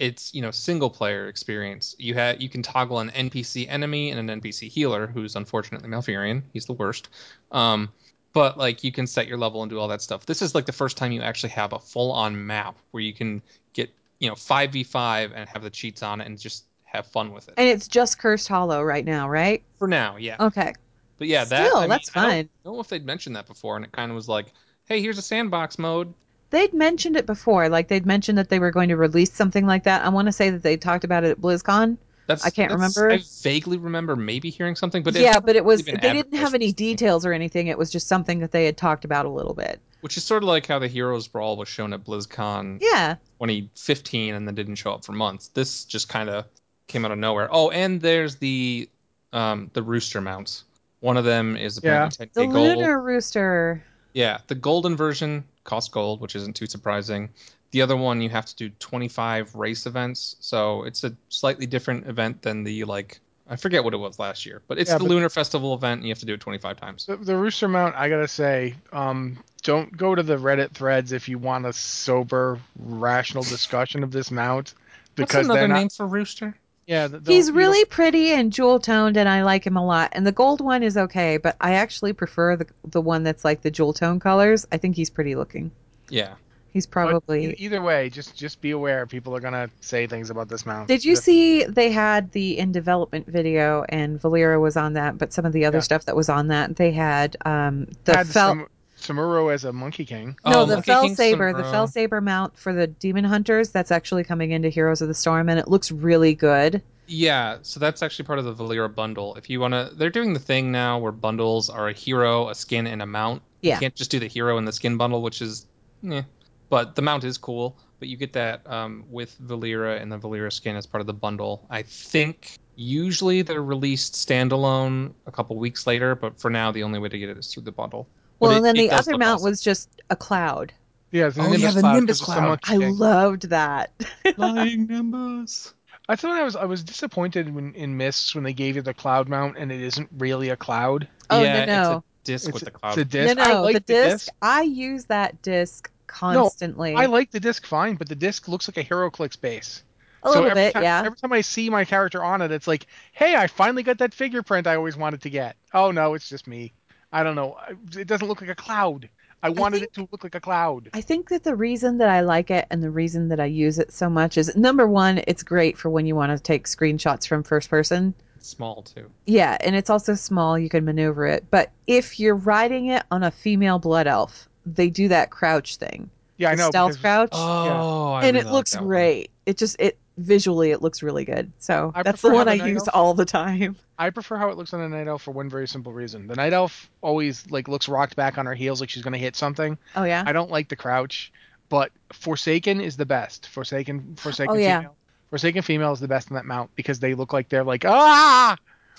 it's 0.00 0.34
you 0.34 0.42
know 0.42 0.50
single 0.50 0.90
player 0.90 1.28
experience 1.28 1.94
you 1.98 2.12
had 2.12 2.42
you 2.42 2.48
can 2.48 2.60
toggle 2.60 2.98
an 2.98 3.08
npc 3.10 3.66
enemy 3.70 4.10
and 4.10 4.28
an 4.30 4.40
npc 4.40 4.68
healer 4.68 5.06
who's 5.06 5.36
unfortunately 5.36 5.88
malfurion 5.88 6.42
he's 6.52 6.66
the 6.66 6.72
worst 6.74 7.08
um 7.52 7.88
but 8.32 8.58
like 8.58 8.84
you 8.84 8.92
can 8.92 9.06
set 9.06 9.26
your 9.26 9.38
level 9.38 9.62
and 9.62 9.70
do 9.70 9.78
all 9.78 9.88
that 9.88 10.02
stuff 10.02 10.26
this 10.26 10.42
is 10.42 10.54
like 10.54 10.66
the 10.66 10.72
first 10.72 10.96
time 10.96 11.12
you 11.12 11.22
actually 11.22 11.50
have 11.50 11.72
a 11.72 11.78
full 11.78 12.12
on 12.12 12.46
map 12.46 12.76
where 12.90 13.02
you 13.02 13.12
can 13.12 13.42
get 13.72 13.90
you 14.20 14.28
know 14.28 14.34
5v5 14.34 15.32
and 15.34 15.48
have 15.48 15.62
the 15.62 15.70
cheats 15.70 16.02
on 16.02 16.20
it 16.20 16.26
and 16.26 16.38
just 16.38 16.64
have 16.84 17.06
fun 17.06 17.32
with 17.32 17.48
it 17.48 17.54
And 17.56 17.68
it's 17.68 17.86
just 17.88 18.18
Cursed 18.18 18.48
Hollow 18.48 18.82
right 18.82 19.04
now, 19.04 19.28
right? 19.28 19.62
for 19.78 19.88
now 19.88 20.16
yeah 20.16 20.36
Okay. 20.40 20.72
but 21.18 21.26
yeah 21.28 21.44
that 21.44 21.66
Still, 21.66 21.78
I 21.78 21.80
mean, 21.82 21.90
that's 21.90 22.10
fine. 22.10 22.24
I 22.24 22.28
don't 22.42 22.50
fun. 22.64 22.74
know 22.74 22.80
if 22.80 22.88
they'd 22.88 23.04
mentioned 23.04 23.36
that 23.36 23.46
before 23.46 23.76
and 23.76 23.84
it 23.84 23.92
kind 23.92 24.10
of 24.10 24.14
was 24.14 24.28
like 24.28 24.46
hey 24.86 25.00
here's 25.00 25.18
a 25.18 25.22
sandbox 25.22 25.78
mode 25.78 26.12
They'd 26.50 26.72
mentioned 26.72 27.16
it 27.16 27.26
before. 27.26 27.68
Like 27.68 27.88
they'd 27.88 28.06
mentioned 28.06 28.38
that 28.38 28.48
they 28.48 28.58
were 28.58 28.70
going 28.70 28.88
to 28.88 28.96
release 28.96 29.30
something 29.32 29.66
like 29.66 29.84
that. 29.84 30.02
I 30.02 30.08
want 30.08 30.26
to 30.28 30.32
say 30.32 30.48
that 30.48 30.62
they 30.62 30.78
talked 30.78 31.04
about 31.04 31.22
it 31.22 31.30
at 31.32 31.40
BlizzCon. 31.42 31.98
That's 32.28 32.44
I 32.44 32.50
can't 32.50 32.70
that's- 32.70 32.96
remember. 32.96 33.14
I 33.14 33.24
vaguely 33.42 33.78
remember 33.78 34.14
maybe 34.14 34.50
hearing 34.50 34.76
something, 34.76 35.02
but 35.02 35.14
yeah, 35.16 35.40
but 35.40 35.56
it 35.56 35.64
was 35.64 35.82
they 35.84 35.92
didn't 35.92 36.34
have 36.34 36.54
any 36.54 36.70
details 36.72 37.24
or 37.26 37.32
anything. 37.32 37.66
It 37.66 37.76
was 37.78 37.90
just 37.90 38.06
something 38.06 38.38
that 38.40 38.52
they 38.52 38.66
had 38.66 38.76
talked 38.76 39.04
about 39.06 39.24
a 39.26 39.30
little 39.30 39.54
bit. 39.54 39.80
Which 40.02 40.16
is 40.16 40.22
sort 40.24 40.42
of 40.44 40.48
like 40.48 40.66
how 40.66 40.78
the 40.78 40.86
Heroes 40.88 41.26
Brawl 41.26 41.56
was 41.56 41.68
shown 41.68 41.92
at 41.92 42.04
BlizzCon 42.04 42.78
Yeah. 42.80 43.14
2015 43.40 44.34
and 44.34 44.46
then 44.46 44.54
didn't 44.54 44.76
show 44.76 44.92
up 44.92 45.04
for 45.04 45.12
months. 45.12 45.48
This 45.48 45.84
just 45.84 46.08
kind 46.08 46.28
of 46.28 46.44
came 46.86 47.04
out 47.04 47.10
of 47.10 47.18
nowhere. 47.18 47.48
Oh, 47.50 47.70
and 47.70 48.00
there's 48.00 48.36
the 48.36 48.88
um 49.32 49.70
the 49.72 49.82
rooster 49.82 50.20
mounts. 50.20 50.64
One 51.00 51.16
of 51.16 51.24
them 51.24 51.56
is 51.56 51.78
apparently 51.78 52.26
The 52.32 52.40
10k 52.42 52.52
gold. 52.52 52.78
lunar 52.78 53.00
rooster. 53.00 53.82
Yeah, 54.12 54.38
the 54.48 54.54
golden 54.54 54.96
version 54.96 55.44
costs 55.64 55.88
gold, 55.90 56.20
which 56.20 56.36
isn't 56.36 56.56
too 56.56 56.66
surprising. 56.66 57.30
The 57.70 57.82
other 57.82 57.96
one 57.96 58.20
you 58.22 58.30
have 58.30 58.46
to 58.46 58.56
do 58.56 58.70
25 58.70 59.54
race 59.54 59.86
events, 59.86 60.36
so 60.40 60.84
it's 60.84 61.04
a 61.04 61.14
slightly 61.28 61.66
different 61.66 62.06
event 62.06 62.42
than 62.42 62.64
the 62.64 62.84
like 62.84 63.20
I 63.50 63.56
forget 63.56 63.82
what 63.82 63.94
it 63.94 63.98
was 63.98 64.18
last 64.18 64.44
year, 64.44 64.60
but 64.68 64.78
it's 64.78 64.90
Yeah, 64.90 64.98
the 64.98 65.04
but- 65.04 65.10
Lunar 65.10 65.28
Festival 65.30 65.72
event 65.74 66.00
and 66.00 66.06
you 66.06 66.10
have 66.12 66.18
to 66.18 66.26
do 66.26 66.34
it 66.34 66.40
25 66.40 66.76
times. 66.78 67.06
The, 67.06 67.16
the 67.16 67.34
rooster 67.36 67.66
mount, 67.66 67.94
I 67.96 68.08
gotta 68.10 68.28
say, 68.28 68.74
um, 68.92 69.38
don't 69.62 69.94
go 69.96 70.14
to 70.14 70.22
the 70.22 70.36
Reddit 70.36 70.72
threads 70.72 71.12
if 71.12 71.28
you 71.30 71.38
want 71.38 71.64
a 71.66 71.72
sober, 71.72 72.58
rational 72.78 73.42
discussion 73.42 74.02
of 74.02 74.10
this 74.12 74.30
mount, 74.30 74.74
because 75.14 75.34
What's 75.36 75.44
another 75.46 75.60
they're 75.60 75.68
not. 75.68 75.74
name 75.78 75.88
for 75.88 76.06
rooster? 76.06 76.54
Yeah, 76.86 77.08
th- 77.08 77.22
He's 77.26 77.46
don't- 77.46 77.54
you 77.54 77.58
really 77.60 77.84
pretty 77.86 78.32
and 78.32 78.50
jewel 78.52 78.80
toned, 78.80 79.16
and 79.18 79.28
I 79.28 79.42
like 79.44 79.66
him 79.66 79.76
a 79.76 79.84
lot. 79.84 80.10
And 80.12 80.26
the 80.26 80.32
gold 80.32 80.60
one 80.62 80.82
is 80.82 80.96
okay, 80.96 81.36
but 81.38 81.56
I 81.60 81.74
actually 81.74 82.12
prefer 82.14 82.56
the 82.56 82.66
the 82.84 83.00
one 83.02 83.24
that's 83.24 83.44
like 83.44 83.60
the 83.62 83.70
jewel 83.70 83.92
tone 83.94 84.20
colors. 84.20 84.66
I 84.72 84.76
think 84.78 84.96
he's 84.96 85.10
pretty 85.10 85.34
looking. 85.34 85.70
Yeah. 86.10 86.34
He's 86.72 86.86
probably. 86.86 87.46
e- 87.50 87.54
either 87.58 87.80
way, 87.82 88.10
just 88.10 88.36
just 88.36 88.60
be 88.60 88.70
aware. 88.72 89.06
People 89.06 89.34
are 89.34 89.40
gonna 89.40 89.70
say 89.80 90.06
things 90.06 90.30
about 90.30 90.48
this 90.48 90.66
mount. 90.66 90.88
Did 90.88 91.04
you 91.04 91.14
That- 91.16 91.22
see 91.22 91.64
they 91.64 91.90
had 91.90 92.30
the 92.32 92.58
in 92.58 92.72
development 92.72 93.26
video 93.26 93.84
and 93.88 94.20
Valeera 94.20 94.60
was 94.60 94.76
on 94.76 94.92
that, 94.94 95.16
but 95.18 95.32
some 95.32 95.44
of 95.46 95.52
the 95.52 95.64
other 95.64 95.78
Yeah. 95.78 95.82
stuff 95.82 96.04
that 96.04 96.14
was 96.16 96.28
on 96.28 96.48
that 96.48 96.76
they 96.76 96.92
had 96.92 97.36
um 97.44 97.86
the 98.04 98.16
had 98.16 98.26
fel 98.26 98.48
Sam- 98.54 98.66
Samuro 99.00 99.52
as 99.52 99.64
a 99.64 99.72
Monkey 99.72 100.04
King. 100.04 100.36
no 100.44 100.62
Oh, 100.62 100.64
the 100.66 100.74
Monkey 100.74 100.86
fell 100.90 101.02
King 101.04 101.14
saber 101.14 101.52
the 101.52 101.62
Samuro. 101.62 101.70
fell 101.70 101.86
saber 101.86 102.20
mount 102.20 102.56
for 102.58 102.72
the 102.72 102.86
demon 102.86 103.24
hunters 103.24 103.70
that's 103.70 103.90
actually 103.90 104.24
coming 104.24 104.50
into 104.50 104.68
Heroes 104.68 105.00
of 105.00 105.08
the 105.08 105.14
Storm 105.14 105.48
and 105.48 105.58
it 105.58 105.68
looks 105.68 105.90
really 105.92 106.34
good. 106.34 106.82
Yeah, 107.06 107.56
so 107.62 107.80
that's 107.80 108.02
actually 108.02 108.26
part 108.26 108.38
of 108.38 108.44
the 108.44 108.52
Valeera 108.54 108.94
bundle. 108.94 109.34
If 109.36 109.48
you 109.48 109.60
want 109.60 109.72
to, 109.72 109.90
they're 109.96 110.10
doing 110.10 110.34
the 110.34 110.40
thing 110.40 110.70
now 110.72 110.98
where 110.98 111.12
bundles 111.12 111.70
are 111.70 111.88
a 111.88 111.92
hero, 111.94 112.50
a 112.50 112.54
skin, 112.54 112.86
and 112.86 113.00
a 113.00 113.06
mount. 113.06 113.40
Yeah. 113.62 113.76
You 113.76 113.80
can't 113.80 113.94
just 113.94 114.10
do 114.10 114.18
the 114.18 114.26
hero 114.26 114.58
and 114.58 114.68
the 114.68 114.72
skin 114.72 114.98
bundle, 114.98 115.22
which 115.22 115.40
is, 115.40 115.64
eh. 116.06 116.20
But 116.70 116.94
the 116.96 117.02
mount 117.02 117.24
is 117.24 117.38
cool. 117.38 117.78
But 117.98 118.08
you 118.08 118.16
get 118.16 118.32
that 118.34 118.64
um, 118.70 119.04
with 119.10 119.36
Valeera 119.44 120.00
and 120.00 120.12
the 120.12 120.18
Valeera 120.18 120.52
skin 120.52 120.76
as 120.76 120.86
part 120.86 121.00
of 121.00 121.06
the 121.08 121.14
bundle. 121.14 121.66
I 121.68 121.82
think 121.82 122.52
usually 122.76 123.42
they're 123.42 123.62
released 123.62 124.14
standalone 124.14 125.12
a 125.26 125.32
couple 125.32 125.56
weeks 125.56 125.84
later, 125.86 126.14
but 126.14 126.38
for 126.38 126.48
now 126.50 126.70
the 126.70 126.84
only 126.84 127.00
way 127.00 127.08
to 127.08 127.18
get 127.18 127.28
it 127.28 127.36
is 127.38 127.52
through 127.52 127.64
the 127.64 127.72
bundle. 127.72 128.06
Well, 128.38 128.52
it- 128.52 128.56
and 128.58 128.64
then 128.64 128.76
the 128.76 128.90
other 128.92 129.18
mount 129.18 129.36
awesome. 129.40 129.50
was 129.50 129.60
just 129.60 129.88
a 130.10 130.16
cloud. 130.16 130.72
Yeah, 131.10 131.30
the 131.30 131.40
Oh, 131.40 131.44
Nimbus 131.44 131.60
yeah, 131.62 131.70
the 131.72 131.80
Cloud, 131.80 131.90
'cause 131.90 131.96
Nimbus 131.96 132.20
Cloud. 132.20 132.42
Monkey 132.42 132.74
I 132.74 132.78
King. 132.78 132.98
loved 132.98 133.42
that. 133.50 133.90
flying 134.36 134.86
nimbus. 134.86 135.72
I 136.08 136.16
thought 136.16 136.38
I 136.38 136.44
was 136.44 136.54
I 136.54 136.66
was 136.66 136.84
disappointed 136.84 137.52
when 137.54 137.74
in 137.74 137.96
Mists 137.96 138.34
when 138.34 138.44
they 138.44 138.52
gave 138.52 138.76
you 138.76 138.82
the 138.82 138.94
cloud 138.94 139.28
mount 139.28 139.56
and 139.58 139.72
it 139.72 139.80
isn't 139.80 140.08
really 140.18 140.50
a 140.50 140.56
cloud. 140.56 141.08
Oh, 141.30 141.42
yeah, 141.42 141.64
no, 141.64 141.72
no. 141.74 141.80
It's 141.80 141.88
a 141.90 142.02
disc 142.24 142.48
It's, 142.48 142.54
with 142.54 142.62
the 142.64 142.70
it's 142.70 142.78
cloud. 142.78 142.98
a 142.98 143.04
disc. 143.04 143.36
no, 143.36 143.42
I 143.42 143.48
no, 143.54 143.62
like 143.62 143.74
the 143.74 143.80
the 143.80 143.92
disc, 144.10 144.28
I 144.40 144.62
use 144.62 145.04
that 145.06 145.40
disc 145.42 145.90
constantly. 146.08 146.94
I 146.94 147.06
like 147.06 147.30
the 147.30 147.38
disc 147.38 147.64
fine, 147.66 147.94
but 147.94 148.08
the 148.08 148.16
disc 148.16 148.48
looks 148.48 148.68
like 148.68 148.76
a 148.76 148.84
HeroClix 148.84 149.40
base. 149.40 149.84
a 150.22 150.28
little 150.28 150.46
every 150.46 150.54
bit, 150.54 150.72
time, 150.74 150.82
yeah. 150.82 151.02
Every 151.04 151.16
time 151.16 151.32
I 151.32 151.42
see 151.42 151.70
my 151.70 151.84
character 151.84 152.24
on 152.24 152.42
it, 152.42 152.50
it's 152.50 152.66
like, 152.66 152.86
hey, 153.12 153.36
I 153.36 153.46
finally 153.46 153.82
got 153.82 153.98
that 153.98 154.14
figure 154.14 154.42
print 154.42 154.66
I 154.66 154.74
always 154.74 154.96
wanted 154.96 155.22
to 155.22 155.30
get. 155.30 155.56
Oh 155.72 155.90
no, 155.90 156.14
it's 156.14 156.28
just 156.28 156.46
me. 156.46 156.72
I 157.12 157.22
don't 157.22 157.36
know. 157.36 157.56
It 157.96 158.06
doesn't 158.06 158.26
look 158.26 158.40
like 158.40 158.50
a 158.50 158.54
cloud. 158.54 159.08
I 159.42 159.50
wanted 159.50 159.82
it 159.82 159.92
to 159.94 160.08
look 160.10 160.24
like 160.24 160.34
a 160.34 160.40
cloud. 160.40 160.90
I 160.92 161.00
think 161.00 161.28
that 161.28 161.44
the 161.44 161.54
reason 161.54 161.98
that 161.98 162.08
I 162.08 162.22
like 162.22 162.50
it 162.50 162.66
and 162.70 162.82
the 162.82 162.90
reason 162.90 163.28
that 163.28 163.38
I 163.38 163.44
use 163.44 163.78
it 163.78 163.92
so 163.92 164.10
much 164.10 164.36
is 164.36 164.56
number 164.56 164.86
one, 164.86 165.22
it's 165.28 165.44
great 165.44 165.78
for 165.78 165.90
when 165.90 166.06
you 166.06 166.16
want 166.16 166.36
to 166.36 166.42
take 166.42 166.66
screenshots 166.66 167.26
from 167.26 167.44
first 167.44 167.70
person. 167.70 168.14
Small 168.40 168.82
too. 168.82 169.10
Yeah, 169.26 169.56
and 169.60 169.76
it's 169.76 169.90
also 169.90 170.14
small, 170.14 170.58
you 170.58 170.68
can 170.68 170.84
maneuver 170.84 171.26
it. 171.26 171.44
But 171.50 171.70
if 171.86 172.18
you're 172.18 172.34
riding 172.34 172.86
it 172.86 173.04
on 173.12 173.22
a 173.22 173.30
female 173.30 173.78
blood 173.78 174.08
elf, 174.08 174.47
they 174.74 174.90
do 174.90 175.08
that 175.08 175.30
crouch 175.30 175.76
thing. 175.76 176.10
Yeah, 176.36 176.50
I 176.50 176.54
know. 176.54 176.68
stealth 176.70 177.00
crouch. 177.00 177.30
Oh, 177.32 178.12
I 178.12 178.24
and 178.24 178.34
really 178.36 178.40
it 178.40 178.44
like 178.46 178.52
looks 178.52 178.74
one. 178.76 178.86
great. 178.86 179.30
It 179.46 179.58
just 179.58 179.76
it 179.80 179.98
visually 180.18 180.70
it 180.70 180.82
looks 180.82 181.02
really 181.02 181.24
good. 181.24 181.50
So 181.58 181.92
I 181.94 182.02
that's 182.02 182.22
the 182.22 182.30
one 182.30 182.48
I 182.48 182.54
use 182.54 182.82
elf. 182.86 182.90
all 182.94 183.14
the 183.14 183.24
time. 183.24 183.76
I 183.98 184.10
prefer 184.10 184.36
how 184.36 184.48
it 184.50 184.56
looks 184.56 184.72
on 184.72 184.80
a 184.80 184.88
night 184.88 185.08
elf 185.08 185.22
for 185.22 185.32
one 185.32 185.48
very 185.50 185.66
simple 185.66 185.92
reason. 185.92 186.28
The 186.28 186.36
night 186.36 186.52
elf 186.52 186.88
always 187.00 187.50
like 187.50 187.66
looks 187.66 187.88
rocked 187.88 188.14
back 188.14 188.38
on 188.38 188.46
her 188.46 188.54
heels 188.54 188.80
like 188.80 188.88
she's 188.90 189.02
gonna 189.02 189.18
hit 189.18 189.34
something. 189.34 189.76
Oh 189.96 190.04
yeah. 190.04 190.22
I 190.24 190.32
don't 190.32 190.50
like 190.50 190.68
the 190.68 190.76
crouch, 190.76 191.32
but 191.68 191.90
Forsaken 192.12 192.80
is 192.80 192.96
the 192.96 193.06
best. 193.06 193.48
Forsaken, 193.48 194.14
Forsaken 194.16 194.54
Oh, 194.54 194.58
yeah. 194.58 194.78
female. 194.80 194.94
Forsaken 195.30 195.62
female 195.62 195.92
is 195.92 196.00
the 196.00 196.08
best 196.08 196.30
in 196.30 196.36
that 196.36 196.44
mount 196.44 196.70
because 196.76 197.00
they 197.00 197.14
look 197.14 197.32
like 197.32 197.48
they're 197.48 197.64
like 197.64 197.84
ah. 197.84 198.56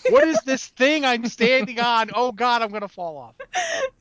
What 0.10 0.28
is 0.28 0.40
this 0.46 0.66
thing 0.68 1.06
I'm 1.06 1.26
standing 1.28 1.80
on? 1.80 2.10
Oh 2.14 2.32
God, 2.32 2.62
I'm 2.62 2.70
gonna 2.72 2.88
fall 2.88 3.18
off. 3.18 3.36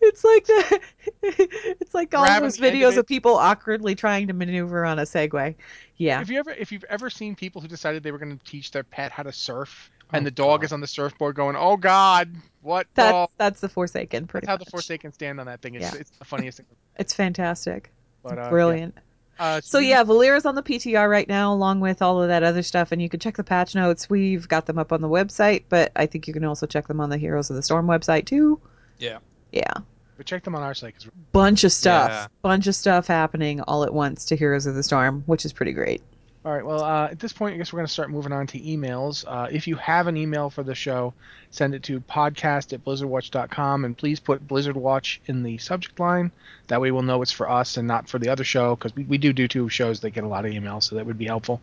It's 0.00 0.24
like 0.24 0.46
the 0.46 0.80
it's 1.22 1.94
like 1.94 2.14
all 2.14 2.24
Grabbing 2.24 2.44
those 2.44 2.60
end 2.60 2.66
of 2.66 2.74
videos 2.74 2.96
of 2.96 3.06
people 3.06 3.34
awkwardly 3.36 3.94
trying 3.94 4.28
to 4.28 4.32
maneuver 4.32 4.84
on 4.84 4.98
a 4.98 5.02
Segway. 5.02 5.56
Yeah. 5.96 6.20
If 6.20 6.30
you 6.30 6.38
ever, 6.38 6.50
if 6.50 6.72
you've 6.72 6.84
ever 6.84 7.10
seen 7.10 7.34
people 7.34 7.60
who 7.60 7.68
decided 7.68 8.02
they 8.02 8.12
were 8.12 8.18
gonna 8.18 8.38
teach 8.44 8.70
their 8.70 8.84
pet 8.84 9.10
how 9.12 9.22
to 9.24 9.32
surf, 9.32 9.90
and 10.12 10.22
Oh, 10.22 10.24
the 10.24 10.30
dog 10.30 10.60
God. 10.60 10.64
is 10.66 10.72
on 10.72 10.80
the 10.80 10.86
surfboard 10.86 11.34
going, 11.34 11.56
"Oh 11.56 11.76
God, 11.76 12.34
what?" 12.62 12.86
That's 12.94 13.12
dog?" 13.12 13.30
that's 13.36 13.60
the 13.60 13.68
Forsaken 13.68 14.26
pretty 14.26 14.46
That's 14.46 14.58
how 14.60 14.64
the. 14.64 14.70
Forsaken 14.70 15.12
stand 15.12 15.40
on 15.40 15.46
that 15.46 15.60
thing. 15.60 15.74
It's, 15.74 15.92
Yeah. 15.92 16.00
it's 16.00 16.10
the 16.10 16.24
funniest 16.24 16.58
thing. 16.58 16.66
It's 16.96 17.14
fantastic. 17.14 17.92
But, 18.24 18.38
uh, 18.38 18.50
Brilliant. 18.50 18.94
Yeah. 18.96 19.02
Uh, 19.38 19.60
So 19.60 19.78
speaking- 19.78 19.90
yeah, 19.90 20.02
Valeera's 20.02 20.46
on 20.46 20.54
the 20.54 20.62
PTR 20.62 21.08
right 21.08 21.28
now, 21.28 21.52
along 21.52 21.80
with 21.80 22.02
all 22.02 22.20
of 22.22 22.28
that 22.28 22.42
other 22.42 22.62
stuff, 22.62 22.90
and 22.92 23.00
you 23.00 23.08
can 23.08 23.20
check 23.20 23.36
the 23.36 23.44
patch 23.44 23.74
notes. 23.74 24.10
We've 24.10 24.48
got 24.48 24.66
them 24.66 24.78
up 24.78 24.92
on 24.92 25.00
the 25.00 25.08
website, 25.08 25.64
but 25.68 25.92
I 25.96 26.06
think 26.06 26.26
you 26.26 26.32
can 26.34 26.44
also 26.44 26.66
check 26.66 26.88
them 26.88 27.00
on 27.00 27.10
the 27.10 27.18
Heroes 27.18 27.48
of 27.50 27.56
the 27.56 27.62
Storm 27.62 27.86
website 27.86 28.26
too. 28.26 28.60
Yeah. 28.98 29.18
Yeah, 29.52 29.72
but 30.16 30.26
check 30.26 30.42
them 30.44 30.54
on 30.54 30.62
our 30.62 30.74
site 30.74 30.94
'cause 30.96 31.06
bunch 31.32 31.64
of 31.64 31.72
stuff, 31.72 32.10
Yeah. 32.10 32.26
bunch 32.42 32.66
of 32.66 32.74
stuff 32.74 33.06
happening 33.06 33.60
all 33.62 33.84
at 33.84 33.94
once 33.94 34.24
to 34.26 34.36
Heroes 34.36 34.66
of 34.66 34.74
the 34.74 34.82
Storm, 34.82 35.22
which 35.26 35.44
is 35.44 35.52
pretty 35.52 35.72
great. 35.72 36.02
All 36.44 36.52
right. 36.52 36.64
Well, 36.64 36.84
uh, 36.84 37.08
at 37.10 37.18
this 37.18 37.32
point, 37.32 37.54
I 37.54 37.58
guess 37.58 37.72
we're 37.72 37.78
going 37.78 37.88
to 37.88 37.92
start 37.92 38.10
moving 38.10 38.32
on 38.32 38.46
to 38.48 38.60
emails. 38.60 39.24
Uh, 39.26 39.48
if 39.50 39.66
you 39.66 39.74
have 39.76 40.06
an 40.06 40.16
email 40.16 40.50
for 40.50 40.62
the 40.62 40.74
show, 40.74 41.12
send 41.50 41.74
it 41.74 41.82
to 41.84 42.00
podcast 42.00 42.72
at 42.72 42.84
blizzardwatch.com 42.84 43.84
and 43.84 43.98
please 43.98 44.20
put 44.20 44.46
Blizzard 44.46 44.76
Watch 44.76 45.20
in 45.26 45.42
the 45.42 45.58
subject 45.58 45.98
line. 45.98 46.30
That 46.68 46.80
way 46.80 46.92
we'll 46.92 47.02
know 47.02 47.22
it's 47.22 47.32
for 47.32 47.50
us 47.50 47.76
and 47.76 47.88
not 47.88 48.08
for 48.08 48.20
the 48.20 48.28
other 48.28 48.44
show 48.44 48.76
because 48.76 48.94
we, 48.94 49.04
we 49.04 49.18
do 49.18 49.32
do 49.32 49.48
two 49.48 49.68
shows 49.68 50.00
that 50.00 50.10
get 50.10 50.22
a 50.22 50.28
lot 50.28 50.44
of 50.44 50.52
emails, 50.52 50.84
so 50.84 50.94
that 50.94 51.06
would 51.06 51.18
be 51.18 51.26
helpful. 51.26 51.60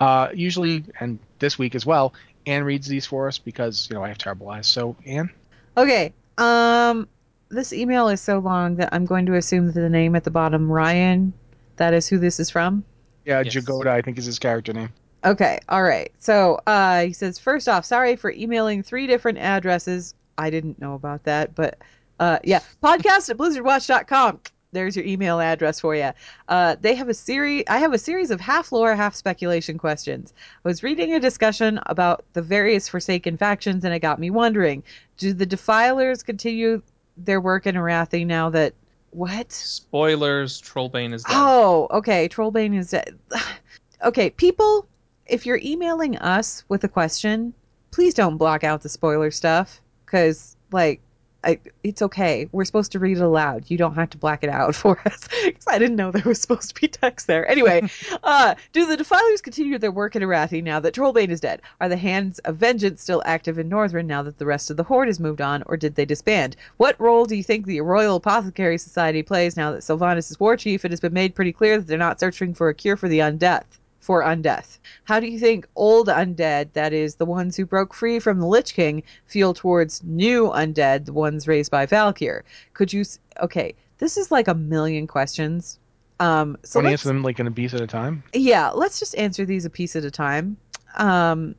Uh, 0.00 0.28
usually, 0.32 0.84
and 1.00 1.18
this 1.38 1.58
week 1.58 1.74
as 1.74 1.84
well, 1.84 2.14
Anne 2.46 2.64
reads 2.64 2.86
these 2.86 3.04
for 3.04 3.28
us 3.28 3.36
because, 3.36 3.88
you 3.90 3.94
know, 3.94 4.02
I 4.02 4.08
have 4.08 4.18
terrible 4.18 4.48
eyes. 4.48 4.66
So, 4.66 4.96
Anne? 5.04 5.30
Okay, 5.76 6.14
um, 6.38 7.08
this 7.50 7.74
email 7.74 8.08
is 8.08 8.22
so 8.22 8.38
long 8.38 8.76
that 8.76 8.88
I'm 8.92 9.04
going 9.04 9.26
to 9.26 9.34
assume 9.34 9.66
that 9.66 9.74
the 9.74 9.90
name 9.90 10.16
at 10.16 10.24
the 10.24 10.30
bottom, 10.30 10.72
Ryan, 10.72 11.34
that 11.76 11.92
is 11.92 12.08
who 12.08 12.18
this 12.18 12.40
is 12.40 12.48
from. 12.48 12.84
Yeah, 13.24 13.42
Yes. 13.44 13.54
Jagoda, 13.54 13.88
I 13.88 14.02
think 14.02 14.18
is 14.18 14.26
his 14.26 14.38
character 14.38 14.72
name. 14.72 14.90
Okay, 15.24 15.58
all 15.70 15.82
right. 15.82 16.12
So 16.18 16.60
uh, 16.66 17.04
he 17.04 17.12
says, 17.14 17.38
first 17.38 17.68
off, 17.68 17.84
sorry 17.84 18.14
for 18.16 18.30
emailing 18.30 18.82
three 18.82 19.06
different 19.06 19.38
addresses. 19.38 20.14
I 20.36 20.50
didn't 20.50 20.80
know 20.80 20.94
about 20.94 21.24
that, 21.24 21.54
but 21.54 21.78
uh, 22.20 22.38
yeah, 22.44 22.60
podcast 22.82 23.30
at 23.30 23.38
blizzardwatch.com. 23.38 24.40
There's 24.72 24.96
your 24.96 25.04
email 25.06 25.40
address 25.40 25.78
for 25.80 25.94
you. 25.94 26.10
Uh, 26.48 26.76
they 26.80 26.94
have 26.96 27.08
a 27.08 27.14
series. 27.14 27.62
I 27.68 27.78
have 27.78 27.92
a 27.92 27.98
series 27.98 28.30
of 28.32 28.40
half 28.40 28.72
lore, 28.72 28.94
half 28.94 29.14
speculation 29.14 29.78
questions. 29.78 30.34
I 30.64 30.68
was 30.68 30.82
reading 30.82 31.14
a 31.14 31.20
discussion 31.20 31.78
about 31.86 32.24
the 32.32 32.42
various 32.42 32.88
Forsaken 32.88 33.36
factions, 33.36 33.84
and 33.84 33.94
it 33.94 34.00
got 34.00 34.18
me 34.18 34.30
wondering: 34.30 34.82
Do 35.16 35.32
the 35.32 35.46
Defilers 35.46 36.24
continue 36.24 36.82
their 37.16 37.40
work 37.40 37.66
in 37.66 37.76
Arathi 37.76 38.26
now 38.26 38.50
that 38.50 38.74
what? 39.14 39.52
Spoilers: 39.52 40.60
Trollbane 40.60 41.14
is 41.14 41.22
dead. 41.22 41.32
Oh, 41.34 41.86
okay. 41.90 42.28
Trollbane 42.28 42.76
is 42.76 42.90
dead. 42.90 43.18
okay, 44.04 44.30
people, 44.30 44.86
if 45.26 45.46
you're 45.46 45.60
emailing 45.62 46.16
us 46.18 46.64
with 46.68 46.84
a 46.84 46.88
question, 46.88 47.54
please 47.90 48.14
don't 48.14 48.36
block 48.36 48.64
out 48.64 48.82
the 48.82 48.88
spoiler 48.88 49.30
stuff 49.30 49.80
because, 50.04 50.56
like, 50.72 51.00
I, 51.44 51.58
it's 51.82 52.00
okay. 52.02 52.48
We're 52.52 52.64
supposed 52.64 52.92
to 52.92 52.98
read 52.98 53.18
it 53.18 53.22
aloud. 53.22 53.64
You 53.68 53.76
don't 53.76 53.94
have 53.94 54.10
to 54.10 54.18
black 54.18 54.42
it 54.42 54.50
out 54.50 54.74
for 54.74 55.00
us. 55.06 55.28
Because 55.44 55.66
I 55.68 55.78
didn't 55.78 55.96
know 55.96 56.10
there 56.10 56.22
was 56.24 56.40
supposed 56.40 56.74
to 56.74 56.80
be 56.80 56.88
text 56.88 57.26
there. 57.26 57.48
Anyway, 57.48 57.88
uh, 58.22 58.54
do 58.72 58.86
the 58.86 58.96
Defilers 58.96 59.40
continue 59.40 59.78
their 59.78 59.92
work 59.92 60.16
in 60.16 60.22
Arathi 60.22 60.62
now 60.62 60.80
that 60.80 60.94
Trollbane 60.94 61.28
is 61.28 61.40
dead? 61.40 61.60
Are 61.80 61.88
the 61.88 61.96
Hands 61.96 62.38
of 62.40 62.56
Vengeance 62.56 63.02
still 63.02 63.22
active 63.26 63.58
in 63.58 63.68
Northrend 63.68 64.06
now 64.06 64.22
that 64.22 64.38
the 64.38 64.46
rest 64.46 64.70
of 64.70 64.76
the 64.76 64.82
Horde 64.82 65.08
has 65.08 65.20
moved 65.20 65.40
on, 65.40 65.62
or 65.66 65.76
did 65.76 65.94
they 65.94 66.04
disband? 66.04 66.56
What 66.78 66.98
role 67.00 67.26
do 67.26 67.36
you 67.36 67.44
think 67.44 67.66
the 67.66 67.80
Royal 67.82 68.16
Apothecary 68.16 68.78
Society 68.78 69.22
plays 69.22 69.56
now 69.56 69.72
that 69.72 69.82
Sylvanas 69.82 70.30
is 70.30 70.40
war 70.40 70.56
chief? 70.56 70.84
It 70.84 70.92
has 70.92 71.00
been 71.00 71.12
made 71.12 71.34
pretty 71.34 71.52
clear 71.52 71.78
that 71.78 71.86
they're 71.86 71.98
not 71.98 72.20
searching 72.20 72.54
for 72.54 72.68
a 72.68 72.74
cure 72.74 72.96
for 72.96 73.08
the 73.08 73.18
undeath. 73.18 73.64
For 74.04 74.22
undeath. 74.22 74.76
How 75.04 75.18
do 75.18 75.26
you 75.26 75.38
think 75.38 75.66
old 75.76 76.08
undead, 76.08 76.74
that 76.74 76.92
is, 76.92 77.14
the 77.14 77.24
ones 77.24 77.56
who 77.56 77.64
broke 77.64 77.94
free 77.94 78.18
from 78.18 78.38
the 78.38 78.46
Lich 78.46 78.74
King, 78.74 79.02
feel 79.24 79.54
towards 79.54 80.02
new 80.04 80.50
undead, 80.50 81.06
the 81.06 81.14
ones 81.14 81.48
raised 81.48 81.70
by 81.70 81.86
Valkyr? 81.86 82.44
Could 82.74 82.92
you. 82.92 83.04
Okay, 83.40 83.74
this 83.96 84.18
is 84.18 84.30
like 84.30 84.46
a 84.46 84.52
million 84.54 85.06
questions. 85.06 85.78
Um, 86.20 86.58
so 86.64 86.80
Want 86.80 86.84
to 86.84 86.90
let's- 86.90 87.00
answer 87.00 87.08
them 87.08 87.22
like 87.22 87.40
in 87.40 87.46
a 87.46 87.50
piece 87.50 87.72
at 87.72 87.80
a 87.80 87.86
time? 87.86 88.22
yeah, 88.34 88.68
let's 88.72 88.98
just 88.98 89.16
answer 89.16 89.46
these 89.46 89.64
a 89.64 89.70
piece 89.70 89.96
at 89.96 90.04
a 90.04 90.10
time. 90.10 90.58
Um, 90.96 91.54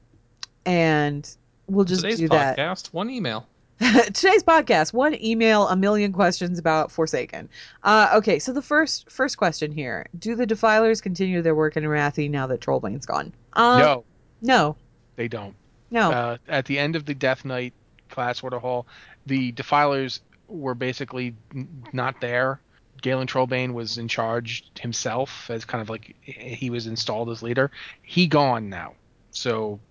and 0.68 1.28
we'll 1.68 1.86
just 1.86 2.02
Today's 2.02 2.20
do 2.20 2.30
that. 2.30 2.58
podcast, 2.60 2.94
one 2.94 3.10
email. 3.10 3.48
Today's 3.80 4.44
podcast, 4.44 4.94
one 4.94 5.22
email, 5.22 5.68
a 5.68 5.76
million 5.76 6.14
questions 6.14 6.60
about 6.60 6.92
Forsaken. 6.92 7.50
Uh, 7.84 8.10
okay, 8.16 8.40
so 8.40 8.54
the 8.54 8.62
first 8.62 9.12
first 9.12 9.38
question 9.38 9.70
here: 9.70 10.08
Do 10.18 10.36
the 10.36 10.46
Defilers 10.46 11.02
continue 11.02 11.42
their 11.42 11.56
work 11.56 11.76
in 11.76 11.84
Arathi 11.84 12.30
now 12.30 12.48
that 12.48 12.62
Trollbane's 12.62 13.06
gone? 13.06 13.34
Um, 13.52 13.80
no, 13.80 14.04
no, 14.42 14.76
they 15.18 15.28
don't. 15.28 15.56
no. 15.92 16.10
Uh, 16.10 16.38
at 16.48 16.66
the 16.66 16.80
end 16.80 16.96
of 16.96 17.06
the 17.06 17.14
Death 17.14 17.44
Knight 17.44 17.74
class 18.10 18.42
order 18.44 18.60
hall, 18.60 18.88
the 19.26 19.52
Defilers 19.52 20.22
were 20.48 20.76
basically 20.76 21.36
n- 21.54 21.68
not 21.92 22.22
there. 22.22 22.62
Galen 23.02 23.28
Trollbane 23.28 23.74
was 23.74 23.98
in 23.98 24.08
charge 24.08 24.66
himself 24.80 25.50
as 25.50 25.66
kind 25.66 25.82
of 25.82 25.90
like 25.90 26.16
he 26.22 26.70
was 26.70 26.88
installed 26.88 27.30
as 27.30 27.44
leader. 27.44 27.72
He 28.04 28.28
gone 28.28 28.70
now. 28.70 28.94
So 29.32 29.82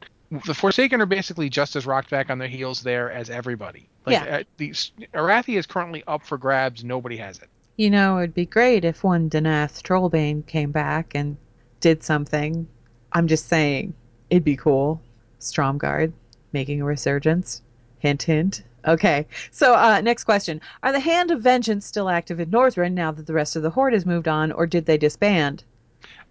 the 0.47 0.55
Forsaken 0.55 1.01
are 1.01 1.07
basically 1.07 1.49
just 1.49 1.77
as 1.77 1.87
rocked 1.87 2.11
back 2.11 2.31
on 2.31 2.39
their 2.39 2.49
heels 2.49 2.83
there 2.83 3.11
as 3.11 3.31
everybody. 3.31 3.89
Like, 4.07 4.15
Yeah. 4.15 4.37
uh, 4.39 4.43
the 4.57 4.71
Arathi 5.15 5.57
is 5.59 5.67
currently 5.67 6.03
up 6.07 6.25
for 6.25 6.39
grabs. 6.39 6.83
Nobody 6.85 7.17
has 7.19 7.39
it. 7.39 7.49
You 7.77 7.91
know, 7.91 8.19
it'd 8.19 8.35
be 8.35 8.47
great 8.47 8.85
if 8.85 9.03
one 9.05 9.29
Danath 9.29 9.83
Trollbane 9.83 10.47
came 10.47 10.71
back 10.71 11.13
and 11.15 11.37
did 11.81 12.03
something. 12.03 12.67
I'm 13.13 13.27
just 13.27 13.49
saying, 13.49 13.95
it'd 14.31 14.45
be 14.45 14.57
cool. 14.57 15.01
Stromgarde 15.41 16.13
making 16.53 16.81
a 16.81 16.85
resurgence. 16.85 17.63
Hint, 17.99 18.23
hint. 18.23 18.63
Okay, 18.87 19.27
so 19.51 19.75
uh, 19.75 20.01
next 20.03 20.25
question: 20.25 20.61
Are 20.83 20.93
the 20.93 21.01
Hand 21.01 21.31
of 21.31 21.41
Vengeance 21.41 21.87
still 21.87 22.09
active 22.11 22.39
in 22.39 22.51
Northrend 22.51 22.93
now 22.93 23.11
that 23.13 23.27
the 23.27 23.33
rest 23.33 23.57
of 23.57 23.63
the 23.63 23.71
Horde 23.71 23.95
has 23.95 24.05
moved 24.05 24.29
on, 24.29 24.53
or 24.53 24.67
did 24.67 24.85
they 24.85 24.99
disband? 24.99 25.65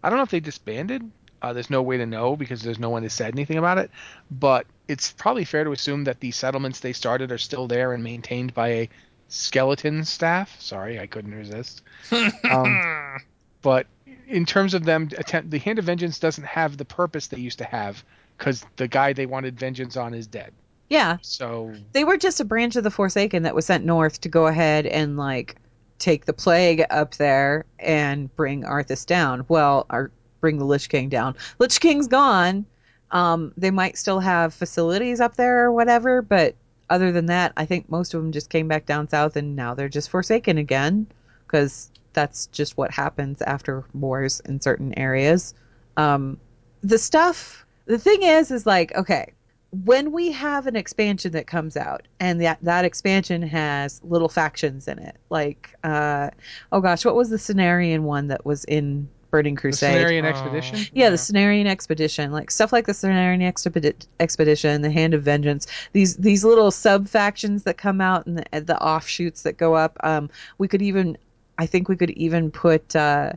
I 0.04 0.10
don't 0.10 0.18
know 0.18 0.24
if 0.24 0.30
they 0.30 0.40
disbanded. 0.40 1.10
Uh, 1.44 1.52
there's 1.52 1.70
no 1.70 1.82
way 1.82 1.98
to 1.98 2.06
know 2.06 2.36
because 2.38 2.62
there's 2.62 2.80
no 2.80 2.90
one 2.90 3.04
who 3.04 3.10
said 3.10 3.34
anything 3.34 3.58
about 3.58 3.78
it. 3.78 3.92
But 4.32 4.66
it's 4.88 5.12
probably 5.12 5.44
fair 5.44 5.66
to 5.66 5.72
assume 5.74 6.06
that 6.06 6.22
the 6.22 6.32
settlements 6.32 6.80
they 6.80 6.94
started 6.94 7.32
are 7.32 7.38
still 7.38 7.68
there 7.68 7.94
and 7.94 8.04
maintained 8.04 8.54
by 8.54 8.68
a 8.70 8.90
skeleton 9.28 10.06
staff. 10.06 10.60
Sorry, 10.60 11.00
I 11.00 11.06
couldn't 11.08 11.36
resist. 11.36 11.82
Um, 12.50 12.82
But 13.62 13.88
in 14.28 14.46
terms 14.46 14.74
of 14.74 14.84
them 14.86 15.10
attempt, 15.18 15.52
the 15.52 15.60
Hand 15.60 15.80
of 15.80 15.86
Vengeance 15.86 16.20
doesn't 16.20 16.46
have 16.46 16.78
the 16.78 16.86
purpose 16.86 17.28
they 17.28 17.38
used 17.38 17.58
to 17.60 17.66
have 17.66 18.04
because 18.38 18.66
the 18.76 18.88
guy 18.88 19.14
they 19.14 19.26
wanted 19.26 19.60
vengeance 19.60 19.96
on 19.96 20.14
is 20.14 20.28
dead. 20.28 20.54
Yeah, 20.90 21.18
So 21.22 21.74
they 21.94 22.04
were 22.04 22.18
just 22.18 22.40
a 22.40 22.46
branch 22.46 22.76
of 22.76 22.84
the 22.84 22.92
Forsaken 22.92 23.44
that 23.44 23.56
was 23.56 23.66
sent 23.66 23.86
north 23.86 24.22
to 24.22 24.30
go 24.30 24.48
ahead 24.48 24.86
and 24.86 25.18
like 25.18 25.56
take 25.98 26.26
the 26.26 26.34
plague 26.34 26.84
up 26.90 27.16
there 27.16 27.66
and 27.80 28.34
bring 28.36 28.64
Arthas 28.64 29.06
down. 29.06 29.46
Well, 29.48 29.86
or 29.90 30.12
bring 30.44 30.58
the 30.58 30.66
Lich 30.66 30.90
King 30.90 31.08
down. 31.08 31.38
Lich 31.58 31.80
King's 31.80 32.08
gone. 32.08 32.66
Um, 33.12 33.54
they 33.56 33.72
might 33.72 33.98
still 33.98 34.20
have 34.20 34.54
facilities 34.54 35.22
up 35.22 35.38
there 35.38 35.64
or 35.64 35.72
whatever, 35.72 36.22
but 36.22 36.54
other 36.90 37.14
than 37.14 37.28
that, 37.28 37.54
I 37.56 37.66
think 37.66 37.90
most 37.90 38.14
of 38.14 38.22
them 38.22 38.34
just 38.34 38.50
came 38.50 38.68
back 38.68 38.86
down 38.86 39.08
south 39.08 39.38
and 39.38 39.56
now 39.56 39.74
they're 39.74 39.88
just 39.88 40.10
Forsaken 40.10 40.58
again 40.58 41.08
because 41.48 41.90
that's 42.12 42.48
just 42.48 42.76
what 42.76 42.92
happens 42.92 43.42
after 43.44 43.86
wars 43.94 44.42
in 44.42 44.60
certain 44.60 44.94
areas. 45.00 45.54
Um, 45.96 46.38
the 46.82 46.98
stuff, 46.98 47.66
the 47.86 47.98
thing 47.98 48.24
is, 48.24 48.52
is 48.52 48.66
like, 48.66 48.94
okay, 48.96 49.32
when 49.86 50.12
we 50.12 50.30
have 50.34 50.68
an 50.68 50.76
expansion 50.76 51.32
that 51.32 51.48
comes 51.48 51.78
out 51.78 52.06
and 52.20 52.42
that 52.42 52.60
that 52.62 52.84
expansion 52.84 53.42
has 53.42 54.02
little 54.04 54.30
factions 54.30 54.88
in 54.88 55.00
it 55.00 55.16
like 55.32 55.74
uh 55.84 56.30
oh 56.72 56.80
gosh 56.80 57.04
what 57.04 57.16
was 57.16 57.32
the 57.32 57.38
Cenarion 57.38 58.02
one 58.02 58.28
that 58.28 58.46
was 58.46 58.66
in 58.66 59.10
Burning 59.34 59.56
the 59.56 59.62
Crusade 59.62 60.06
Cenarion 60.06 60.26
Oh, 60.26 60.28
Expedition. 60.28 60.80
yeah, 60.94 61.10
the 61.10 61.16
Cenarion 61.16 61.66
expedition, 61.66 62.32
like 62.32 62.52
stuff 62.52 62.72
like 62.72 62.86
the 62.86 62.92
Cenarion 62.92 63.42
expedi- 63.42 64.06
expedition, 64.20 64.84
the 64.84 64.92
Hand 64.92 65.16
of 65.16 65.24
Vengeance, 65.24 65.66
these 65.92 66.18
these 66.18 66.46
little 66.46 66.70
sub 66.70 67.08
factions 67.08 67.64
that 67.64 67.76
come 67.80 68.00
out 68.00 68.28
and 68.28 68.38
the, 68.38 68.62
the 68.62 68.80
offshoots 68.80 69.42
that 69.42 69.58
go 69.58 69.74
up. 69.74 69.98
Um, 70.04 70.30
we 70.60 70.68
could 70.68 70.84
even, 70.84 71.18
I 71.58 71.66
think 71.66 71.90
we 71.90 71.96
could 71.96 72.12
even 72.12 72.52
put, 72.52 72.96
uh, 72.96 73.34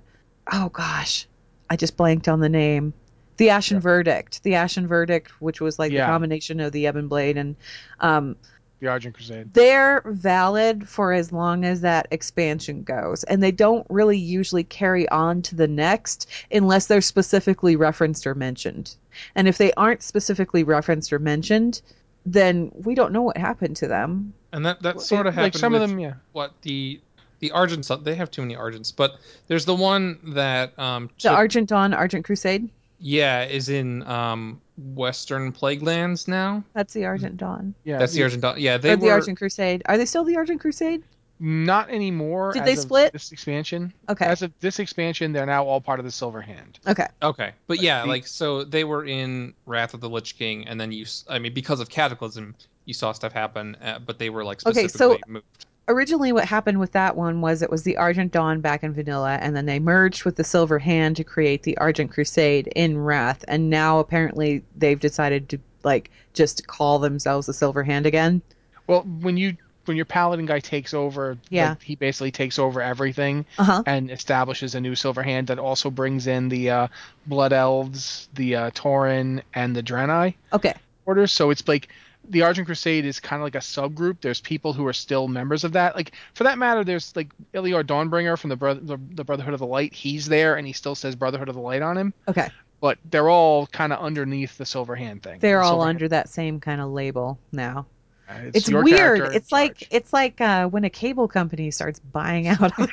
oh 0.52 0.68
gosh, 0.68 1.26
I 1.70 1.76
just 1.76 1.96
blanked 1.96 2.28
on 2.28 2.40
the 2.40 2.50
name. 2.50 2.92
The 3.38 3.48
Ashen 3.48 3.80
Verdict, 3.80 4.42
the 4.42 4.54
Ashen 4.54 4.86
Verdict, 4.86 5.40
which 5.40 5.62
was 5.62 5.78
like 5.78 5.92
Yeah. 5.92 6.04
the 6.06 6.12
combination 6.12 6.60
of 6.60 6.72
the 6.72 6.86
Ebon 6.86 7.08
Blade 7.08 7.38
and 7.38 7.56
um, 8.00 8.36
The 8.80 8.88
Argent 8.88 9.14
Crusade. 9.14 9.54
they're 9.54 10.02
valid 10.06 10.88
for 10.88 11.12
as 11.12 11.32
long 11.32 11.64
as 11.64 11.80
that 11.80 12.08
expansion 12.10 12.82
goes 12.82 13.24
and 13.24 13.42
they 13.42 13.50
don't 13.52 13.86
really 13.88 14.18
usually 14.18 14.64
carry 14.64 15.08
on 15.08 15.40
to 15.42 15.54
the 15.54 15.66
next 15.68 16.28
unless 16.52 16.86
they're 16.86 17.00
specifically 17.00 17.74
referenced 17.76 18.26
or 18.26 18.34
mentioned 18.34 18.94
and 19.34 19.48
if 19.48 19.56
they 19.58 19.72
aren't 19.74 20.02
specifically 20.02 20.62
referenced 20.62 21.12
or 21.12 21.18
mentioned 21.18 21.80
then 22.26 22.70
we 22.74 22.94
don't 22.94 23.12
know 23.12 23.22
what 23.22 23.36
happened 23.36 23.76
to 23.76 23.86
them 23.88 24.34
And 24.52 24.66
that 24.66 24.82
that 24.82 25.00
sort 25.00 25.26
of 25.26 25.34
like 25.36 25.44
happened 25.54 25.60
some 25.60 25.72
with 25.72 25.82
of 25.82 25.88
them, 25.90 25.98
yeah. 25.98 26.14
what 26.32 26.52
the 26.62 27.00
the 27.38 27.50
Argents. 27.54 28.02
They 28.02 28.14
have 28.14 28.30
too 28.30 28.40
many 28.42 28.56
Argents, 28.56 28.94
but 28.96 29.16
there's 29.46 29.66
the 29.66 29.74
one 29.74 30.18
that 30.34 30.78
um 30.78 31.10
the 31.22 31.30
argent 31.30 31.68
dawn 31.68 31.92
argent 31.94 32.24
crusade 32.24 32.68
yeah 32.98 33.44
is 33.44 33.68
in 33.68 34.02
um 34.04 34.60
Western 34.78 35.52
Plague 35.52 35.82
Lands 35.82 36.28
now. 36.28 36.62
that's 36.74 36.92
the 36.92 37.04
argent 37.06 37.36
dawn 37.38 37.74
Yeah, 37.84 37.98
That's 37.98 38.12
the 38.12 38.22
Argent. 38.22 38.42
Dawn. 38.42 38.56
Yeah, 38.60 38.76
they 38.76 38.92
or 38.92 38.96
the 38.96 39.06
were. 39.06 39.12
argent 39.12 39.38
crusade 39.38 39.82
are 39.86 39.96
they 39.96 40.04
still 40.04 40.24
the 40.24 40.36
argent 40.36 40.60
crusade 40.60 41.02
Not 41.38 41.88
anymore. 41.90 42.52
Did 42.52 42.62
as 42.62 42.66
they 42.66 42.72
of 42.74 42.78
split? 42.80 43.12
This 43.12 43.32
expansion. 43.32 43.92
okay 44.08 44.24
As 44.26 44.42
of 44.42 44.52
this 44.60 44.78
expansion, 44.78 45.32
they're 45.32 45.46
now 45.46 45.64
all 45.64 45.80
part 45.80 45.98
of 45.98 46.04
the 46.04 46.10
Silver 46.12 46.40
Hand. 46.42 46.78
okay 46.86 47.06
Okay, 47.22 47.52
but 47.66 47.80
yeah, 47.82 48.02
the- 48.02 48.08
like 48.08 48.26
so 48.26 48.64
they 48.64 48.84
were 48.84 49.04
in 49.04 49.54
Wrath 49.66 49.94
of 49.94 50.00
the 50.00 50.08
Lich 50.10 50.36
King, 50.38 50.66
and 50.68 50.80
then 50.80 50.92
you, 50.92 51.04
I 51.28 51.38
mean, 51.38 51.52
because 51.54 51.80
of 51.80 51.88
Cataclysm, 51.88 52.54
you 52.86 52.94
saw 52.94 53.12
stuff 53.12 53.32
happen, 53.32 53.76
uh, 53.82 53.98
but 53.98 54.18
they 54.18 54.30
were 54.30 54.44
like 54.44 54.64
Okay, 54.66 54.88
specifically 54.88 55.20
so- 55.26 55.32
moved. 55.32 55.66
Originally 55.88 56.32
what 56.32 56.44
happened 56.44 56.78
with 56.80 56.92
that 56.92 57.16
one 57.16 57.40
was 57.40 57.62
it 57.62 57.70
was 57.70 57.82
the 57.82 57.96
Argent 57.96 58.32
Dawn 58.32 58.60
back 58.60 58.82
in 58.82 58.92
Vanilla, 58.92 59.38
and 59.40 59.56
then 59.56 59.66
they 59.66 59.78
merged 59.78 60.24
with 60.24 60.36
the 60.36 60.44
Silver 60.44 60.78
Hand 60.78 61.16
to 61.16 61.24
create 61.24 61.62
the 61.62 61.76
Argent 61.78 62.10
Crusade 62.10 62.68
in 62.74 62.98
Wrath, 62.98 63.44
and 63.48 63.70
now 63.70 63.98
apparently 63.98 64.62
they've 64.76 65.00
decided 65.00 65.48
to 65.50 65.58
like 65.84 66.10
just 66.34 66.66
call 66.66 66.98
themselves 66.98 67.46
the 67.46 67.54
Silver 67.54 67.82
Hand 67.82 68.06
again. 68.06 68.42
Well, 68.86 69.02
when 69.02 69.36
you 69.36 69.56
when 69.84 69.96
your 69.96 70.06
paladin 70.06 70.46
guy 70.46 70.58
takes 70.58 70.92
over, 70.94 71.38
Yeah. 71.48 71.68
like, 71.70 71.82
he 71.82 71.94
basically 71.94 72.32
takes 72.32 72.58
over 72.58 72.82
everything 72.82 73.46
Uh 73.56 73.62
huh. 73.64 73.82
and 73.86 74.10
establishes 74.10 74.74
a 74.74 74.80
new 74.80 74.96
Silver 74.96 75.22
Hand 75.22 75.46
that 75.46 75.60
also 75.60 75.90
brings 75.90 76.26
in 76.26 76.48
the 76.48 76.70
uh, 76.70 76.88
Blood 77.26 77.52
Elves, 77.52 78.28
the 78.34 78.56
uh, 78.56 78.70
Tauren, 78.72 79.42
and 79.54 79.76
the 79.76 79.84
Draenei 79.84 80.34
Okay. 80.52 80.74
orders. 81.04 81.32
So 81.32 81.50
it's 81.50 81.68
like 81.68 81.88
the 82.30 82.42
Argent 82.42 82.66
Crusade 82.66 83.04
is 83.04 83.20
kind 83.20 83.40
of 83.40 83.44
like 83.44 83.54
a 83.54 83.58
subgroup. 83.58 84.20
There's 84.20 84.40
people 84.40 84.72
who 84.72 84.86
are 84.86 84.92
still 84.92 85.28
members 85.28 85.64
of 85.64 85.72
that. 85.72 85.94
Like 85.96 86.12
for 86.34 86.44
that 86.44 86.58
matter, 86.58 86.84
there's 86.84 87.14
like 87.16 87.30
Ilior 87.52 87.82
Dawnbringer 87.84 88.38
from 88.38 88.50
the, 88.50 88.56
Bro- 88.56 88.74
the 88.74 88.98
the 89.12 89.24
Brotherhood 89.24 89.54
of 89.54 89.60
the 89.60 89.66
Light. 89.66 89.92
He's 89.94 90.26
there 90.26 90.56
and 90.56 90.66
he 90.66 90.72
still 90.72 90.94
says 90.94 91.14
Brotherhood 91.16 91.48
of 91.48 91.54
the 91.54 91.60
Light 91.60 91.82
on 91.82 91.96
him. 91.96 92.12
Okay. 92.28 92.48
but 92.80 92.98
they're 93.10 93.30
all 93.30 93.66
kind 93.68 93.92
of 93.92 94.00
underneath 94.00 94.58
the 94.58 94.66
Silver 94.66 94.94
Hand 94.96 95.22
thing. 95.22 95.38
They're 95.40 95.58
The 95.60 95.64
all 95.64 95.70
Silver 95.72 95.86
Hand- 95.86 95.96
under 95.96 96.08
that 96.08 96.28
same 96.28 96.60
kind 96.60 96.80
of 96.80 96.90
label 96.90 97.38
now. 97.52 97.86
uh, 98.28 98.34
It's, 98.54 98.68
your 98.68 98.82
weird. 98.82 99.34
It's 99.34 99.50
like 99.52 99.88
it's 99.90 100.12
like 100.12 100.40
uh, 100.40 100.66
when 100.68 100.84
a 100.84 100.90
cable 100.90 101.28
company 101.28 101.70
starts 101.70 101.98
buying 102.00 102.48
out 102.48 102.60
other 102.78 102.92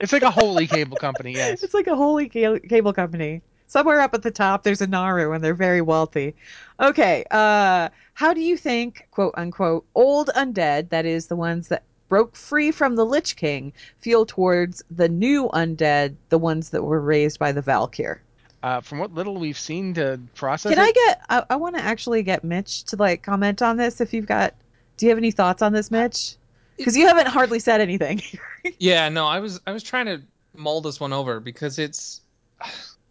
it's 0.00 0.12
like 0.12 0.22
a 0.22 0.30
holy 0.30 0.66
cable 0.66 0.96
company. 0.96 1.32
Yes. 1.34 1.62
It's 1.62 1.74
like 1.74 1.86
a 1.86 1.96
holy 1.96 2.28
ca- 2.28 2.58
cable 2.68 2.92
company. 2.92 3.42
Somewhere 3.72 4.02
up 4.02 4.12
at 4.12 4.20
the 4.20 4.30
top, 4.30 4.64
there's 4.64 4.82
a 4.82 4.86
Naaru, 4.86 5.32
and 5.32 5.42
they're 5.42 5.54
very 5.54 5.80
wealthy. 5.80 6.34
Okay, 6.78 7.24
uh, 7.30 7.88
how 8.12 8.34
do 8.34 8.42
you 8.42 8.58
think, 8.58 9.08
quote 9.12 9.32
unquote, 9.34 9.86
old 9.94 10.28
undead, 10.36 10.90
that 10.90 11.06
is, 11.06 11.28
the 11.28 11.36
ones 11.36 11.68
that 11.68 11.82
broke 12.10 12.36
free 12.36 12.70
from 12.70 12.96
the 12.96 13.06
Lich 13.06 13.34
King, 13.34 13.72
feel 13.98 14.26
towards 14.26 14.84
the 14.90 15.08
new 15.08 15.48
undead, 15.54 16.16
the 16.28 16.36
ones 16.36 16.68
that 16.68 16.82
were 16.82 17.00
raised 17.00 17.38
by 17.38 17.50
the 17.50 17.62
Valkyr? 17.62 18.20
Uh, 18.62 18.82
from 18.82 18.98
what 18.98 19.14
little 19.14 19.38
we've 19.38 19.58
seen 19.58 19.94
to 19.94 20.20
process 20.34 20.74
Can 20.74 20.78
it, 20.78 20.88
I 20.88 20.92
get? 20.92 21.22
I, 21.30 21.44
I 21.48 21.56
want 21.56 21.74
to 21.76 21.82
actually 21.82 22.22
get 22.22 22.44
Mitch 22.44 22.84
to 22.84 22.96
like 22.96 23.22
comment 23.22 23.62
on 23.62 23.78
this. 23.78 24.02
If 24.02 24.12
you've 24.12 24.26
got, 24.26 24.52
do 24.98 25.06
you 25.06 25.08
have 25.08 25.18
any 25.18 25.30
thoughts 25.30 25.62
on 25.62 25.72
this, 25.72 25.90
Mitch? 25.90 26.36
Because 26.76 26.94
you 26.94 27.06
haven't 27.06 27.28
hardly 27.28 27.58
said 27.58 27.80
anything. 27.80 28.20
Yeah, 28.78 29.08
no, 29.08 29.26
I 29.26 29.40
was 29.40 29.60
I 29.66 29.72
was 29.72 29.82
trying 29.82 30.06
to 30.06 30.22
mull 30.54 30.82
this 30.82 31.00
one 31.00 31.12
over 31.12 31.40
because 31.40 31.80
it's 31.80 32.20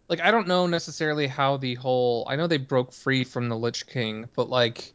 like 0.08 0.20
I 0.20 0.30
don't 0.30 0.46
know 0.48 0.66
necessarily 0.66 1.26
how 1.26 1.56
the 1.56 1.74
whole 1.76 2.26
I 2.28 2.36
know 2.36 2.46
they 2.46 2.58
broke 2.58 2.92
free 2.92 3.24
from 3.24 3.48
the 3.48 3.56
Lich 3.56 3.86
King, 3.86 4.28
but 4.36 4.48
like 4.48 4.92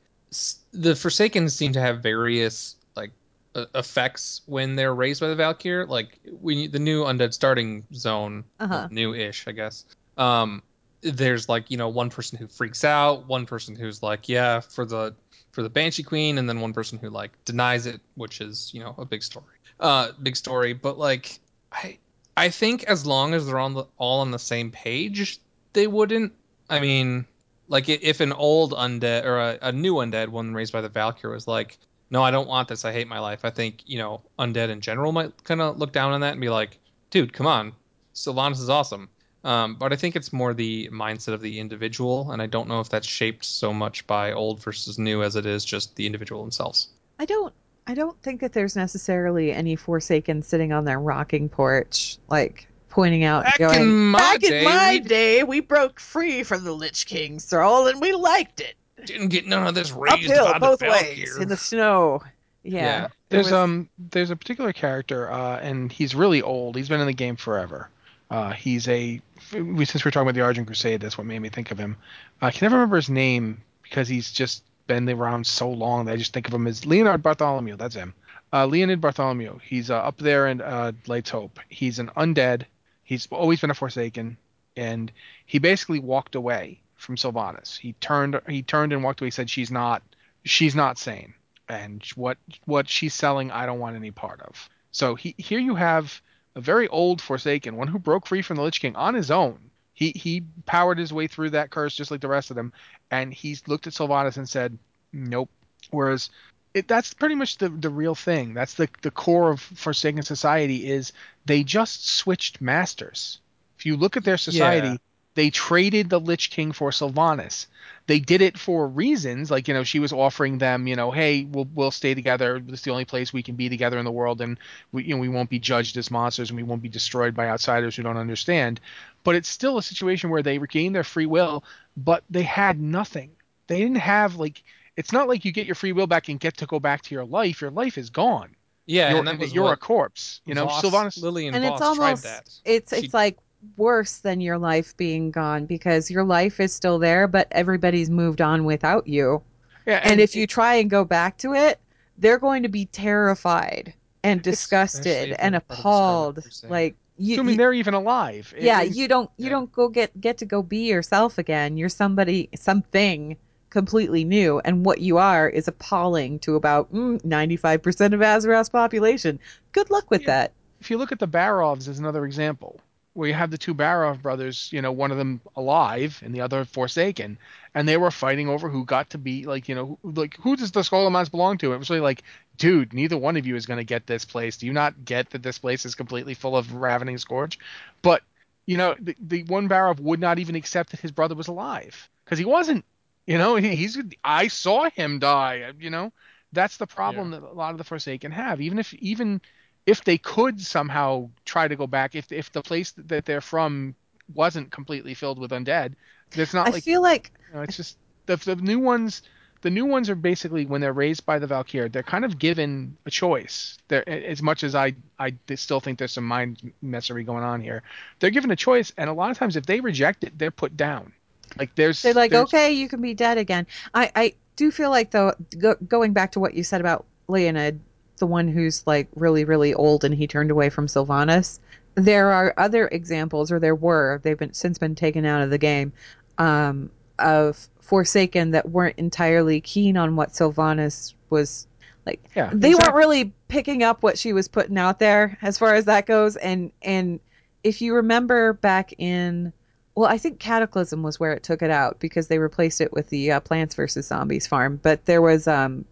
the 0.71 0.95
Forsaken 0.95 1.49
seem 1.49 1.73
to 1.73 1.81
have 1.81 2.03
various 2.03 2.75
like 2.95 3.11
uh, 3.55 3.65
effects 3.75 4.41
when 4.45 4.75
they're 4.75 4.93
raised 4.93 5.21
by 5.21 5.27
the 5.27 5.35
Valkyr. 5.35 5.85
Like 5.85 6.19
when 6.41 6.57
you, 6.57 6.67
the 6.67 6.79
new 6.79 7.03
undead 7.03 7.33
starting 7.33 7.85
zone, 7.93 8.43
Uh-huh. 8.59 8.87
new-ish, 8.91 9.47
I 9.47 9.51
guess. 9.53 9.85
Um, 10.17 10.61
there's 11.01 11.47
like 11.47 11.69
you 11.71 11.77
know 11.77 11.89
one 11.89 12.09
person 12.09 12.37
who 12.37 12.47
freaks 12.47 12.83
out, 12.83 13.27
one 13.27 13.45
person 13.45 13.75
who's 13.75 14.01
like 14.03 14.27
yeah 14.27 14.59
for 14.59 14.85
the 14.85 15.15
for 15.51 15.63
the 15.63 15.69
Banshee 15.69 16.03
Queen, 16.03 16.37
and 16.37 16.47
then 16.49 16.59
one 16.59 16.73
person 16.73 16.99
who 16.99 17.09
like 17.09 17.31
denies 17.45 17.85
it, 17.85 18.01
which 18.15 18.41
is 18.41 18.71
you 18.73 18.79
know 18.81 18.93
a 18.97 19.05
big 19.05 19.23
story, 19.23 19.55
uh, 19.79 20.11
big 20.21 20.35
story. 20.35 20.73
But 20.73 20.97
like 20.97 21.39
I 21.71 21.97
I 22.37 22.49
think 22.49 22.83
as 22.83 23.03
long 23.03 23.33
as 23.33 23.47
they're 23.47 23.57
on 23.57 23.73
the 23.73 23.85
all 23.97 24.21
on 24.21 24.29
the 24.29 24.37
same 24.37 24.69
page, 24.69 25.39
they 25.73 25.87
wouldn't. 25.87 26.33
I 26.69 26.79
mean, 26.79 27.25
like 27.67 27.89
if 27.89 28.19
an 28.19 28.31
old 28.31 28.73
undead 28.73 29.25
or 29.25 29.39
a, 29.39 29.57
a 29.63 29.71
new 29.71 29.95
undead, 29.95 30.29
one 30.29 30.53
raised 30.53 30.71
by 30.71 30.81
the 30.81 30.89
Valkyr, 30.89 31.31
was 31.31 31.47
like, 31.47 31.79
no, 32.11 32.21
I 32.21 32.29
don't 32.29 32.47
want 32.47 32.67
this. 32.67 32.85
I 32.85 32.93
hate 32.93 33.07
my 33.07 33.17
life. 33.17 33.43
I 33.43 33.49
think 33.49 33.81
you 33.87 33.97
know 33.97 34.21
undead 34.37 34.69
in 34.69 34.81
general 34.81 35.11
might 35.11 35.43
kind 35.43 35.61
of 35.61 35.79
look 35.79 35.91
down 35.91 36.13
on 36.13 36.21
that 36.21 36.33
and 36.33 36.41
be 36.41 36.49
like, 36.49 36.77
dude, 37.09 37.33
come 37.33 37.47
on, 37.47 37.73
Sylvanas 38.13 38.61
is 38.61 38.69
awesome. 38.69 39.09
Um, 39.43 39.75
but 39.75 39.91
I 39.91 39.95
think 39.95 40.15
it's 40.15 40.31
more 40.31 40.53
the 40.53 40.89
mindset 40.91 41.33
of 41.33 41.41
the 41.41 41.59
individual, 41.59 42.31
and 42.31 42.39
I 42.39 42.45
don't 42.45 42.67
know 42.67 42.81
if 42.81 42.89
that's 42.89 43.07
shaped 43.07 43.45
so 43.45 43.73
much 43.73 44.05
by 44.05 44.33
old 44.33 44.61
versus 44.61 44.99
new 44.99 45.23
as 45.23 45.35
it 45.35 45.47
is 45.47 45.65
just 45.65 45.95
the 45.95 46.05
individual 46.05 46.43
themselves. 46.43 46.89
I 47.17 47.25
don't 47.25 47.53
I 47.87 47.93
don't 47.93 48.21
think 48.21 48.41
that 48.41 48.51
there's 48.53 48.75
necessarily 48.75 49.51
any 49.53 49.75
Forsaken 49.75 50.43
sitting 50.43 50.73
on 50.73 50.83
their 50.85 50.99
rocking 50.99 51.47
porch, 51.49 52.17
like 52.27 52.67
pointing 52.89 53.23
out 53.23 53.45
Back 53.45 53.57
going, 53.59 53.81
in 53.81 54.07
my 54.11 54.19
Back 54.19 54.39
day, 54.41 54.59
in 54.59 54.65
my 54.65 54.91
we- 54.93 54.99
day, 55.07 55.43
we 55.43 55.59
broke 55.61 55.99
free 55.99 56.43
from 56.43 56.63
the 56.65 56.73
Lich 56.73 57.05
King's 57.05 57.45
thrall 57.45 57.87
and 57.87 58.01
we 58.01 58.11
liked 58.13 58.59
it. 58.59 58.75
Didn't 59.05 59.29
get 59.29 59.47
none 59.47 59.65
of 59.65 59.73
this 59.75 59.91
raised 59.91 60.29
Uphill 60.31 60.51
by 60.53 60.59
both 60.59 60.79
the 60.79 60.87
ways 60.89 61.29
Valkyr. 61.29 61.41
in 61.43 61.47
the 61.47 61.55
snow. 61.57 62.21
Yeah. 62.63 62.81
Yeah. 62.81 63.07
There's 63.29 63.45
was- 63.45 63.53
um 63.53 63.89
there's 63.97 64.31
a 64.31 64.35
particular 64.35 64.73
character 64.73 65.31
uh, 65.31 65.57
and 65.59 65.91
he's 65.91 66.13
really 66.13 66.41
old. 66.41 66.75
He's 66.75 66.89
been 66.89 66.99
in 66.99 67.07
the 67.07 67.13
game 67.13 67.35
forever. 67.37 67.89
Uh, 68.29 68.51
he's 68.51 68.87
a 68.89 69.21
we 69.53 69.85
since 69.85 70.03
we're 70.03 70.11
talking 70.11 70.27
about 70.27 70.35
the 70.35 70.41
Argent 70.41 70.67
Crusade, 70.67 70.99
that's 70.99 71.17
what 71.17 71.25
made 71.25 71.39
me 71.39 71.47
think 71.47 71.71
of 71.71 71.77
him. 71.77 71.95
I 72.41 72.51
can 72.51 72.65
never 72.65 72.75
remember 72.75 72.97
his 72.97 73.09
name 73.09 73.61
because 73.83 74.09
he's 74.09 74.31
just 74.31 74.63
been 74.87 75.09
around 75.09 75.45
so 75.45 75.69
long 75.69 76.05
that 76.05 76.13
I 76.13 76.17
just 76.17 76.33
think 76.33 76.47
of 76.47 76.53
him 76.53 76.67
as 76.67 76.85
Leonid 76.85 77.21
Barthalomew. 77.21 77.77
That's 77.77 77.95
him. 77.95 78.13
Uh, 78.51 78.65
Barthalomew. 78.67 79.61
He's 79.61 79.91
uh, 79.91 79.97
up 79.97 80.17
there 80.17 80.47
in 80.47 80.61
uh, 80.61 80.93
Light's 81.05 81.29
Hope. 81.29 81.59
He's 81.69 81.99
an 81.99 82.09
undead. 82.17 82.63
He's 83.03 83.27
always 83.27 83.61
been 83.61 83.71
a 83.71 83.75
Forsaken, 83.75 84.37
and 84.75 85.11
he 85.45 85.59
basically 85.59 85.99
walked 85.99 86.35
away 86.35 86.81
from 86.95 87.15
Sylvanas. 87.15 87.77
He 87.77 87.93
turned 87.93 88.39
he 88.49 88.63
turned 88.63 88.93
and 88.93 89.03
walked 89.03 89.21
away. 89.21 89.27
He 89.27 89.31
said 89.31 89.49
she's 89.49 89.71
not 89.71 90.01
she's 90.43 90.75
not 90.75 90.97
sane, 90.97 91.33
and 91.69 92.03
what 92.15 92.37
what 92.65 92.89
she's 92.89 93.13
selling 93.13 93.51
I 93.51 93.65
don't 93.65 93.79
want 93.79 93.95
any 93.95 94.11
part 94.11 94.41
of. 94.41 94.69
So 94.91 95.15
he, 95.15 95.35
here 95.37 95.59
you 95.59 95.75
have 95.75 96.21
a 96.55 96.61
very 96.61 96.87
old 96.87 97.21
Forsaken, 97.21 97.75
one 97.75 97.87
who 97.87 97.99
broke 97.99 98.25
free 98.25 98.41
from 98.41 98.57
the 98.57 98.63
Lich 98.63 98.81
King 98.81 98.95
on 98.95 99.13
his 99.13 99.29
own. 99.29 99.66
He 99.97 100.11
he 100.11 100.43
powered 100.67 100.99
his 100.99 101.11
way 101.11 101.25
through 101.25 101.49
that 101.51 101.71
curse 101.71 101.95
just 101.95 102.11
like 102.11 102.21
the 102.21 102.27
rest 102.27 102.51
of 102.51 102.55
them, 102.55 102.71
and 103.09 103.33
he's 103.33 103.67
looked 103.67 103.87
at 103.87 103.93
Sylvanas 103.93 104.37
and 104.37 104.47
said, 104.47 104.77
"Nope." 105.11 105.49
Whereas 105.89 106.29
it, 106.75 106.87
that's 106.87 107.15
pretty 107.15 107.33
much 107.33 107.57
the 107.57 107.69
the 107.69 107.89
real 107.89 108.13
thing. 108.13 108.53
That's 108.53 108.75
the 108.75 108.87
the 109.01 109.09
core 109.09 109.49
of 109.49 109.59
Forsaken 109.59 110.21
society 110.21 110.87
is 110.87 111.13
they 111.45 111.63
just 111.63 112.07
switched 112.09 112.61
masters. 112.61 113.39
If 113.79 113.87
you 113.87 113.97
look 113.97 114.15
at 114.17 114.23
their 114.23 114.37
society, 114.37 114.89
Yeah. 114.89 114.97
They 115.37 115.51
traded 115.51 116.09
the 116.09 116.19
Lich 116.19 116.49
King 116.49 116.71
for 116.71 116.89
Sylvanas. 116.89 117.67
They 118.07 118.19
did 118.19 118.41
it 118.41 118.57
for 118.57 118.87
reasons 118.87 119.51
like 119.51 119.67
you 119.67 119.73
know 119.75 119.83
she 119.83 119.99
was 119.99 120.11
offering 120.11 120.57
them 120.57 120.87
you 120.87 120.95
know 120.95 121.11
hey 121.11 121.43
we'll 121.43 121.67
we'll 121.75 121.91
stay 121.91 122.15
together. 122.15 122.59
It's 122.69 122.81
the 122.81 122.89
only 122.89 123.05
place 123.05 123.31
we 123.31 123.43
can 123.43 123.55
be 123.55 123.69
together 123.69 123.99
in 123.99 124.05
the 124.05 124.11
world, 124.11 124.41
and 124.41 124.57
we 124.91 125.03
you 125.03 125.13
know 125.13 125.21
we 125.21 125.29
won't 125.29 125.51
be 125.51 125.59
judged 125.59 125.95
as 125.95 126.09
monsters 126.09 126.49
and 126.49 126.57
we 126.57 126.63
won't 126.63 126.81
be 126.81 126.89
destroyed 126.89 127.35
by 127.35 127.49
outsiders 127.49 127.95
who 127.95 128.01
don't 128.01 128.17
understand. 128.17 128.79
But 129.23 129.35
it's 129.35 129.47
still 129.47 129.77
a 129.77 129.83
situation 129.83 130.31
where 130.31 130.41
they 130.41 130.57
regained 130.57 130.95
their 130.95 131.03
free 131.03 131.27
will, 131.27 131.63
but 131.95 132.23
they 132.31 132.43
had 132.43 132.81
nothing. 132.81 133.29
They 133.67 133.77
didn't 133.77 133.97
have 133.97 134.37
like 134.37 134.63
it's 134.95 135.11
not 135.11 135.27
like 135.27 135.45
you 135.45 135.51
get 135.51 135.67
your 135.67 135.75
free 135.75 135.91
will 135.91 136.07
back 136.07 136.29
and 136.29 136.39
get 136.39 136.57
to 136.57 136.65
go 136.65 136.79
back 136.79 137.03
to 137.03 137.13
your 137.13 137.25
life. 137.25 137.61
Your 137.61 137.69
life 137.69 137.99
is 137.99 138.09
gone. 138.09 138.55
Yeah, 138.87 139.11
you're 139.11 139.19
and 139.19 139.27
that 139.27 139.37
was 139.37 139.53
you're 139.53 139.71
a 139.71 139.77
corpse. 139.77 140.41
You 140.45 140.55
know, 140.55 140.65
Voss, 140.65 140.83
Sylvanas. 140.83 141.21
Lily, 141.21 141.45
and, 141.45 141.55
and 141.55 141.63
Voss 141.65 141.79
it's 141.79 141.87
almost 141.87 142.23
tried 142.23 142.31
that. 142.31 142.49
it's 142.65 142.91
She- 142.91 143.05
it's 143.05 143.13
like 143.13 143.37
worse 143.75 144.17
than 144.19 144.41
your 144.41 144.57
life 144.57 144.95
being 144.97 145.31
gone 145.31 145.65
because 145.65 146.09
your 146.09 146.23
life 146.23 146.59
is 146.59 146.73
still 146.73 146.99
there 146.99 147.27
but 147.27 147.47
everybody's 147.51 148.09
moved 148.09 148.41
on 148.41 148.63
without 148.65 149.07
you. 149.07 149.41
Yeah, 149.85 150.01
and, 150.03 150.19
if 150.19 150.35
you 150.35 150.47
try 150.47 150.75
and 150.75 150.89
go 150.89 151.03
back 151.05 151.37
to 151.39 151.53
it 151.53 151.79
they're 152.17 152.39
going 152.39 152.63
to 152.63 152.69
be 152.69 152.85
terrified 152.85 153.93
and 154.23 154.41
disgusted 154.41 155.33
and 155.39 155.53
they're 155.53 155.61
part 155.61 155.69
of 155.69 155.69
the 155.69 155.75
Scarlet 155.75 156.37
appalled 156.37 156.71
like 156.71 156.95
you, 157.17 157.35
assuming 157.35 157.53
you- 157.53 157.57
they're 157.57 157.73
even 157.73 157.93
alive. 157.93 158.53
I 158.57 158.61
yeah 158.61 158.81
you 158.81 159.07
don't 159.07 159.29
you 159.37 159.45
yeah. 159.45 159.49
don't 159.51 159.71
go 159.71 159.89
get 159.89 160.19
get 160.19 160.37
to 160.39 160.45
go 160.45 160.61
be 160.61 160.89
yourself 160.89 161.37
again. 161.37 161.77
You're 161.77 161.89
somebody 161.89 162.49
something 162.55 163.37
completely 163.69 164.23
new. 164.23 164.59
And 164.59 164.85
what 164.85 165.01
you 165.01 165.17
are 165.17 165.49
is 165.49 165.67
appalling 165.67 166.39
to 166.39 166.55
about 166.55 166.91
mm, 166.93 167.21
95% 167.21 168.13
of 168.13 168.21
Azeroth's 168.21 168.69
population. 168.69 169.39
Good 169.71 169.89
luck 169.89 170.09
with 170.09 170.21
Yeah. 170.21 170.27
that. 170.27 170.53
If 170.79 170.89
you 170.89 170.97
look 170.97 171.11
at 171.11 171.19
the 171.19 171.27
Barovs 171.27 171.87
as 171.87 171.99
another 171.99 172.25
example, 172.25 172.79
where 173.17 173.27
you 173.29 173.33
have 173.35 173.51
the 173.51 173.57
two 173.57 173.73
Barov 173.75 174.21
brothers, 174.21 174.69
you 174.71 174.81
know, 174.81 174.91
one 174.91 175.11
of 175.11 175.17
them 175.17 175.41
alive 175.55 176.21
and 176.23 176.33
the 176.35 176.41
other 176.41 176.65
forsaken, 176.65 177.37
and 177.73 177.87
they 177.87 177.97
were 177.97 178.11
fighting 178.11 178.49
over 178.49 178.69
who 178.69 178.85
got 178.85 179.09
to 179.11 179.17
be 179.17 179.45
like, 179.45 179.67
you 179.67 179.75
know, 179.75 179.99
who- 180.03 180.11
like 180.11 180.37
who 180.37 180.55
does 180.55 180.71
the 180.71 180.81
Scholomance 180.81 181.31
belong 181.31 181.57
to? 181.59 181.73
It 181.73 181.77
was 181.79 181.89
really 181.89 182.01
like, 182.01 182.23
dude, 182.57 182.93
neither 182.93 183.17
one 183.17 183.37
of 183.37 183.45
you 183.47 183.55
is 183.55 183.65
going 183.65 183.79
to 183.79 183.83
get 183.83 184.07
this 184.07 184.25
place. 184.25 184.57
Do 184.57 184.67
you 184.67 184.73
not 184.73 185.05
get 185.05 185.31
that 185.31 185.43
this 185.43 185.57
place 185.59 185.85
is 185.85 185.95
completely 185.95 186.35
full 186.35 186.55
of 186.57 186.73
ravening 186.73 187.17
scourge? 187.17 187.59
But 188.01 188.23
you 188.65 188.77
know, 188.77 188.95
the, 188.99 189.15
the 189.19 189.43
one 189.43 189.69
Barov 189.69 189.99
would 189.99 190.19
not 190.19 190.39
even 190.39 190.55
accept 190.55 190.91
that 190.91 190.99
his 190.99 191.11
brother 191.11 191.35
was 191.35 191.47
alive 191.47 192.09
because 192.25 192.39
he 192.39 192.45
wasn't. 192.45 192.85
You 193.25 193.37
know, 193.37 193.55
he, 193.55 193.75
he's 193.75 193.97
I 194.23 194.47
saw 194.47 194.89
him 194.89 195.19
die. 195.19 195.71
You 195.79 195.89
know, 195.89 196.13
that's 196.53 196.77
the 196.77 196.87
problem 196.87 197.31
that 197.31 197.43
a 197.43 197.53
lot 197.53 197.71
of 197.71 197.77
the 197.77 197.83
Forsaken 197.83 198.31
have. 198.31 198.61
Even 198.61 198.79
if 198.79 198.93
even 198.95 199.41
if 199.87 200.03
they 200.05 200.19
could 200.19 200.61
somehow 200.61 201.31
try 201.45 201.69
to 201.69 201.77
go 201.77 201.87
back, 201.87 202.15
if 202.15 202.31
if 202.33 202.51
the 202.53 202.63
place 202.63 202.91
that 202.93 203.25
they're 203.25 203.41
from 203.41 203.95
wasn't 204.35 204.71
completely 204.71 205.15
filled 205.15 205.39
with 205.39 205.51
undead, 205.51 205.95
it's 206.33 206.53
not 206.55 206.67
I 206.67 206.71
like 206.71 206.85
feel 206.85 207.01
like 207.01 207.31
you 207.49 207.55
know, 207.55 207.61
it's 207.63 207.77
just 207.77 207.97
the 208.27 208.37
the 208.37 208.55
new 208.57 208.79
ones. 208.79 209.23
The 209.61 209.71
new 209.71 209.85
ones 209.87 210.09
are 210.11 210.15
basically 210.15 210.67
when 210.67 210.81
they're 210.81 210.93
raised 210.93 211.25
by 211.25 211.39
the 211.39 211.47
Valkyr, 211.47 211.89
they're 211.89 212.03
kind 212.03 212.23
of 212.25 212.37
given 212.37 212.97
a 213.07 213.11
choice. 213.11 213.77
They're, 213.87 214.07
as 214.07 214.41
much 214.43 214.63
as 214.63 214.75
I 214.75 214.95
I 215.19 215.35
still 215.55 215.79
think 215.79 215.99
there's 215.99 216.13
some 216.13 216.25
mind 216.27 216.73
messery 216.83 217.25
going 217.25 217.43
on 217.43 217.61
here, 217.61 217.83
they're 218.19 218.29
given 218.31 218.51
a 218.51 218.55
choice, 218.55 218.93
and 218.97 219.09
a 219.09 219.13
lot 219.13 219.31
of 219.31 219.37
times 219.39 219.55
if 219.55 219.65
they 219.65 219.79
reject 219.81 220.23
it, 220.23 220.37
they're 220.37 220.51
put 220.51 220.77
down. 220.77 221.13
Like 221.57 221.75
there's 221.75 222.01
they're 222.03 222.13
like, 222.13 222.33
there's- 222.33 222.53
okay, 222.53 222.71
you 222.71 222.87
can 222.89 223.01
be 223.01 223.13
dead 223.13 223.37
again. 223.37 223.67
I, 223.93 224.11
I 224.15 224.33
do 224.55 224.71
feel 224.71 224.89
like 224.89 225.11
though, 225.11 225.33
go, 225.57 225.75
going 225.75 226.13
back 226.13 226.31
to 226.33 226.39
what 226.39 226.53
you 226.53 226.63
said 226.63 226.81
about 226.81 227.05
Leonid, 227.27 227.81
the 228.17 228.27
one 228.27 228.47
who's 228.47 228.85
like 228.85 229.07
really, 229.15 229.45
really 229.45 229.73
old 229.73 230.03
and 230.03 230.13
he 230.13 230.27
turned 230.27 230.51
away 230.51 230.69
from 230.69 230.87
Sylvanas. 230.87 231.59
There 231.95 232.31
are 232.31 232.53
other 232.57 232.87
examples, 232.87 233.51
or 233.51 233.59
there 233.59 233.75
were. 233.75 234.19
They've 234.23 234.37
been 234.37 234.53
since 234.53 234.77
been 234.77 234.95
taken 234.95 235.25
out 235.25 235.41
of 235.41 235.49
the 235.49 235.57
game, 235.57 235.93
um, 236.37 236.91
of 237.17 237.67
Forsaken 237.81 238.51
that 238.51 238.69
weren't 238.69 238.97
entirely 238.99 239.61
keen 239.61 239.97
on 239.97 240.15
what 240.15 240.29
Sylvanas 240.33 241.13
was 241.29 241.67
like. 242.05 242.23
yeah, 242.35 242.51
They 242.53 242.69
exactly. 242.69 242.73
weren't 242.73 242.95
really 242.95 243.33
picking 243.47 243.81
up 243.83 244.03
what 244.03 244.17
she 244.17 244.33
was 244.33 244.47
putting 244.47 244.77
out 244.77 244.99
there 244.99 245.37
as 245.41 245.57
far 245.57 245.73
as 245.73 245.85
that 245.85 246.05
goes. 246.05 246.35
And 246.35 246.71
and 246.81 247.19
if 247.63 247.81
you 247.81 247.95
remember 247.95 248.53
back 248.53 248.93
in 248.97 249.53
well, 249.95 250.07
I 250.07 250.19
think 250.19 250.37
Cataclysm 250.37 251.01
was 251.01 251.19
where 251.19 251.33
it 251.33 251.41
took 251.41 251.63
it 251.63 251.71
out 251.71 251.99
because 251.99 252.27
they 252.27 252.37
replaced 252.37 252.81
it 252.81 252.93
with 252.93 253.09
the 253.09 253.31
uh, 253.31 253.39
Plants 253.39 253.73
vs 253.73 254.05
Zombies 254.05 254.45
farm. 254.45 254.79
But 254.83 255.05
there 255.05 255.23
was 255.23 255.47
um, 255.47 255.85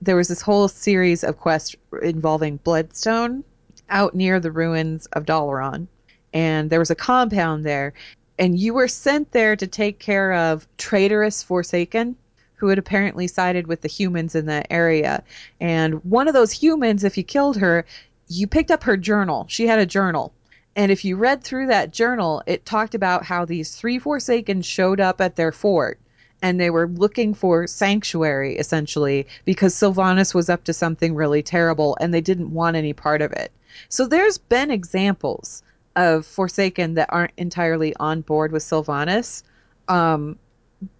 there 0.00 0.16
was 0.16 0.28
this 0.28 0.40
whole 0.42 0.68
series 0.68 1.22
of 1.24 1.38
quests 1.38 1.76
involving 2.02 2.56
Bloodstone 2.58 3.44
out 3.88 4.14
near 4.14 4.40
the 4.40 4.50
ruins 4.50 5.06
of 5.06 5.26
Dalaran, 5.26 5.86
and 6.32 6.70
there 6.70 6.78
was 6.78 6.90
a 6.90 6.94
compound 6.94 7.64
there, 7.64 7.92
and 8.38 8.58
you 8.58 8.72
were 8.72 8.88
sent 8.88 9.32
there 9.32 9.56
to 9.56 9.66
take 9.66 9.98
care 9.98 10.32
of 10.32 10.66
traitorous 10.78 11.42
Forsaken, 11.42 12.16
who 12.54 12.68
had 12.68 12.78
apparently 12.78 13.26
sided 13.26 13.66
with 13.66 13.80
the 13.80 13.88
humans 13.88 14.34
in 14.34 14.46
that 14.46 14.66
area. 14.70 15.22
And 15.60 16.04
one 16.04 16.28
of 16.28 16.34
those 16.34 16.52
humans, 16.52 17.04
if 17.04 17.16
you 17.18 17.24
killed 17.24 17.56
her, 17.56 17.84
you 18.28 18.46
picked 18.46 18.70
up 18.70 18.84
her 18.84 18.96
journal. 18.96 19.46
She 19.48 19.66
had 19.66 19.78
a 19.78 19.86
journal. 19.86 20.32
And 20.76 20.92
if 20.92 21.04
you 21.04 21.16
read 21.16 21.42
through 21.42 21.66
that 21.66 21.90
journal, 21.90 22.42
it 22.46 22.64
talked 22.64 22.94
about 22.94 23.24
how 23.24 23.44
these 23.44 23.74
three 23.74 23.98
Forsaken 23.98 24.62
showed 24.62 25.00
up 25.00 25.20
at 25.20 25.36
their 25.36 25.52
fort 25.52 25.98
and 26.42 26.60
they 26.60 26.70
were 26.70 26.88
looking 26.88 27.34
for 27.34 27.66
sanctuary 27.66 28.56
essentially 28.56 29.26
because 29.44 29.74
Sylvanas 29.74 30.34
was 30.34 30.48
up 30.48 30.64
to 30.64 30.72
something 30.72 31.14
really 31.14 31.42
terrible 31.42 31.96
and 32.00 32.12
they 32.12 32.20
didn't 32.20 32.52
want 32.52 32.76
any 32.76 32.92
part 32.92 33.22
of 33.22 33.32
it. 33.32 33.52
So 33.88 34.06
there's 34.06 34.38
been 34.38 34.70
examples 34.70 35.62
of 35.96 36.24
Forsaken 36.26 36.94
that 36.94 37.08
aren't 37.12 37.32
entirely 37.36 37.94
on 37.96 38.22
board 38.22 38.52
with 38.52 38.62
Sylvanas. 38.62 39.42
Um, 39.88 40.38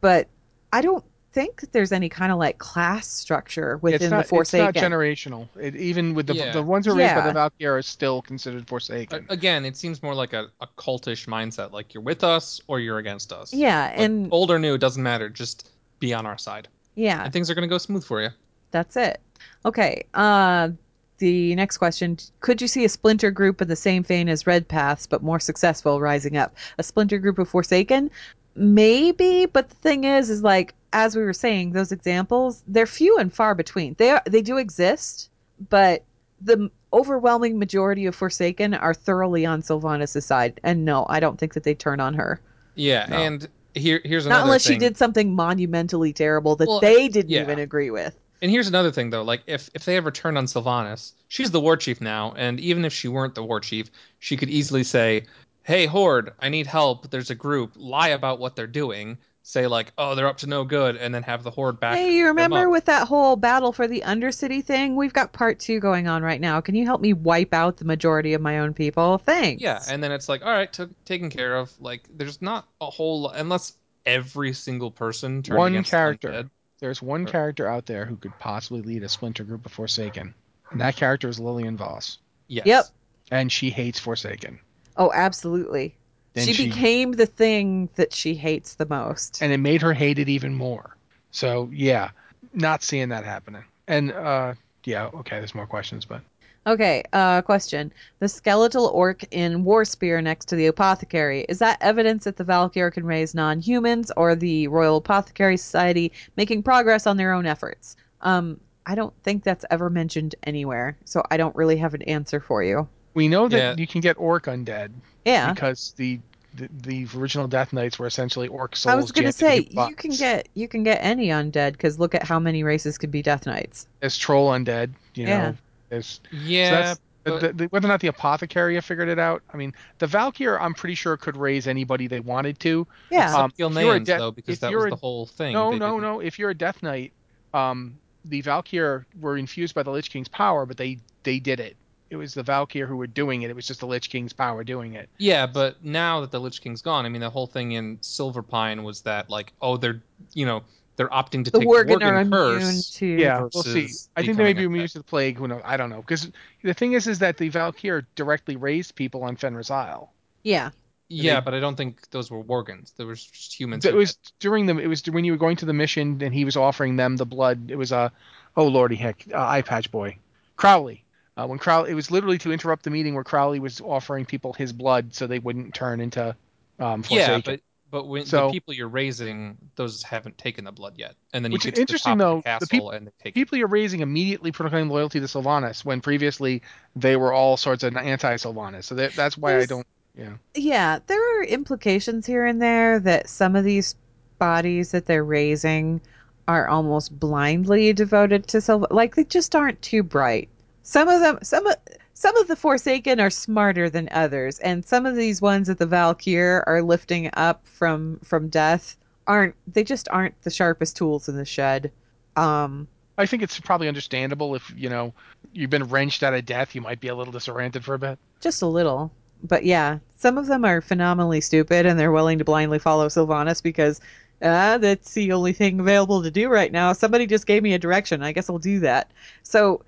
but 0.01 0.29
I 0.73 0.83
don't 0.83 1.05
think 1.33 1.61
that 1.61 1.73
there's 1.73 1.93
any 1.93 2.09
kind 2.09 2.33
of 2.33 2.39
like 2.39 2.59
class 2.59 3.07
structure 3.09 3.79
within 3.83 4.03
it's 4.03 4.11
not, 4.11 4.23
the 4.25 4.29
Forsaken. 4.29 4.69
It's 4.69 4.81
not 4.81 4.91
generational. 4.91 5.49
It, 5.61 5.77
even 5.77 6.15
with 6.15 6.27
the 6.27 6.35
Yeah. 6.35 6.53
the 6.53 6.63
ones 6.63 6.87
who 6.87 6.93
are 6.93 6.97
raised 6.97 7.15
by 7.15 7.27
the 7.27 7.33
Valkyr 7.33 7.77
are 7.77 7.83
still 7.83 8.21
considered 8.23 8.67
Forsaken. 8.69 9.27
A- 9.29 9.33
Again, 9.33 9.65
it 9.65 9.77
seems 9.77 10.03
more 10.03 10.15
like 10.15 10.33
a, 10.33 10.49
a 10.61 10.67
cultish 10.77 11.27
mindset, 11.29 11.73
like 11.73 11.95
you're 11.95 12.03
with 12.03 12.25
us 12.25 12.61
or 12.67 12.81
you're 12.81 12.99
against 12.99 13.33
us. 13.33 13.53
yeah, 13.53 13.91
Like, 13.91 14.01
and 14.01 14.29
old 14.33 14.51
or 14.51 14.59
new, 14.59 14.75
it 14.75 14.81
doesn't 14.81 15.03
matter. 15.03 15.29
Just 15.29 15.71
be 16.01 16.13
on 16.15 16.27
our 16.27 16.39
side, 16.39 16.67
yeah, 16.95 17.23
and 17.25 17.33
things 17.33 17.51
are 17.51 17.55
gonna 17.55 17.67
go 17.69 17.79
smooth 17.79 18.05
for 18.05 18.21
you. 18.23 18.31
That's 18.73 18.97
it. 18.97 19.21
Okay. 19.65 20.05
Uh, 20.15 20.71
the 21.19 21.55
next 21.55 21.77
question: 21.79 22.17
Could 22.41 22.63
you 22.63 22.67
see 22.69 22.85
a 22.85 22.89
splinter 22.89 23.31
group 23.31 23.61
in 23.61 23.69
the 23.69 23.77
same 23.77 24.03
vein 24.03 24.29
as 24.29 24.47
Red 24.47 24.67
Paths, 24.67 25.07
but 25.07 25.23
more 25.23 25.39
successful, 25.39 26.01
rising 26.01 26.37
up? 26.39 26.57
A 26.79 26.83
splinter 26.83 27.19
group 27.19 27.39
of 27.39 27.49
Forsaken? 27.49 28.11
Maybe, 28.57 29.47
but 29.47 29.69
the 29.69 29.75
thing 29.77 30.05
is, 30.05 30.29
is 30.31 30.43
like 30.43 30.75
as 30.93 31.17
we 31.17 31.23
were 31.23 31.33
saying, 31.33 31.73
those 31.73 31.93
examples 31.93 32.63
they're 32.67 32.87
few 32.87 33.19
and 33.19 33.33
far 33.33 33.55
between. 33.55 33.95
They 33.99 34.11
are, 34.11 34.23
they 34.27 34.43
do 34.43 34.57
exist, 34.57 35.31
but 35.69 36.05
the 36.41 36.71
overwhelming 36.93 37.59
majority 37.59 38.07
of 38.07 38.15
Forsaken 38.15 38.75
are 38.75 38.95
thoroughly 38.95 39.47
on 39.47 39.63
Sylvanas' 39.63 40.23
side. 40.23 40.61
And 40.65 40.85
no, 40.85 41.07
I 41.09 41.21
don't 41.21 41.39
think 41.39 41.55
that 41.55 41.63
they 41.65 41.75
turn 41.75 42.01
on 42.01 42.15
her. 42.15 42.41
Yeah, 42.75 43.07
No. 43.09 43.17
and 43.17 43.49
here 43.75 44.01
here's 44.05 44.27
another 44.27 44.39
thing. 44.39 44.41
Not 44.41 44.45
unless 44.47 44.67
thing. 44.67 44.75
she 44.75 44.79
did 44.79 44.97
something 44.97 45.35
monumentally 45.35 46.13
terrible 46.13 46.57
that 46.57 46.67
Well, 46.67 46.81
they 46.81 47.09
didn't 47.09 47.31
yeah. 47.31 47.43
even 47.43 47.59
agree 47.59 47.91
with. 47.91 48.17
And 48.43 48.51
here's 48.51 48.69
another 48.69 48.91
thing 48.91 49.11
though, 49.11 49.23
like 49.23 49.43
if 49.47 49.69
if 49.75 49.85
they 49.85 49.97
ever 49.97 50.11
turned 50.11 50.39
on 50.39 50.47
Sylvanas, 50.47 51.13
she's 51.29 51.51
the 51.51 51.61
war 51.61 51.77
chief 51.77 52.01
now, 52.01 52.33
and 52.37 52.59
even 52.59 52.85
if 52.85 52.93
she 52.93 53.07
weren't 53.07 53.35
the 53.35 53.45
war 53.45 53.61
chief, 53.61 53.91
she 54.19 54.37
could 54.37 54.49
easily 54.49 54.83
say, 54.83 55.27
"Hey 55.63 55.85
Horde, 55.87 56.33
I 56.41 56.49
need 56.49 56.67
help. 56.67 57.11
There's 57.11 57.29
a 57.31 57.35
group." 57.35 57.73
Lie 57.77 58.09
about 58.09 58.41
what 58.41 58.57
they're 58.57 58.67
doing. 58.67 59.19
Say 59.51 59.67
like, 59.67 59.93
"Oh, 59.99 60.15
they're 60.15 60.29
up 60.29 60.39
to 60.39 60.47
no 60.47 60.63
good," 60.63 60.95
and 60.97 61.13
then 61.13 61.25
have 61.25 61.43
the 61.43 61.51
Horde 61.51 61.81
back. 61.81 61.97
Hey, 61.97 62.13
you 62.15 62.21
them 62.27 62.37
remember 62.37 62.67
up. 62.67 62.71
with 62.71 62.85
that 62.85 63.09
whole 63.09 63.35
battle 63.35 63.73
for 63.73 63.89
the 63.89 64.03
Undercity 64.07 64.63
thing? 64.65 64.95
We've 64.95 65.13
got 65.13 65.33
part 65.33 65.59
two 65.59 65.81
going 65.81 66.07
on 66.07 66.23
right 66.23 66.41
now. 66.41 66.61
Can 66.61 66.77
you 66.77 66.85
help 66.85 67.01
me 67.01 67.15
wipe 67.15 67.53
out 67.53 67.77
the 67.79 67.85
majority 67.85 68.35
of 68.35 68.41
my 68.41 68.61
own 68.61 68.75
people? 68.75 69.19
Thanks. 69.19 69.61
Yeah, 69.61 69.83
and 69.91 70.05
then 70.05 70.13
it's 70.13 70.29
like, 70.29 70.43
all 70.45 70.53
right, 70.53 70.73
took 70.73 70.91
taken 71.05 71.31
care 71.31 71.57
of. 71.57 71.73
Like, 71.81 72.03
there's 72.17 72.41
not 72.41 72.69
a 72.81 72.87
whole 72.87 73.23
lo- 73.23 73.33
unless 73.35 73.73
every 74.07 74.53
single 74.53 74.93
person 74.93 75.43
turned 75.43 75.59
One 75.59 75.83
character. 75.83 76.29
Undead. 76.29 76.51
There's 76.79 77.03
one 77.03 77.23
Or- 77.27 77.31
character 77.31 77.67
out 77.67 77.87
there 77.87 78.07
who 78.07 78.15
could 78.15 78.39
possibly 78.39 78.83
lead 78.83 79.03
a 79.03 79.09
splinter 79.09 79.43
group 79.43 79.67
of 79.67 79.73
Forsaken, 79.73 80.33
and 80.71 80.81
that 80.81 80.95
character 80.95 81.29
is 81.29 81.41
Lillian 81.41 81.77
Voss, 81.77 82.19
Yes. 82.47 82.67
Yep. 82.67 82.85
and 83.33 83.51
she 83.51 83.71
hates 83.71 83.99
Forsaken. 83.99 84.61
oh, 84.97 85.11
absolutely. 85.13 85.97
She, 86.37 86.53
she- 86.53 86.67
became 86.69 87.13
the 87.13 87.27
thing 87.27 87.89
that 87.97 88.13
she 88.13 88.35
hates 88.35 88.75
the 88.75 88.87
most. 88.87 89.43
and 89.43 89.53
it 89.53 89.59
made 89.59 89.83
her 89.83 89.93
hate 89.93 90.19
it 90.19 90.29
even 90.29 90.55
more. 90.55 90.97
So 91.31 91.69
yeah, 91.73 92.11
not 92.55 92.83
seeing 92.83 93.09
that 93.11 93.25
happening. 93.25 93.65
And 93.89 94.13
uh, 94.13 94.55
yeah, 94.85 95.07
okay, 95.15 95.39
there's 95.39 95.55
more 95.55 95.67
questions, 95.67 96.05
but 96.05 96.23
Okay, 96.67 97.03
uh, 97.13 97.43
question. 97.43 97.93
The 98.19 98.29
skeletal 98.29 98.87
orc 98.89 99.25
in 99.33 99.65
Warspear 99.65 100.23
next 100.23 100.45
to 100.47 100.57
the 100.57 100.67
apothecary, 100.67 101.47
is 101.49 101.59
that 101.59 101.79
evidence 101.81 102.25
that 102.25 102.37
the 102.37 102.45
Valkyr 102.45 102.91
can 102.91 103.05
raise 103.07 103.35
non 103.35 103.61
humans 103.61 104.13
or 104.17 104.35
the 104.35 104.69
Royal 104.69 104.99
Apothecary 104.99 105.57
Society 105.57 106.13
making 106.37 106.63
progress 106.63 107.07
on 107.07 107.17
their 107.17 107.33
own 107.33 107.47
efforts? 107.47 107.97
Um, 108.21 108.61
I 108.87 108.95
don't 108.95 109.15
think 109.23 109.43
that's 109.43 109.65
ever 109.71 109.89
mentioned 109.91 110.35
anywhere, 110.43 110.99
so 111.05 111.23
I 111.31 111.37
don't 111.39 111.57
really 111.57 111.79
have 111.79 111.95
an 111.95 112.03
answer 112.03 112.41
for 112.41 112.63
you. 112.63 112.89
We 113.21 113.29
know 113.29 113.49
that 113.49 113.57
Yeah. 113.59 113.75
you 113.77 113.87
can 113.87 114.01
get 114.01 114.17
orc 114.19 114.47
undead 114.47 114.91
Yeah. 115.27 115.53
because 115.53 115.93
the, 115.99 116.19
the 116.55 116.69
the 116.73 117.07
original 117.19 117.47
Death 117.47 117.73
Knights 117.75 117.99
were 117.99 118.07
essentially 118.07 118.49
orc 118.49 118.75
souls. 118.77 118.93
I 118.93 118.97
was 118.97 119.13
gonna 119.13 119.31
say 119.33 119.69
you 119.71 119.95
can 119.95 120.11
get 120.13 120.49
you 120.55 120.67
can 120.69 120.83
get 120.85 120.99
any 121.03 121.29
undead 121.29 121.73
because 121.73 121.99
look 121.99 122.15
at 122.15 122.23
how 122.23 122.39
many 122.39 122.63
races 122.65 122.97
could 122.97 123.11
be 123.11 123.21
Death 123.23 123.45
Knights. 123.45 123.87
there's 124.01 124.17
troll 124.17 124.49
undead. 124.51 124.93
You 125.15 125.27
know, 125.27 125.31
Yeah. 125.31 125.53
there's 125.91 126.21
Yeah. 126.33 126.71
so 126.71 126.75
that's, 126.77 127.01
but- 127.25 127.41
the, 127.41 127.53
the, 127.53 127.65
whether 127.67 127.87
or 127.87 127.91
not 127.91 128.01
the 128.01 128.09
apothecary 128.09 128.77
have 128.77 128.85
figured 128.87 129.09
it 129.11 129.19
out. 129.19 129.43
I 129.53 129.59
mean, 129.59 129.75
the 129.99 130.07
Valkyr, 130.07 130.59
I'm 130.59 130.73
pretty 130.73 130.95
sure 130.95 131.19
could 131.19 131.37
raise 131.37 131.69
anybody 131.69 132.07
they 132.07 132.21
wanted 132.21 132.59
to. 132.61 132.87
Yeah. 133.11 133.37
Um, 133.37 133.51
Skill 133.51 133.69
if 133.69 133.75
you're 133.85 133.93
a 133.93 133.97
names 133.99 134.07
death- 134.07 134.19
though, 134.21 134.31
because 134.31 134.59
that 134.61 134.73
was 134.73 134.87
a- 134.87 134.91
the 134.91 134.97
whole 134.97 135.27
thing. 135.27 135.53
No, 135.53 135.73
no, 135.73 135.79
didn't- 135.79 136.01
no. 136.03 136.21
If 136.21 136.39
you're 136.39 136.49
a 136.51 136.55
Death 136.55 136.83
Knight, 136.83 137.13
um, 137.53 137.99
the 138.25 138.41
Valkyr 138.41 139.07
were 139.21 139.37
infused 139.37 139.75
by 139.75 139.83
the 139.83 139.91
Lich 139.91 140.11
King's 140.11 140.29
power, 140.29 140.65
but 140.67 140.79
they 140.79 140.99
they 141.23 141.39
did 141.39 141.61
it. 141.61 141.77
It 142.11 142.17
was 142.17 142.35
the 142.35 142.43
Valkyr 142.43 142.87
who 142.87 142.97
were 142.97 143.07
doing 143.07 143.43
it. 143.43 143.51
It 143.51 143.57
was 143.57 143.67
just 143.67 143.81
the 143.81 143.87
Lich 143.87 144.11
King's 144.11 144.33
power 144.33 144.65
doing 144.65 144.95
it. 144.95 145.09
Yeah, 145.19 145.47
but 145.47 145.83
now 145.85 146.21
that 146.21 146.31
the 146.33 146.41
Lich 146.41 146.61
King's 146.61 146.83
gone, 146.83 147.07
I 147.07 147.09
mean, 147.09 147.21
the 147.21 147.31
whole 147.31 147.47
thing 147.47 147.73
in 147.73 147.99
Silverpine 147.99 148.83
was 148.83 149.03
that 149.03 149.31
like, 149.31 149.53
oh, 149.63 149.77
they're 149.77 150.03
you 150.35 150.45
know 150.45 150.63
they're 150.97 151.09
opting 151.09 151.45
to 151.45 151.51
the 151.51 151.61
take 151.61 151.69
Worgen 151.69 152.03
are 152.03 152.13
Worgen 152.13 152.21
immune 152.23 152.31
curse. 152.31 152.91
to 152.97 153.07
Yeah, 153.07 153.47
we'll 153.55 153.63
see. 153.63 153.89
I 154.17 154.23
think 154.23 154.37
they 154.37 154.43
may 154.43 154.53
be 154.53 154.63
a 154.65 154.67
immune 154.67 154.89
to 154.89 154.99
the 154.99 155.05
plague. 155.05 155.39
Who 155.39 155.49
knows? 155.49 155.63
I 155.65 155.77
don't 155.77 155.89
know. 155.89 156.01
Because 156.01 156.31
the 156.63 156.75
thing 156.75 156.93
is, 156.95 157.07
is 157.07 157.21
that 157.21 157.37
the 157.39 157.49
Valkyr 157.49 158.07
directly 158.17 158.57
raised 158.57 158.97
people 158.97 159.23
on 159.23 159.37
Fenris 159.37 159.71
Isle. 159.71 160.13
yeah. 160.43 160.71
Yeah, 161.13 161.41
They- 161.41 161.45
but 161.47 161.55
I 161.55 161.61
don't 161.61 161.75
think 161.75 162.09
those 162.11 162.31
were 162.31 162.41
Worgens. 162.45 162.95
There 162.97 163.07
was 163.07 163.25
just 163.25 163.59
humans. 163.59 163.85
It 163.85 163.95
was 163.95 164.15
did. 164.15 164.33
during 164.39 164.67
the. 164.67 164.79
It 164.79 164.87
was 164.87 165.03
when 165.11 165.25
you 165.25 165.33
were 165.33 165.39
going 165.39 165.57
to 165.57 165.67
the 165.67 165.73
mission, 165.73 166.23
and 166.23 166.33
he 166.33 166.45
was 166.45 166.57
offering 166.57 166.95
them 166.95 167.17
the 167.17 167.27
blood. 167.27 167.69
It 167.69 167.75
was 167.77 167.91
a, 167.91 168.13
oh 168.57 168.67
lordy 168.69 168.95
heck, 168.95 169.25
uh, 169.35 169.45
eye 169.45 169.63
patch 169.63 169.91
boy, 169.91 170.19
Crowley. 170.57 171.03
Uh, 171.41 171.47
when 171.47 171.59
Crowley, 171.59 171.91
it 171.91 171.95
was 171.95 172.11
literally 172.11 172.39
to 172.39 172.53
interrupt 172.53 172.83
the 172.83 172.91
meeting 172.91 173.15
where 173.15 173.25
Crowley 173.25 173.61
was 173.61 173.81
offering 173.81 174.27
people 174.27 174.53
his 174.53 174.73
blood 174.73 175.15
so 175.15 175.27
they 175.27 175.39
wouldn't 175.39 175.73
turn 175.75 176.01
into 176.01 176.37
um, 176.79 177.03
Forsaken. 177.03 177.33
yeah, 177.35 177.41
but 177.45 177.61
but 177.91 178.07
when 178.07 178.25
So- 178.27 178.47
the 178.49 178.53
people 178.53 178.75
you're 178.75 178.89
raising, 178.89 179.57
those 179.75 180.03
haven't 180.03 180.39
taken 180.39 180.65
the 180.65 180.73
blood 180.73 180.95
yet, 180.97 181.15
and 181.33 181.45
then 181.45 181.51
you 181.51 181.55
Which 181.57 181.65
get 181.65 181.73
is 181.73 181.77
to 181.77 181.81
interesting, 181.81 182.19
the 182.19 182.25
top 182.25 182.45
though, 182.45 182.51
of 182.51 182.61
the 182.61 182.67
the 182.67 182.71
castle 182.71 182.91
and 182.91 183.07
they 183.07 183.13
take 183.23 183.33
it. 183.33 183.35
people 183.35 183.59
you're 183.59 183.67
raising 183.69 184.01
immediately 184.01 184.53
proclaim 184.53 184.89
loyalty 184.91 185.19
to 185.19 185.27
Sylvanas 185.27 185.85
when 185.85 186.01
previously 186.01 186.63
they 186.95 187.17
were 187.17 187.33
all 187.33 187.57
sorts 187.57 187.83
of 187.85 187.97
anti-Sylvanas. 187.97 188.85
So 188.85 188.95
that, 188.97 189.15
that's 189.15 189.37
why 189.39 189.59
I 189.59 189.67
don't. 189.67 189.87
Yeah. 190.17 190.35
Yeah, 190.55 190.99
there 191.07 191.41
are 191.41 191.45
implications 191.45 192.27
here 192.27 192.45
and 192.45 192.61
there 192.61 193.01
that 193.01 193.29
some 193.29 193.57
of 193.57 193.65
these 193.65 193.95
bodies 194.39 194.91
that 194.93 195.07
they're 195.07 195.25
raising 195.25 196.01
are 196.47 196.69
almost 196.69 197.19
blindly 197.19 197.93
devoted 197.93 198.47
to 198.49 198.61
self 198.61 198.85
like 198.91 199.15
they 199.15 199.25
just 199.25 199.55
aren't 199.57 199.81
too 199.83 200.03
bright. 200.03 200.49
Some 200.83 201.09
of 201.09 201.21
them 201.21 201.39
some 201.43 201.67
of 201.67 201.77
some 202.15 202.37
of 202.37 202.49
the 202.49 202.57
Forsaken 202.57 203.21
are 203.21 203.31
smarter 203.31 203.89
than 203.89 204.09
others, 204.13 204.59
and 204.59 204.85
some 204.85 205.07
of 205.07 205.17
these 205.17 205.41
ones 205.41 205.69
that 205.69 205.79
the 205.79 205.87
Valkyr 205.87 206.65
are 206.67 206.83
lifting 206.83 207.31
up 207.35 207.67
from 207.67 208.19
from 208.25 208.49
death 208.49 208.97
aren't 209.27 209.55
they 209.73 209.85
just 209.85 210.09
aren't 210.11 210.41
the 210.43 210.51
sharpest 210.51 210.97
tools 210.97 211.29
in 211.29 211.37
the 211.37 211.45
shed. 211.45 211.91
Um 212.37 212.89
I 213.19 213.27
think 213.27 213.43
it's 213.43 213.61
probably 213.61 213.89
understandable 213.89 214.55
if 214.55 214.73
you 214.77 214.89
know 214.89 215.13
you've 215.53 215.71
been 215.71 215.85
wrenched 215.89 216.23
out 216.23 216.35
of 216.35 216.47
death, 216.47 216.75
you 216.75 216.81
might 216.81 217.01
be 217.01 217.09
a 217.09 217.15
little 217.15 217.33
disoriented 217.33 217.85
for 217.85 217.95
a 217.95 217.99
bit. 217.99 218.19
just 218.41 218.63
a 218.63 218.67
little. 218.67 219.11
But 219.43 219.65
yeah, 219.65 219.99
some 220.17 220.37
of 220.37 220.47
them 220.47 220.65
are 220.65 220.81
phenomenally 220.81 221.41
stupid 221.41 221.87
and 221.87 221.99
they're 221.99 222.13
willing 222.13 222.39
to 222.39 222.45
blindly 222.45 222.79
follow 222.79 223.09
Sylvanas 223.09 223.63
because 223.63 224.01
ah, 224.43 224.79
that's 224.79 225.15
the 225.15 225.33
only 225.33 225.53
thing 225.53 225.81
available 225.81 226.23
to 226.23 226.31
do 226.31 226.49
right 226.49 226.73
now. 226.73 226.93
Somebody 226.93 227.27
just 227.27 227.47
gave 227.47 227.63
me 227.63 227.73
a 227.75 227.79
direction. 227.79 228.23
I 228.23 228.33
guess 228.33 228.51
I'll 228.51 228.59
do 228.59 228.81
that. 228.81 229.11
So 229.43 229.83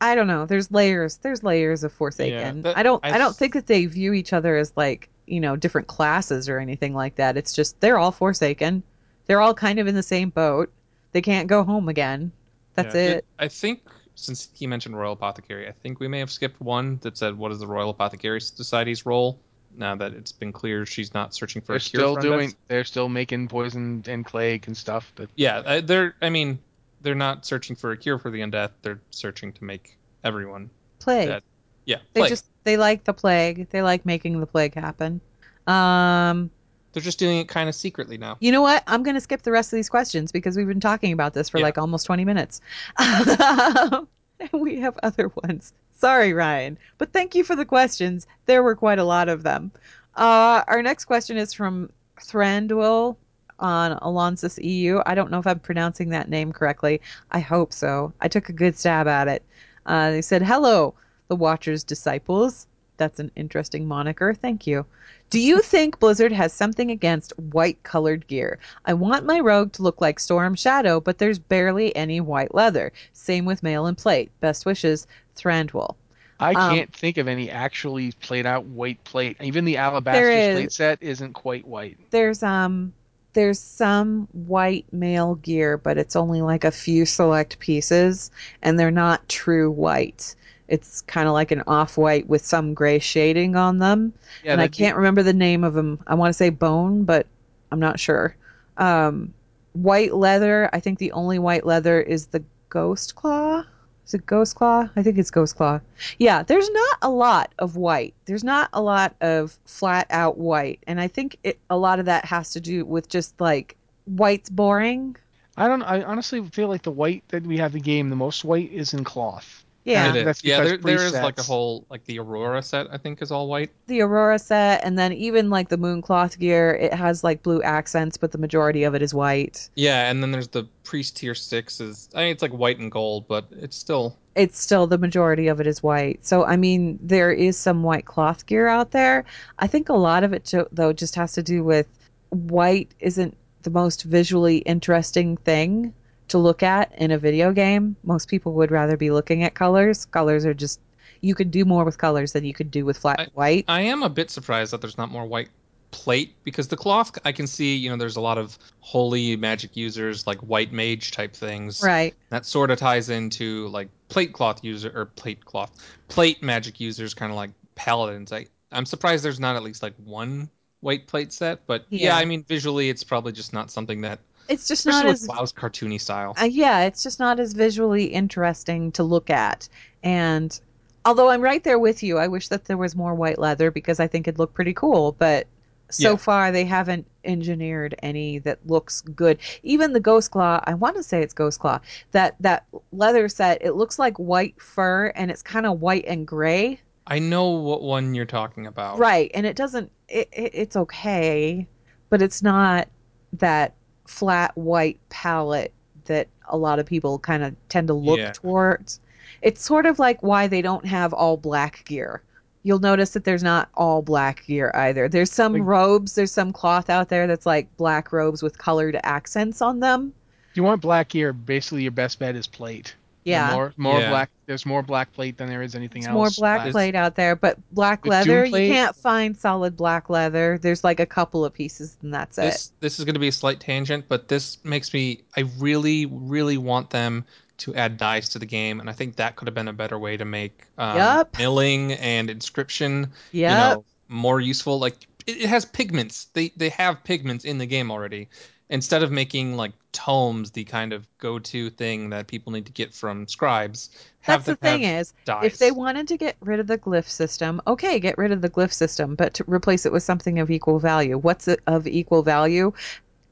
I, 0.00 0.12
I 0.12 0.14
don't 0.14 0.26
know. 0.26 0.46
There's 0.46 0.70
layers. 0.70 1.16
There's 1.18 1.42
layers 1.42 1.84
of 1.84 1.92
Forsaken. 1.92 2.62
that- 2.62 2.76
I 2.76 2.82
don't. 2.82 3.04
I 3.04 3.14
I, 3.14 3.18
don't 3.18 3.34
think 3.36 3.54
that 3.54 3.66
they 3.66 3.86
view 3.86 4.12
each 4.12 4.32
other 4.32 4.56
as 4.56 4.72
like 4.76 5.08
you 5.26 5.40
know 5.40 5.56
different 5.56 5.86
classes 5.88 6.48
or 6.48 6.58
anything 6.58 6.94
like 6.94 7.16
that. 7.16 7.36
It's 7.36 7.52
just 7.52 7.80
they're 7.80 7.98
all 7.98 8.12
Forsaken. 8.12 8.82
They're 9.26 9.40
all 9.40 9.54
kind 9.54 9.78
of 9.78 9.86
in 9.86 9.94
the 9.94 10.02
same 10.02 10.30
boat. 10.30 10.72
They 11.12 11.22
can't 11.22 11.48
go 11.48 11.64
home 11.64 11.88
again. 11.88 12.32
That's 12.74 12.94
Yeah. 12.94 13.00
it. 13.16 13.24
I 13.38 13.48
think 13.48 13.80
since 14.14 14.48
he 14.54 14.66
mentioned 14.66 14.96
Royal 14.98 15.12
Apothecary, 15.14 15.68
I 15.68 15.72
think 15.72 15.98
we 16.00 16.08
may 16.08 16.20
have 16.20 16.30
skipped 16.30 16.60
one 16.60 16.98
that 17.02 17.16
said, 17.18 17.36
"What 17.36 17.52
is 17.52 17.58
the 17.58 17.66
Royal 17.66 17.90
Apothecary 17.90 18.40
Society's 18.40 19.04
role?" 19.06 19.38
now 19.78 19.94
that 19.94 20.14
it's 20.14 20.32
been 20.32 20.52
clear 20.52 20.86
she's 20.86 21.12
not 21.12 21.34
searching 21.34 21.60
for 21.60 21.72
They're 21.72 21.76
a 21.76 21.80
cure 21.80 22.00
still 22.00 22.16
doing. 22.16 22.48
undeath. 22.50 22.54
They're 22.68 22.84
still 22.84 23.10
making 23.10 23.48
poison 23.48 24.02
and 24.06 24.24
plague 24.24 24.66
and 24.68 24.74
stuff. 24.74 25.12
That 25.16 25.28
Yeah, 25.36 25.58
uh, 25.58 25.80
they're. 25.82 26.14
I 26.22 26.30
mean, 26.30 26.60
they're 27.06 27.14
not 27.14 27.46
searching 27.46 27.76
for 27.76 27.92
a 27.92 27.96
cure 27.96 28.18
for 28.18 28.30
the 28.32 28.40
undeath. 28.40 28.72
They're 28.82 29.00
searching 29.10 29.52
to 29.54 29.64
make 29.64 29.96
everyone. 30.24 30.68
Plague. 30.98 31.28
That- 31.28 31.44
Yeah, 31.84 31.98
They 32.14 32.22
plague. 32.22 32.30
just 32.30 32.46
they 32.64 32.76
like 32.76 33.04
the 33.04 33.14
plague. 33.14 33.70
They 33.70 33.80
like 33.80 34.04
making 34.04 34.40
the 34.40 34.46
plague 34.46 34.74
happen. 34.74 35.20
Um, 35.68 36.50
They're 36.92 37.02
just 37.02 37.18
doing 37.20 37.38
it 37.38 37.48
kind 37.48 37.68
of 37.68 37.76
secretly 37.76 38.18
now. 38.18 38.38
you 38.40 38.50
know 38.50 38.60
what? 38.62 38.82
I'm 38.88 39.04
going 39.04 39.14
to 39.14 39.20
skip 39.20 39.42
the 39.42 39.52
rest 39.52 39.72
of 39.72 39.76
these 39.76 39.88
questions 39.88 40.32
because 40.32 40.56
we've 40.56 40.66
been 40.66 40.80
talking 40.80 41.12
about 41.12 41.32
this 41.32 41.48
for 41.48 41.58
Yeah. 41.58 41.64
like 41.66 41.78
almost 41.78 42.06
20 42.06 42.24
minutes. 42.24 42.60
and 42.98 44.06
we 44.52 44.80
have 44.80 44.98
other 45.04 45.30
ones. 45.44 45.72
Sorry, 45.92 46.32
Ryan, 46.32 46.76
but 46.98 47.12
thank 47.12 47.34
you 47.36 47.44
for 47.44 47.54
the 47.56 47.64
questions. 47.64 48.26
There 48.46 48.62
were 48.64 48.74
quite 48.76 48.98
a 48.98 49.04
lot 49.04 49.28
of 49.28 49.42
them. 49.44 49.70
Uh, 50.16 50.62
our 50.66 50.82
next 50.82 51.04
question 51.06 51.36
is 51.36 51.52
from 51.54 51.90
Thranduil 52.20 53.16
on 53.58 53.98
Alonsus 54.00 54.58
EU. 54.62 55.00
I 55.06 55.14
don't 55.14 55.30
know 55.30 55.38
if 55.38 55.46
I'm 55.46 55.58
pronouncing 55.58 56.10
that 56.10 56.28
name 56.28 56.52
correctly. 56.52 57.00
I 57.30 57.40
hope 57.40 57.72
so. 57.72 58.12
I 58.20 58.28
took 58.28 58.48
a 58.48 58.52
good 58.52 58.76
stab 58.78 59.06
at 59.08 59.28
it. 59.28 59.42
Uh, 59.86 60.10
they 60.10 60.22
said, 60.22 60.42
Hello, 60.42 60.94
the 61.28 61.36
Watcher's 61.36 61.84
disciples. 61.84 62.66
That's 62.98 63.20
an 63.20 63.30
interesting 63.36 63.86
moniker. 63.86 64.32
Thank 64.34 64.66
you. 64.66 64.86
Do 65.28 65.38
you 65.40 65.60
think 65.60 65.98
Blizzard 65.98 66.32
has 66.32 66.52
something 66.52 66.90
against 66.90 67.36
white 67.38 67.82
colored 67.82 68.26
gear? 68.26 68.58
I 68.86 68.94
want 68.94 69.26
my 69.26 69.40
rogue 69.40 69.72
to 69.72 69.82
look 69.82 70.00
like 70.00 70.20
Storm 70.20 70.54
Shadow, 70.54 71.00
but 71.00 71.18
there's 71.18 71.38
barely 71.38 71.94
any 71.96 72.20
white 72.20 72.54
leather. 72.54 72.92
Same 73.12 73.44
with 73.44 73.62
mail 73.62 73.86
and 73.86 73.98
plate. 73.98 74.30
Best 74.40 74.64
wishes, 74.64 75.06
Thranduil. 75.36 75.96
I 76.38 76.52
Um, 76.52 76.74
can't 76.76 76.94
think 76.94 77.16
of 77.18 77.28
any 77.28 77.50
actually 77.50 78.12
played 78.12 78.46
out 78.46 78.66
white 78.66 79.02
plate. 79.04 79.36
Even 79.40 79.64
the 79.64 79.78
alabaster 79.78 80.20
plate 80.54 80.72
set 80.72 81.02
isn't 81.02 81.32
quite 81.32 81.66
white. 81.66 81.98
There's 82.10 82.42
um 82.42 82.92
there's 83.36 83.60
some 83.60 84.26
white 84.32 84.90
mail 84.92 85.34
gear, 85.34 85.76
but 85.76 85.98
it's 85.98 86.16
only 86.16 86.40
like 86.40 86.64
a 86.64 86.70
few 86.70 87.04
select 87.04 87.58
pieces 87.58 88.30
and 88.62 88.80
they're 88.80 88.90
not 88.90 89.28
true 89.28 89.70
white. 89.70 90.34
It's 90.68 91.02
kind 91.02 91.28
of 91.28 91.34
like 91.34 91.50
an 91.50 91.62
off-white 91.66 92.26
with 92.28 92.44
some 92.44 92.72
gray 92.72 92.98
shading 92.98 93.54
on 93.54 93.78
them. 93.78 94.14
Yeah, 94.42 94.52
and 94.52 94.60
I 94.62 94.68
can't 94.68 94.96
remember 94.96 95.22
the 95.22 95.34
name 95.34 95.64
of 95.64 95.74
them. 95.74 96.02
I 96.06 96.14
want 96.14 96.30
to 96.30 96.32
say 96.32 96.48
bone, 96.48 97.04
but 97.04 97.26
I'm 97.70 97.78
not 97.78 98.00
sure. 98.00 98.34
Um, 98.78 99.34
white 99.74 100.14
leather. 100.14 100.70
I 100.72 100.80
think 100.80 100.98
the 100.98 101.12
only 101.12 101.38
white 101.38 101.66
leather 101.66 102.00
is 102.00 102.28
the 102.28 102.42
ghost 102.70 103.16
claw. 103.16 103.64
Is 104.06 104.14
it 104.14 104.24
ghost 104.24 104.54
claw? 104.54 104.88
I 104.94 105.02
think 105.02 105.18
it's 105.18 105.32
ghost 105.32 105.56
claw. 105.56 105.80
Yeah, 106.18 106.44
there's 106.44 106.70
not 106.70 106.98
a 107.02 107.10
lot 107.10 107.52
of 107.58 107.74
white. 107.74 108.14
There's 108.24 108.44
not 108.44 108.70
a 108.72 108.80
lot 108.80 109.16
of 109.20 109.58
flat 109.64 110.06
out 110.10 110.38
white, 110.38 110.78
and 110.86 111.00
I 111.00 111.08
think 111.08 111.38
it, 111.42 111.58
a 111.68 111.76
lot 111.76 111.98
of 111.98 112.06
that 112.06 112.24
has 112.24 112.50
to 112.50 112.60
do 112.60 112.84
with 112.84 113.08
just 113.08 113.40
like 113.40 113.76
white's 114.04 114.48
boring. 114.48 115.16
I 115.56 115.66
don't. 115.66 115.82
I 115.82 116.02
honestly 116.04 116.40
feel 116.50 116.68
like 116.68 116.82
the 116.82 116.90
white 116.92 117.24
that 117.28 117.42
we 117.44 117.58
have 117.58 117.74
in 117.74 117.80
the 117.80 117.84
game, 117.84 118.08
the 118.08 118.16
most 118.16 118.44
white 118.44 118.70
is 118.70 118.94
in 118.94 119.02
cloth. 119.02 119.64
Yeah, 119.86 120.12
It 120.14 120.26
is. 120.26 120.42
yeah, 120.42 120.64
there, 120.64 120.76
there 120.78 121.06
is 121.06 121.12
like 121.12 121.38
a 121.38 121.44
whole 121.44 121.86
like 121.88 122.04
the 122.06 122.18
Aurora 122.18 122.60
set. 122.60 122.88
I 122.90 122.98
think 122.98 123.22
is 123.22 123.30
all 123.30 123.46
white. 123.46 123.70
the 123.86 124.00
Aurora 124.00 124.38
set, 124.40 124.84
and 124.84 124.98
then 124.98 125.12
even 125.12 125.48
like 125.48 125.68
the 125.68 125.78
Mooncloth 125.78 126.40
gear, 126.40 126.74
it 126.74 126.92
has 126.92 127.22
like 127.22 127.44
blue 127.44 127.62
accents, 127.62 128.16
but 128.16 128.32
the 128.32 128.38
majority 128.38 128.82
of 128.82 128.96
it 128.96 129.02
is 129.02 129.14
white. 129.14 129.70
Yeah, 129.76 130.10
and 130.10 130.20
then 130.22 130.32
there's 130.32 130.48
the 130.48 130.64
Priest 130.82 131.16
Tier 131.16 131.36
Six. 131.36 131.80
Is 131.80 132.08
I 132.16 132.22
mean, 132.22 132.32
it's 132.32 132.42
like 132.42 132.50
white 132.50 132.80
and 132.80 132.90
gold, 132.90 133.28
but 133.28 133.46
it's 133.52 133.76
still 133.76 134.18
it's 134.34 134.60
still 134.60 134.88
the 134.88 134.98
majority 134.98 135.46
of 135.46 135.60
it 135.60 135.68
is 135.68 135.84
white. 135.84 136.26
So 136.26 136.44
I 136.44 136.56
mean, 136.56 136.98
there 137.00 137.30
is 137.30 137.56
some 137.56 137.84
white 137.84 138.06
cloth 138.06 138.44
gear 138.46 138.66
out 138.66 138.90
there. 138.90 139.24
I 139.60 139.68
think 139.68 139.88
a 139.88 139.94
lot 139.94 140.24
of 140.24 140.32
it 140.32 140.52
though 140.72 140.92
just 140.92 141.14
has 141.14 141.32
to 141.34 141.44
do 141.44 141.62
with 141.62 141.86
white 142.30 142.90
isn't 142.98 143.36
the 143.62 143.70
most 143.70 144.02
visually 144.02 144.58
interesting 144.58 145.36
thing 145.36 145.94
to 146.28 146.38
look 146.38 146.62
at 146.62 146.92
in 146.98 147.10
a 147.10 147.18
video 147.18 147.52
game. 147.52 147.96
Most 148.04 148.28
people 148.28 148.52
would 148.54 148.70
rather 148.70 148.96
be 148.96 149.10
looking 149.10 149.42
at 149.44 149.54
colors. 149.54 150.04
Colors 150.06 150.44
are 150.44 150.54
just 150.54 150.80
you 151.20 151.34
could 151.34 151.50
do 151.50 151.64
more 151.64 151.84
with 151.84 151.98
colors 151.98 152.32
than 152.32 152.44
you 152.44 152.52
could 152.52 152.70
do 152.70 152.84
with 152.84 152.98
flat 152.98 153.30
white. 153.34 153.64
I 153.68 153.82
am 153.82 154.02
a 154.02 154.08
bit 154.08 154.30
surprised 154.30 154.72
that 154.72 154.80
there's 154.80 154.98
not 154.98 155.10
more 155.10 155.24
white 155.24 155.48
plate 155.92 156.34
because 156.44 156.68
the 156.68 156.76
cloth 156.76 157.16
I 157.24 157.32
can 157.32 157.46
see, 157.46 157.74
you 157.76 157.88
know, 157.88 157.96
there's 157.96 158.16
a 158.16 158.20
lot 158.20 158.38
of 158.38 158.58
holy 158.80 159.36
magic 159.36 159.76
users 159.76 160.26
like 160.26 160.38
white 160.40 160.72
mage 160.72 161.12
type 161.12 161.32
things. 161.34 161.82
right. 161.82 162.14
That 162.30 162.44
sort 162.44 162.70
of 162.70 162.78
ties 162.78 163.08
into 163.08 163.68
like 163.68 163.88
plate 164.08 164.32
cloth 164.32 164.62
user 164.62 164.92
or 164.94 165.06
plate 165.06 165.44
cloth 165.44 165.70
plate 166.08 166.42
magic 166.42 166.80
users 166.80 167.14
kind 167.14 167.30
of 167.32 167.36
like 167.36 167.50
paladins. 167.76 168.32
I 168.32 168.46
I'm 168.72 168.84
surprised 168.84 169.24
there's 169.24 169.40
not 169.40 169.56
at 169.56 169.62
least 169.62 169.82
like 169.82 169.94
one 170.04 170.50
white 170.80 171.06
plate 171.06 171.32
set, 171.32 171.66
but 171.66 171.86
yeah, 171.88 172.08
Yeah. 172.08 172.16
I 172.16 172.24
mean 172.24 172.44
visually 172.44 172.90
it's 172.90 173.04
probably 173.04 173.32
just 173.32 173.52
not 173.52 173.70
something 173.70 174.02
that 174.02 174.18
It's 174.48 174.68
just 174.68 174.86
not 174.86 175.06
as 175.06 175.26
WoW's 175.26 175.52
cartoony 175.52 176.00
style. 176.00 176.34
Uh, 176.40 176.44
yeah, 176.44 176.82
it's 176.82 177.02
just 177.02 177.18
not 177.18 177.40
as 177.40 177.52
visually 177.52 178.04
interesting 178.04 178.92
to 178.92 179.02
look 179.02 179.30
at. 179.30 179.68
And 180.02 180.58
although 181.04 181.30
I'm 181.30 181.42
right 181.42 181.62
there 181.64 181.78
with 181.78 182.02
you, 182.02 182.18
I 182.18 182.28
wish 182.28 182.48
that 182.48 182.66
there 182.66 182.76
was 182.76 182.94
more 182.94 183.14
white 183.14 183.38
leather 183.38 183.70
because 183.70 184.00
I 184.00 184.06
think 184.06 184.28
it'd 184.28 184.38
look 184.38 184.54
pretty 184.54 184.74
cool. 184.74 185.12
But 185.12 185.46
so 185.90 186.12
Yeah. 186.12 186.16
far, 186.16 186.52
they 186.52 186.64
haven't 186.64 187.06
engineered 187.24 187.94
any 188.02 188.38
that 188.40 188.58
looks 188.66 189.00
good. 189.02 189.38
Even 189.62 189.92
the 189.92 190.00
Ghost 190.00 190.30
Claw, 190.32 190.60
I 190.64 190.74
want 190.74 190.96
to 190.96 191.02
say 191.02 191.22
it's 191.22 191.32
Ghost 191.32 191.60
Claw. 191.60 191.80
That 192.12 192.34
that 192.40 192.66
leather 192.92 193.28
set, 193.28 193.62
it 193.62 193.72
looks 193.72 193.98
like 193.98 194.16
white 194.16 194.60
fur, 194.60 195.08
and 195.14 195.30
it's 195.30 195.42
kind 195.42 195.66
of 195.66 195.80
white 195.80 196.04
and 196.06 196.26
gray. 196.26 196.80
I 197.06 197.20
know 197.20 197.50
what 197.50 197.82
one 197.82 198.14
you're 198.16 198.24
talking 198.24 198.66
about. 198.66 198.98
Right, 198.98 199.30
and 199.32 199.46
it 199.46 199.54
doesn't. 199.54 199.92
It, 200.08 200.28
it, 200.32 200.50
it's 200.54 200.76
okay, 200.76 201.68
but 202.10 202.20
it's 202.20 202.42
not 202.42 202.88
that 203.34 203.74
flat 204.06 204.56
white 204.56 204.98
palette 205.08 205.72
that 206.06 206.28
a 206.48 206.56
lot 206.56 206.78
of 206.78 206.86
people 206.86 207.18
kind 207.18 207.42
of 207.42 207.54
tend 207.68 207.88
to 207.88 207.94
look 207.94 208.18
Yeah. 208.18 208.32
towards. 208.32 209.00
It's 209.42 209.62
sort 209.62 209.86
of 209.86 209.98
like 209.98 210.22
why 210.22 210.46
they 210.46 210.62
don't 210.62 210.86
have 210.86 211.12
all 211.12 211.36
black 211.36 211.84
gear. 211.84 212.22
You'll 212.62 212.78
notice 212.80 213.10
that 213.10 213.24
there's 213.24 213.42
not 213.42 213.68
all 213.74 214.02
black 214.02 214.44
gear 214.46 214.70
either. 214.74 215.08
There's 215.08 215.30
some 215.30 215.52
Like- 215.52 215.62
robes, 215.62 216.14
there's 216.14 216.32
some 216.32 216.52
cloth 216.52 216.90
out 216.90 217.08
there 217.08 217.26
that's 217.26 217.46
like 217.46 217.68
black 217.76 218.12
robes 218.12 218.42
with 218.42 218.58
colored 218.58 218.98
accents 219.04 219.60
on 219.62 219.80
them. 219.80 220.12
If 220.50 220.56
you 220.56 220.62
want 220.64 220.80
black 220.80 221.10
gear, 221.10 221.32
basically 221.32 221.82
your 221.82 221.92
best 221.92 222.18
bet 222.18 222.34
is 222.34 222.46
plate. 222.46 222.94
The 223.26 223.32
Yeah. 223.32 223.52
More, 223.52 223.74
more 223.76 224.00
Yeah. 224.00 224.08
black. 224.10 224.30
There's 224.46 224.64
more 224.64 224.82
black 224.82 225.12
plate 225.12 225.36
than 225.36 225.48
there 225.48 225.60
is 225.62 225.74
anything 225.74 226.02
It's 226.02 226.08
else. 226.08 226.14
more 226.14 226.30
black 226.38 226.62
Black- 226.62 226.72
plate 226.72 226.94
out 226.94 227.16
there, 227.16 227.34
but 227.36 227.58
black 227.72 228.04
With 228.04 228.12
leather, 228.12 228.46
plate- 228.48 228.68
you 228.68 228.72
can't 228.72 228.94
find 228.94 229.36
solid 229.36 229.76
black 229.76 230.08
leather. 230.08 230.58
There's 230.62 230.84
like 230.84 231.00
a 231.00 231.06
couple 231.06 231.44
of 231.44 231.52
pieces 231.52 231.96
and 232.02 232.14
that's 232.14 232.38
it. 232.38 232.42
This 232.42 232.72
this 232.80 232.98
is 233.00 233.04
going 233.04 233.14
to 233.14 233.20
be 233.20 233.28
a 233.28 233.32
slight 233.32 233.58
tangent, 233.58 234.04
but 234.08 234.28
this 234.28 234.58
makes 234.64 234.94
me 234.94 235.22
I 235.36 235.40
really 235.58 236.06
really 236.06 236.56
want 236.56 236.90
them 236.90 237.24
to 237.58 237.74
add 237.74 237.96
dice 237.96 238.28
to 238.28 238.38
the 238.38 238.46
game, 238.46 238.78
and 238.80 238.88
I 238.88 238.92
think 238.92 239.16
that 239.16 239.34
could 239.34 239.48
have 239.48 239.54
been 239.54 239.66
a 239.68 239.72
better 239.72 239.98
way 239.98 240.16
to 240.16 240.24
make 240.24 240.62
um, 240.78 240.96
Yup. 240.96 241.36
milling 241.38 241.92
and 241.94 242.30
inscription 242.30 243.10
Yep. 243.32 243.50
you 243.50 243.56
know 243.76 243.84
more 244.08 244.40
useful. 244.40 244.78
Like 244.78 244.94
it, 245.26 245.38
it 245.42 245.48
has 245.48 245.64
pigments. 245.64 246.26
They 246.34 246.52
they 246.56 246.68
have 246.68 247.02
pigments 247.02 247.44
in 247.44 247.58
the 247.58 247.66
game 247.66 247.90
already. 247.90 248.28
Instead 248.68 249.04
of 249.04 249.12
making 249.12 249.56
like 249.56 249.72
tomes 249.92 250.50
the 250.50 250.64
kind 250.64 250.92
of 250.92 251.06
go-to 251.18 251.70
thing 251.70 252.10
that 252.10 252.26
people 252.26 252.52
need 252.52 252.66
to 252.66 252.72
get 252.72 252.92
from 252.92 253.28
scribes, 253.28 253.90
have 254.20 254.44
That's 254.44 254.60
the 254.60 254.66
thing 254.66 254.82
is, 254.82 255.14
if 255.42 255.58
they 255.58 255.70
wanted 255.70 256.08
to 256.08 256.16
get 256.16 256.36
rid 256.40 256.58
of 256.58 256.66
the 256.66 256.76
glyph 256.76 257.08
system, 257.08 257.60
okay, 257.68 258.00
get 258.00 258.18
rid 258.18 258.32
of 258.32 258.42
the 258.42 258.50
glyph 258.50 258.72
system, 258.72 259.14
but 259.14 259.34
to 259.34 259.44
replace 259.46 259.86
it 259.86 259.92
with 259.92 260.02
something 260.02 260.40
of 260.40 260.50
equal 260.50 260.80
value. 260.80 261.16
What's 261.16 261.46
of 261.46 261.86
equal 261.86 262.24
value? 262.24 262.72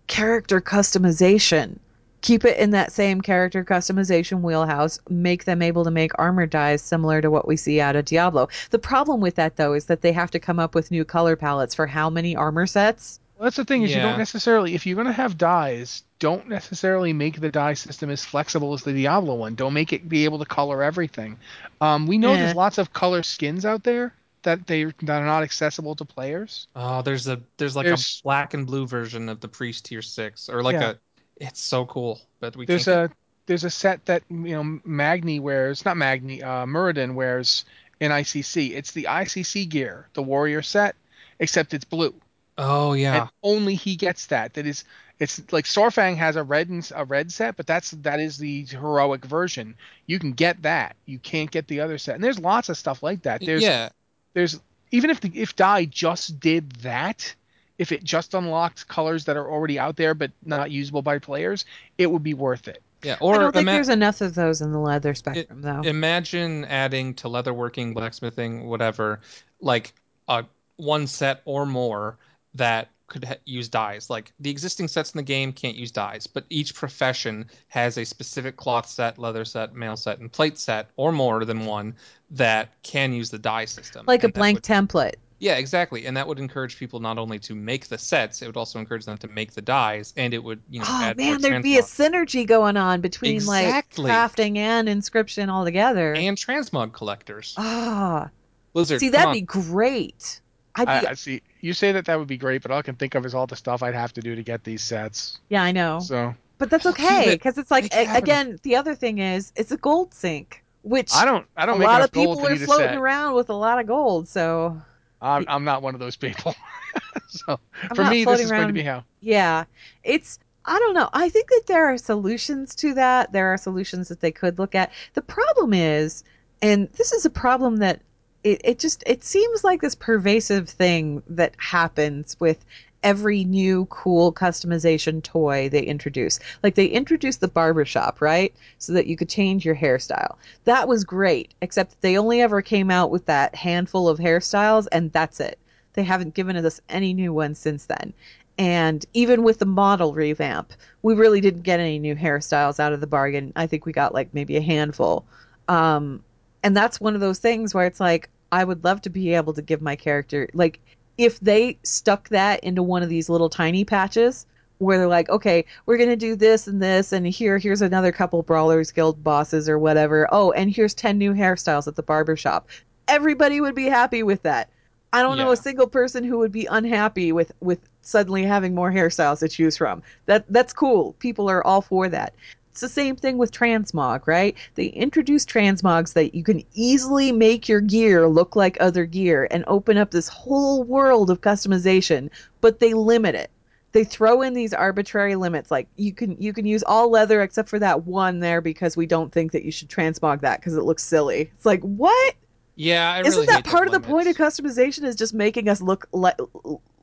Character 0.07 0.61
customization. 0.61 1.79
Keep 2.21 2.45
it 2.45 2.57
in 2.57 2.71
that 2.71 2.93
same 2.93 3.21
character 3.21 3.65
customization 3.65 4.41
wheelhouse. 4.41 5.01
Make 5.11 5.45
them 5.45 5.63
able 5.63 5.85
to 5.85 5.91
make 5.91 6.13
armor 6.19 6.47
dyes 6.47 6.81
similar 6.81 7.21
to 7.21 7.31
what 7.31 7.49
we 7.49 7.57
see 7.57 7.81
out 7.81 7.97
of 7.97 8.05
Diablo. 8.05 8.49
The 8.71 8.79
problem 8.79 9.21
with 9.21 9.35
that, 9.35 9.57
though, 9.57 9.75
is 9.75 9.87
that 9.87 10.01
they 10.01 10.13
have 10.13 10.31
to 10.31 10.39
come 10.39 10.61
up 10.61 10.75
with 10.75 10.91
new 10.93 11.05
color 11.05 11.37
palettes 11.37 11.75
for 11.75 11.87
how 11.87 12.09
many 12.09 12.37
armor 12.37 12.67
sets? 12.67 13.19
Well, 13.45 13.51
that's 13.51 13.59
the 13.59 13.67
thing 13.67 13.83
is 13.83 13.95
you 13.95 14.01
don't 14.01 14.17
necessarily 14.17 14.75
if 14.75 14.87
you're 14.87 14.95
going 14.95 15.07
to 15.07 15.13
have 15.13 15.37
dyes, 15.37 16.03
don't 16.19 16.49
necessarily 16.49 17.13
make 17.13 17.39
the 17.43 17.51
dye 17.51 17.75
system 17.75 18.09
as 18.09 18.25
flexible 18.25 18.73
as 18.73 18.85
the 18.85 18.95
Diablo 18.95 19.35
one. 19.35 19.55
Don't 19.55 19.75
make 19.75 19.93
it 19.93 20.09
be 20.09 20.25
able 20.25 20.39
to 20.39 20.47
color 20.47 20.83
everything. 20.83 21.37
Um, 21.79 22.07
we 22.07 22.17
know 22.17 22.33
Eh. 22.33 22.37
there's 22.37 22.55
lots 22.57 22.79
of 22.79 22.95
color 22.95 23.23
skins 23.23 23.67
out 23.67 23.83
there 23.85 24.15
that 24.45 24.67
they 24.67 24.85
that 24.85 25.21
are 25.21 25.27
not 25.27 25.43
accessible 25.43 25.95
to 25.97 26.07
players. 26.07 26.69
Oh, 26.75 27.03
there's 27.03 27.29
a 27.29 27.39
there's 27.59 27.77
like 27.77 27.85
There's- 27.85 28.21
a 28.21 28.23
black 28.23 28.55
and 28.55 28.67
blue 28.67 28.87
version 28.87 29.29
of 29.29 29.41
the 29.41 29.49
priest 29.49 29.85
tier 29.85 30.01
six, 30.01 30.49
or 30.49 30.63
like 30.63 30.73
Yeah. 30.75 30.93
a. 30.93 30.95
It's 31.37 31.61
so 31.61 31.85
cool, 31.85 32.23
but 32.41 32.57
we 32.57 32.65
There's 32.65 32.87
can't. 32.87 33.11
a 33.13 33.15
there's 33.45 33.65
a 33.65 33.71
set 33.71 34.07
that 34.07 34.23
you 34.31 34.57
know 34.57 34.81
Magni 34.87 35.39
wears, 35.39 35.85
not 35.85 35.99
Magni, 35.99 36.43
uh, 36.43 36.65
Muradin 36.65 37.13
wears 37.13 37.67
in 38.01 38.11
ICC. 38.11 38.75
It's 38.75 38.93
the 38.93 39.05
ICC 39.07 39.69
gear, 39.69 40.09
the 40.15 40.23
warrior 40.23 40.63
set, 40.63 40.97
except 41.39 41.75
it's 41.75 41.85
blue. 41.85 42.15
Oh 42.57 42.93
yeah, 42.93 43.23
and 43.23 43.31
only 43.43 43.75
he 43.75 43.97
gets 43.97 44.27
that. 44.27 44.55
That 44.55 44.67
is, 44.67 44.85
it's 45.19 45.41
like 45.53 45.65
Saurfang 45.65 46.17
has 46.17 46.37
a 46.37 46.43
red 46.43 46.69
and 46.69 46.89
a 46.95 47.05
red 47.05 47.33
set, 47.33 47.57
but 47.57 47.67
that's 47.67 47.91
that 47.93 48.21
is 48.21 48.39
the 48.39 48.65
heroic 48.65 49.25
version. 49.25 49.75
You 50.07 50.19
can 50.19 50.33
get 50.33 50.63
that. 50.63 50.97
You 51.07 51.19
can't 51.19 51.51
get 51.51 51.67
the 51.67 51.81
other 51.81 51.99
set. 51.99 52.15
And 52.15 52.23
there's 52.23 52.39
lots 52.39 52.69
of 52.69 52.77
stuff 52.77 53.03
like 53.03 53.23
that. 53.23 53.45
There's 53.45 53.63
yeah. 53.63 53.89
there's 54.35 54.61
even 54.93 55.11
if 55.11 55.21
the 55.21 55.31
if 55.35 55.57
dye 55.57 55.85
just 55.85 56.39
did 56.39 56.71
that, 56.83 57.35
if 57.79 57.91
it 57.91 58.05
just 58.05 58.35
unlocked 58.35 58.87
colors 58.87 59.25
that 59.25 59.37
are 59.37 59.51
already 59.51 59.79
out 59.79 59.97
there 59.97 60.15
but 60.15 60.31
not 60.45 60.71
usable 60.71 61.03
by 61.03 61.19
players, 61.19 61.65
it 61.99 62.11
would 62.11 62.23
be 62.23 62.35
worth 62.35 62.69
it. 62.69 62.83
Yeah, 63.03 63.15
I 63.15 63.17
or 63.21 63.39
don't 63.39 63.53
think 63.53 63.63
ima- 63.63 63.73
there's 63.73 63.89
enough 63.89 64.21
of 64.21 64.35
those 64.35 64.63
in 64.63 64.73
the 64.73 64.79
leather 64.79 65.15
spectrum, 65.15 65.61
though. 65.61 65.83
imagine 65.83 66.65
adding 66.65 67.15
to 67.15 67.29
leatherworking, 67.29 67.93
blacksmithing, 67.93 68.65
whatever, 68.67 69.21
like 69.61 69.93
a 70.29 70.45
one 70.77 71.07
set 71.07 71.43
or 71.45 71.67
more 71.67 72.17
that 72.55 72.89
could 73.07 73.25
ha- 73.25 73.35
use 73.45 73.69
dyes. 73.69 74.09
Like 74.09 74.33
the 74.41 74.51
existing 74.51 74.89
sets 74.89 75.13
in 75.13 75.19
the 75.19 75.23
game 75.25 75.53
can't 75.53 75.77
use 75.77 75.91
dyes, 75.91 76.27
but 76.27 76.45
each 76.49 76.75
profession 76.75 77.47
has 77.69 77.99
a 77.99 78.05
specific 78.05 78.57
cloth 78.57 78.87
set, 78.89 79.19
leather 79.19 79.45
set, 79.45 79.75
mail 79.75 79.97
set, 79.97 80.19
and 80.21 80.33
plate 80.33 80.59
set, 80.59 80.89
or 80.97 81.13
more 81.13 81.45
than 81.45 81.67
one 81.67 81.95
that 82.31 82.71
can 82.83 83.13
use 83.13 83.31
the 83.31 83.39
dye 83.39 83.67
system. 83.67 84.05
like 84.07 84.23
a 84.23 84.27
And 84.27 84.35
that 84.35 84.39
blank 84.39 84.57
would- 84.57 84.63
template. 84.65 85.15
yeah, 85.39 85.57
exactly, 85.57 86.07
and 86.07 86.17
that 86.17 86.27
would 86.27 86.39
encourage 86.39 86.79
people 86.79 86.99
not 87.01 87.19
only 87.19 87.39
to 87.41 87.55
make 87.55 87.89
the 87.89 87.99
sets, 87.99 88.41
it 88.41 88.47
would 88.47 88.57
also 88.57 88.79
encourage 88.79 89.05
them 89.05 89.19
to 89.19 89.29
make 89.29 89.53
the 89.53 89.61
dyes, 89.63 90.15
and 90.17 90.33
it 90.33 90.43
would 90.43 90.63
you 90.71 90.81
know 90.81 90.87
Oh 90.89 91.03
add 91.03 91.19
man, 91.19 91.41
there'd 91.43 91.63
be 91.63 91.77
a 91.79 91.83
synergy 91.83 92.47
going 92.47 92.79
on 92.79 93.03
between 93.03 93.35
Exactly. 93.35 94.05
like 94.05 94.13
crafting 94.13 94.57
and 94.57 94.89
inscription 94.89 95.51
all 95.51 95.65
together. 95.67 96.15
and 96.15 96.39
transmog 96.39 96.93
collectors. 96.95 97.55
Ah, 97.59 98.31
Blizzard, 98.73 99.01
see, 99.01 99.11
that'd 99.11 99.29
on. 99.29 99.35
be 99.35 99.43
great. 99.43 100.41
I'd 100.77 100.87
be, 100.87 101.07
I, 101.07 101.11
I 101.11 101.15
see. 101.15 101.43
You 101.65 101.73
say 101.73 101.93
that 101.93 102.05
that 102.05 102.19
would 102.19 102.29
be 102.29 102.37
great, 102.37 102.61
but 102.61 102.71
all 102.71 102.79
I 102.79 102.83
can 102.83 102.95
think 102.97 103.15
of 103.15 103.25
is 103.25 103.35
all 103.35 103.47
the 103.47 103.57
stuff 103.57 103.83
I'd 103.83 103.95
have 103.95 104.13
to 104.13 104.21
do 104.21 104.37
to 104.37 104.43
get 104.43 104.65
these 104.65 104.83
sets. 104.83 105.39
yeah, 105.49 105.63
I 105.63 105.73
know, 105.73 105.99
So 106.01 106.35
but 106.59 106.69
that's 106.69 106.85
okay 106.85 107.31
because 107.31 107.57
it's 107.57 107.71
like 107.71 107.91
a- 107.95 108.05
happen. 108.05 108.23
again, 108.23 108.59
the 108.63 108.77
other 108.77 108.95
thing 108.95 109.17
is 109.19 109.51
it's 109.57 109.73
a 109.73 109.79
gold 109.79 110.13
sink, 110.13 110.63
which 110.83 111.11
I 111.15 111.25
don't. 111.25 111.47
I 111.57 111.65
don't 111.65 111.79
make 111.79 111.89
a 111.89 111.91
lot 111.91 112.03
of 112.03 112.13
people 112.13 112.47
are 112.47 112.57
floating 112.57 112.99
around 112.99 113.35
with 113.35 113.49
a 113.49 113.55
lot 113.55 113.81
of 113.81 113.87
gold. 113.87 114.29
So 114.29 114.79
I'm, 115.23 115.47
I'm 115.49 115.65
not 115.65 115.81
one 115.81 115.95
of 115.95 116.01
those 116.01 116.17
people. 116.17 116.55
so 117.29 117.59
I'm 117.89 117.97
for 117.97 118.03
not 118.03 118.11
me, 118.11 118.19
this 118.19 118.25
floating 118.25 118.45
is 118.45 118.51
going 118.51 118.67
to 118.69 118.75
be 118.75 118.83
how. 118.83 119.05
Yeah, 119.21 119.65
it's 120.03 120.39
I 120.67 120.79
don't 120.79 120.93
know. 120.93 121.09
I 121.15 121.31
think 121.31 121.49
that 121.49 121.63
there 121.67 121.87
are 121.87 121.97
solutions 121.97 122.75
to 122.77 122.93
that. 122.93 123.33
There 123.33 123.49
are 123.55 123.57
solutions 123.57 124.09
that 124.09 124.21
they 124.21 124.33
could 124.33 124.59
look 124.59 124.75
at. 124.75 124.93
The 125.15 125.23
problem 125.23 125.73
is, 125.73 126.25
and 126.61 126.91
this 126.93 127.13
is 127.13 127.25
a 127.25 127.31
problem 127.31 127.77
that 127.79 128.03
it, 128.45 128.61
it 128.63 128.79
just 128.79 129.03
it 129.07 129.25
seems 129.25 129.65
like 129.65 129.81
this 129.81 129.95
pervasive 129.95 130.69
thing 130.69 131.23
that 131.29 131.55
happens 131.59 132.39
with 132.39 132.65
every 133.03 133.45
new 133.45 133.85
cool 133.87 134.33
customization 134.33 135.23
toy 135.23 135.69
they 135.69 135.83
introduce. 135.83 136.39
Like 136.63 136.75
they 136.75 136.87
introduced 136.87 137.41
the 137.41 137.49
barbershop, 137.49 138.21
right? 138.21 138.55
So 138.79 138.93
that 138.95 139.07
you 139.07 139.17
could 139.17 139.29
change 139.29 139.65
your 139.65 139.77
hairstyle. 139.77 140.37
That 140.65 140.89
was 140.89 141.05
great, 141.05 141.53
except 141.61 142.01
they 142.01 142.17
only 142.17 142.41
ever 142.41 142.63
came 142.63 142.91
out 142.91 143.11
with 143.11 143.27
that 143.27 143.55
handful 143.55 144.09
of 144.09 144.19
hairstyles 144.19 144.87
and 144.91 145.13
that's 145.13 145.41
it. 145.41 145.59
They 145.93 146.03
haven't 146.03 146.35
given 146.35 146.57
us 146.57 146.81
any 146.89 147.13
new 147.13 147.33
ones 147.33 147.59
since 147.59 147.85
then. 147.85 148.15
And 148.57 149.05
even 149.13 149.43
with 149.43 149.59
the 149.59 149.67
model 149.67 150.15
revamp, 150.15 150.73
we 151.03 151.15
really 151.15 151.41
didn't 151.41 151.63
get 151.63 151.81
any 151.81 151.99
new 151.99 152.15
hairstyles 152.15 152.81
out 152.81 152.93
of 152.93 153.01
the 153.01 153.07
bargain. 153.07 153.53
I 153.57 153.67
think 153.67 153.85
we 153.85 153.93
got 153.93 154.15
like 154.15 154.33
maybe 154.33 154.57
a 154.57 154.63
handful. 154.63 155.27
Um, 155.69 156.23
and 156.63 156.75
that's 156.75 157.01
one 157.01 157.15
of 157.15 157.21
those 157.21 157.39
things 157.39 157.75
where 157.75 157.87
it's 157.87 158.01
like, 158.01 158.31
I 158.55 158.63
would 158.63 158.85
love 158.85 159.01
to 159.03 159.11
be 159.11 159.35
able 159.35 159.53
to 159.55 159.63
give 159.63 159.83
my 159.83 159.97
character, 159.97 160.49
like, 160.55 160.79
if 161.19 161.41
they 161.41 161.77
stuck 161.83 162.29
that 162.29 162.63
into 162.63 162.85
one 162.85 163.03
of 163.03 163.09
these 163.09 163.29
little 163.29 163.51
tiny 163.51 163.85
patches 163.85 164.47
where 164.79 164.97
they're 164.97 165.09
like, 165.09 165.29
okay, 165.29 165.65
we're 165.87 165.97
going 165.97 166.09
to 166.09 166.17
do 166.17 166.37
this 166.37 166.69
and 166.69 166.81
this, 166.81 167.13
and 167.13 167.27
here, 167.27 167.59
here's 167.59 167.83
another 167.83 168.13
couple 168.13 168.45
Brawlers 168.45 168.93
Guild 168.93 169.25
bosses 169.25 169.69
or 169.69 169.77
whatever. 169.77 170.29
Oh, 170.31 170.53
and 170.53 170.71
here's 170.71 170.95
10 170.95 171.19
new 171.19 171.33
hairstyles 171.33 171.89
at 171.89 171.97
the 171.97 172.03
barber 172.05 172.37
shop. 172.37 172.69
Everybody 173.09 173.61
would 173.61 173.75
be 173.75 173.87
happy 173.87 174.23
with 174.23 174.43
that. 174.45 174.71
I 175.13 175.23
don't 175.23 175.39
know 175.39 175.51
a 175.51 175.57
single 175.57 175.89
person 175.89 176.23
who 176.23 176.39
would 176.39 176.53
be 176.53 176.67
unhappy 176.67 177.31
with 177.31 177.53
with 177.61 177.79
suddenly 178.03 178.45
having 178.45 178.75
more 178.75 178.91
hairstyles 178.91 179.41
to 179.41 179.49
choose 179.49 179.77
from. 179.77 180.03
That 180.27 180.45
that's 180.49 180.73
cool. 180.73 181.13
People 181.21 181.49
are 181.49 181.65
all 181.65 181.83
for 181.83 182.09
that. 182.09 182.35
It's 182.75 182.81
the 182.81 182.89
same 182.89 183.15
thing 183.15 183.39
with 183.39 183.53
transmog, 183.53 184.27
right? 184.27 184.57
They 184.75 184.87
introduce 184.87 185.47
transmogs 185.47 186.15
that 186.15 186.35
you 186.35 186.43
can 186.43 186.65
easily 186.75 187.31
make 187.31 187.69
your 187.69 187.81
gear 187.81 188.27
look 188.27 188.57
like 188.57 188.77
other 188.81 189.07
gear 189.07 189.47
and 189.53 189.63
open 189.69 189.97
up 189.97 190.11
this 190.11 190.27
whole 190.27 190.83
world 190.83 191.31
of 191.31 191.41
customization, 191.41 192.31
but 192.61 192.81
they 192.81 192.93
limit 192.93 193.37
it. 193.37 193.53
They 193.93 194.03
throw 194.03 194.43
in 194.43 194.55
these 194.55 194.75
arbitrary 194.75 195.37
limits 195.37 195.71
like 195.71 195.87
you 195.95 196.13
can 196.13 196.37
you 196.43 196.53
can 196.53 196.67
use 196.67 196.83
all 196.83 197.09
leather 197.09 197.43
except 197.43 197.69
for 197.69 197.79
that 197.79 198.07
one 198.07 198.41
there 198.41 198.61
because 198.61 198.97
we 198.97 199.07
don't 199.07 199.31
think 199.31 199.53
that 199.53 199.63
you 199.63 199.71
should 199.71 199.89
transmog 199.89 200.41
that 200.41 200.59
because 200.59 200.77
it 200.77 200.83
looks 200.83 201.05
silly. 201.05 201.53
It's 201.55 201.65
like, 201.65 201.81
"What? 201.83 202.35
Yeah, 202.75 203.13
I 203.13 203.21
Isn't 203.21 203.43
really 203.43 203.47
that 203.47 203.65
part 203.65 203.87
of 203.87 203.93
those 203.93 204.03
the 204.03 204.09
point 204.09 204.27
of 204.27 204.35
customization 204.35 205.05
is 205.05 205.15
just 205.15 205.33
making 205.33 205.69
us 205.69 205.81
look 205.81 206.09
let 206.11 206.41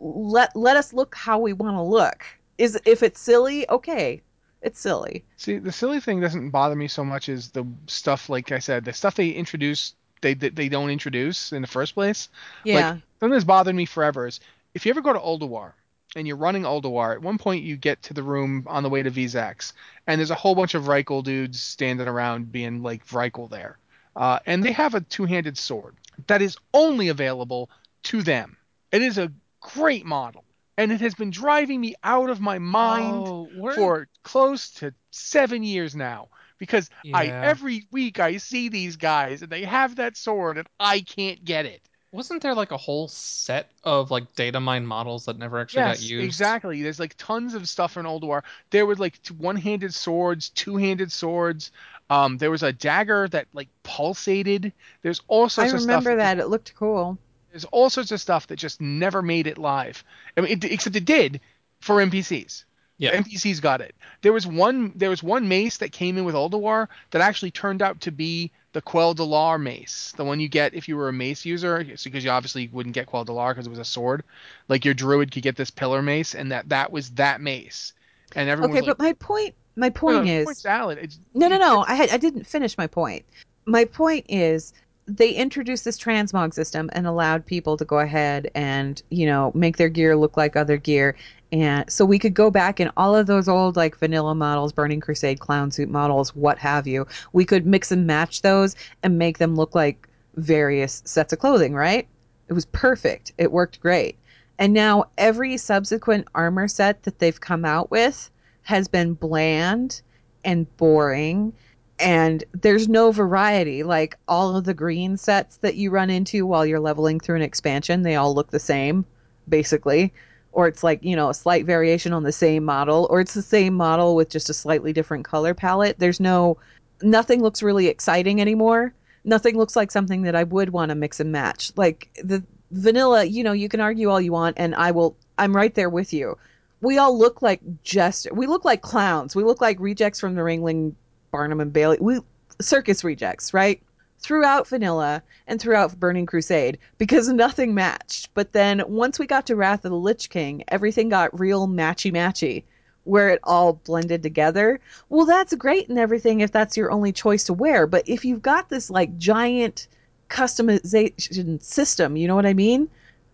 let 0.02 0.54
let 0.54 0.76
us 0.76 0.92
look 0.92 1.16
how 1.16 1.40
we 1.40 1.54
want 1.54 1.78
to 1.78 1.82
look? 1.82 2.26
Is 2.58 2.78
if 2.84 3.04
it's 3.04 3.22
silly, 3.22 3.70
okay, 3.70 4.22
it's 4.62 4.80
silly. 4.80 5.24
See, 5.38 5.58
the 5.58 5.72
silly 5.72 6.00
thing 6.00 6.22
doesn't 6.22 6.50
bother 6.52 6.76
me 6.76 6.88
so 6.88 7.04
much 7.04 7.30
as 7.30 7.50
the 7.50 7.66
stuff, 7.88 8.30
like 8.30 8.52
I 8.52 8.60
said, 8.60 8.86
the 8.86 8.94
stuff 8.94 9.16
they 9.16 9.30
introduce, 9.30 9.96
they 10.22 10.34
they, 10.34 10.50
they 10.50 10.70
don't 10.70 10.90
introduce 10.90 11.52
in 11.52 11.62
the 11.62 11.68
first 11.68 11.94
place. 11.94 12.30
Yeah, 12.64 12.98
Something 13.20 13.34
that's 13.34 13.46
bothered 13.46 13.76
me 13.76 13.86
forever 13.86 14.28
is 14.28 14.40
if 14.74 14.86
you 14.86 14.92
ever 14.92 15.02
go 15.02 15.14
to 15.14 15.20
Ulduar 15.20 15.74
and 16.16 16.28
you're 16.28 16.38
running 16.38 16.64
Ulduar, 16.64 17.14
at 17.14 17.22
one 17.22 17.38
point 17.38 17.64
you 17.64 17.78
get 17.78 18.02
to 18.04 18.14
the 18.14 18.24
room 18.24 18.64
on 18.68 18.84
the 18.84 18.90
way 18.90 19.04
to 19.04 19.12
Vezax, 19.12 19.74
and 20.08 20.20
there's 20.20 20.32
a 20.32 20.36
whole 20.36 20.56
bunch 20.56 20.74
of 20.74 20.84
Reichel 20.84 21.24
dudes 21.24 21.62
standing 21.62 22.08
around 22.08 22.52
being 22.52 22.84
like 22.84 23.06
Reichel 23.08 23.50
there. 23.50 23.78
Uh, 24.16 24.40
and 24.46 24.64
they 24.64 24.74
have 24.74 24.94
a 24.94 25.02
two-handed 25.02 25.58
sword 25.58 25.96
that 26.28 26.42
is 26.42 26.58
only 26.74 27.08
available 27.08 27.70
to 28.04 28.22
them. 28.22 28.58
It 28.92 29.02
is 29.02 29.18
a 29.18 29.32
great 29.62 30.06
model, 30.06 30.44
and 30.78 30.92
it 30.92 31.02
has 31.02 31.14
been 31.16 31.30
driving 31.32 31.80
me 31.82 31.96
out 32.04 32.30
of 32.30 32.40
my 32.42 32.60
mind 32.60 33.28
Oh, 33.28 33.72
for 33.76 34.08
close 34.24 34.72
to 34.76 34.94
seven 35.12 35.64
years 35.64 35.96
now 35.96 36.30
because 36.58 36.90
I 37.14 37.28
every 37.28 37.88
week 37.92 38.20
I 38.20 38.38
see 38.38 38.70
these 38.70 38.96
guys 38.98 39.42
and 39.42 39.52
they 39.52 39.64
have 39.64 39.96
that 39.98 40.18
sword 40.18 40.58
and 40.58 40.68
I 40.80 41.02
can't 41.02 41.44
get 41.44 41.66
it. 41.66 41.82
wasn't 42.12 42.42
there 42.42 42.54
like 42.56 42.72
a 42.72 42.78
whole 42.78 43.08
set 43.08 43.72
of 43.84 44.12
like 44.12 44.36
data 44.36 44.60
mine 44.60 44.86
models 44.86 45.26
that 45.26 45.38
never 45.38 45.60
actually 45.60 45.82
yes, 45.82 46.00
got 46.00 46.02
used? 46.02 46.26
exactly. 46.26 46.82
There's 46.84 47.00
like 47.00 47.16
tons 47.18 47.54
of 47.54 47.68
stuff 47.70 47.98
in 47.98 48.06
Ulduar. 48.06 48.44
There 48.70 48.86
were 48.86 48.96
like 48.96 49.20
one-handed 49.38 49.94
swords, 49.94 50.50
two-handed 50.50 51.12
swords. 51.12 51.72
Um, 52.10 52.38
there 52.38 52.52
was 52.52 52.64
a 52.64 52.74
dagger 52.74 53.28
that 53.30 53.48
like 53.54 53.70
pulsated. 53.84 54.74
There's 55.02 55.22
all 55.28 55.48
I 55.58 55.68
sorts 55.68 55.74
of 55.74 55.82
stuff. 55.82 56.06
remember 56.06 56.16
that. 56.18 56.40
It 56.40 56.48
looked 56.50 56.74
cool. 56.76 57.18
There's 57.52 57.66
all 57.66 57.90
sorts 57.90 58.12
of 58.12 58.22
stuff 58.22 58.48
that 58.48 58.56
just 58.58 58.82
never 58.82 59.22
made 59.22 59.48
it 59.48 59.58
live. 59.58 60.04
I 60.36 60.42
mean, 60.42 60.52
it, 60.52 60.64
except 60.66 60.96
it 60.96 61.06
did 61.06 61.42
for 61.80 61.98
NPCs. 61.98 62.64
Yeah. 62.98 63.16
NPCs 63.20 63.62
got 63.62 63.82
it. 63.82 63.96
There 64.22 64.32
was 64.32 64.46
one. 64.46 64.94
There 64.96 65.10
was 65.10 65.24
one 65.24 65.48
mace 65.48 65.78
that 65.78 65.92
came 65.92 66.18
in 66.18 66.24
with 66.24 66.36
Ulduar 66.36 66.88
that 67.10 67.22
actually 67.22 67.52
turned 67.52 67.82
out 67.82 68.02
to 68.02 68.12
be 68.12 68.52
the 68.74 68.82
Quel'Delar 68.82 69.60
mace, 69.60 70.14
the 70.16 70.24
one 70.24 70.40
you 70.40 70.48
get 70.48 70.74
if 70.76 70.88
you 70.88 70.96
were 70.96 71.10
a 71.10 71.14
mace 71.14 71.44
user, 71.44 71.84
because 71.84 72.24
you 72.24 72.30
obviously 72.30 72.70
wouldn't 72.72 72.96
get 72.96 73.08
Quel'Delar 73.08 73.50
because 73.50 73.66
it 73.66 73.72
was 73.72 73.80
a 73.80 73.86
sword. 73.86 74.24
Like 74.70 74.86
your 74.86 74.94
druid 74.94 75.32
could 75.32 75.44
get 75.44 75.56
this 75.56 75.72
pillar 75.72 76.02
mace, 76.02 76.36
and 76.36 76.52
that 76.52 76.70
that 76.70 76.92
was 76.92 77.10
that 77.12 77.42
mace. 77.42 77.94
And 78.36 78.48
everyone 78.48 78.72
Okay, 78.72 78.82
was 78.82 78.88
like, 78.88 78.98
but 78.98 79.04
my 79.04 79.14
point 79.14 79.56
my 79.76 79.90
point 79.90 80.26
no, 80.26 80.32
is 80.32 80.62
valid. 80.62 80.98
It's, 81.00 81.20
No, 81.34 81.48
no, 81.48 81.58
no. 81.58 81.84
I 81.88 81.96
had, 81.96 82.10
I 82.10 82.18
didn't 82.18 82.46
finish 82.46 82.78
my 82.78 82.88
point. 82.88 83.26
My 83.66 83.86
point 83.86 84.26
is 84.30 84.74
they 85.08 85.32
introduced 85.32 85.84
this 85.84 85.98
transmog 85.98 86.54
system 86.54 86.90
and 86.94 87.08
allowed 87.08 87.46
people 87.46 87.76
to 87.78 87.86
go 87.86 88.00
ahead 88.00 88.50
and 88.56 89.02
you 89.10 89.26
know 89.26 89.52
make 89.56 89.78
their 89.78 89.90
gear 89.90 90.16
look 90.16 90.38
like 90.38 90.56
other 90.56 90.78
gear. 90.78 91.16
And 91.52 91.90
so 91.92 92.06
we 92.06 92.20
could 92.20 92.34
go 92.34 92.50
back 92.50 92.80
in 92.80 92.92
all 92.96 93.16
of 93.16 93.28
those 93.28 93.50
old 93.50 93.76
like 93.76 93.98
vanilla 93.98 94.36
models 94.36 94.72
burning 94.72 95.02
crusade 95.02 95.40
clown 95.40 95.72
suit 95.72 95.90
models 95.90 96.36
what 96.36 96.58
have 96.60 96.88
you. 96.88 97.08
We 97.34 97.46
could 97.46 97.66
mix 97.66 97.92
and 97.92 98.08
match 98.08 98.42
those 98.42 98.76
and 99.04 99.18
make 99.18 99.38
them 99.38 99.56
look 99.56 99.76
like 99.76 100.08
various 100.36 101.02
sets 101.06 101.34
of 101.34 101.40
clothing 101.40 101.74
right? 101.74 102.08
It 102.48 102.54
was 102.54 102.66
perfect. 102.66 103.34
It 103.38 103.52
worked 103.52 103.82
great. 103.82 104.18
And 104.60 104.74
now 104.74 105.06
every 105.18 105.58
subsequent 105.58 106.28
armor 106.36 106.68
set 106.68 107.04
that 107.04 107.20
they've 107.20 107.40
come 107.40 107.66
out 107.66 107.90
with 107.90 108.30
has 108.64 108.88
been 108.88 109.14
bland 109.14 110.02
and 110.44 110.78
boring 110.78 111.54
and 112.02 112.44
there's 112.54 112.90
no 112.90 113.12
variety. 113.12 113.84
Like 113.84 114.18
all 114.28 114.58
of 114.58 114.66
the 114.66 114.74
green 114.74 115.16
sets 115.18 115.58
that 115.58 115.76
you 115.76 115.92
run 115.92 116.10
into 116.10 116.46
while 116.46 116.66
you're 116.66 116.80
leveling 116.80 117.20
through 117.20 117.38
an 117.38 117.42
expansion 117.42 118.02
they 118.02 118.16
all 118.16 118.34
look 118.34 118.50
the 118.50 118.60
same 118.60 119.06
basically. 119.48 120.14
Or 120.52 120.68
it's 120.68 120.84
like 120.84 121.04
you 121.04 121.16
know 121.16 121.30
a 121.30 121.34
slight 121.34 121.66
variation 121.66 122.12
on 122.12 122.24
the 122.24 122.32
same 122.32 122.66
model 122.66 123.08
or 123.10 123.22
it's 123.22 123.36
the 123.36 123.42
same 123.42 123.74
model 123.74 124.16
with 124.16 124.30
just 124.30 124.50
a 124.50 124.54
slightly 124.54 124.92
different 124.92 125.26
color 125.26 125.54
palette. 125.54 126.00
There's 126.00 126.20
no 126.20 126.58
nothing 127.02 127.42
looks 127.42 127.64
really 127.64 127.88
exciting 127.88 128.42
anymore. 128.42 128.94
Nothing 129.24 129.56
looks 129.56 129.76
like 129.76 129.92
something 129.92 130.24
that 130.24 130.36
i 130.36 130.44
would 130.44 130.72
want 130.72 130.90
to 130.90 130.96
mix 130.96 131.20
and 131.20 131.32
match. 131.32 131.72
Like 131.78 132.10
the 132.22 132.44
vanilla 132.72 133.24
you 133.26 133.44
know 133.44 133.52
you 133.52 133.70
can 133.70 133.82
argue 133.82 134.10
all 134.10 134.22
you 134.22 134.32
want 134.32 134.58
and 134.58 134.74
i 134.76 134.92
will 134.92 135.14
i'm 135.38 135.56
right 135.56 135.76
there 135.76 135.90
with 135.90 136.12
you. 136.12 136.38
We 136.82 136.98
all 136.98 137.18
look 137.18 137.44
like 137.44 137.62
just 137.84 138.32
we 138.32 138.48
look 138.48 138.66
like 138.66 138.82
clowns. 138.82 139.36
We 139.36 139.44
look 139.44 139.62
like 139.62 139.80
rejects 139.80 140.20
from 140.20 140.34
the 140.36 140.42
ringling 140.42 140.96
barnum 141.32 141.60
and 141.62 141.74
bailey 141.74 141.98
we 142.02 142.20
circus 142.60 143.04
rejects 143.04 143.54
right 143.54 143.82
throughout 144.20 144.68
vanilla 144.68 145.24
and 145.48 145.60
throughout 145.60 146.00
Burning 146.00 146.28
Crusade 146.28 146.78
because 147.00 147.28
nothing 147.30 147.74
matched. 147.74 148.30
But 148.36 148.54
then 148.54 148.84
once 148.88 149.18
we 149.18 149.26
got 149.26 149.48
to 149.48 149.56
Wrath 149.56 149.84
of 149.84 149.90
the 149.90 149.98
Lich 149.98 150.30
King, 150.30 150.64
everything 150.68 151.10
got 151.10 151.40
real 151.40 151.68
matchy 151.68 152.14
matchy 152.14 152.64
where 153.06 153.30
it 153.30 153.40
all 153.44 153.74
blended 153.74 154.22
together. 154.22 154.80
Well, 155.10 155.26
that's 155.26 155.56
great 155.56 155.90
and 155.90 155.98
everything 155.98 156.42
if 156.42 156.52
that's 156.52 156.78
your 156.78 156.92
only 156.92 157.12
choice 157.12 157.44
to 157.46 157.54
wear, 157.54 157.88
but 157.88 158.08
if 158.08 158.24
you've 158.24 158.44
got 158.44 158.70
this 158.70 158.92
like 158.92 159.18
giant 159.18 159.88
customization 160.30 161.62
system, 161.64 162.16
you 162.16 162.28
know 162.28 162.36
what 162.36 162.46
I 162.46 162.54
mean? 162.54 162.88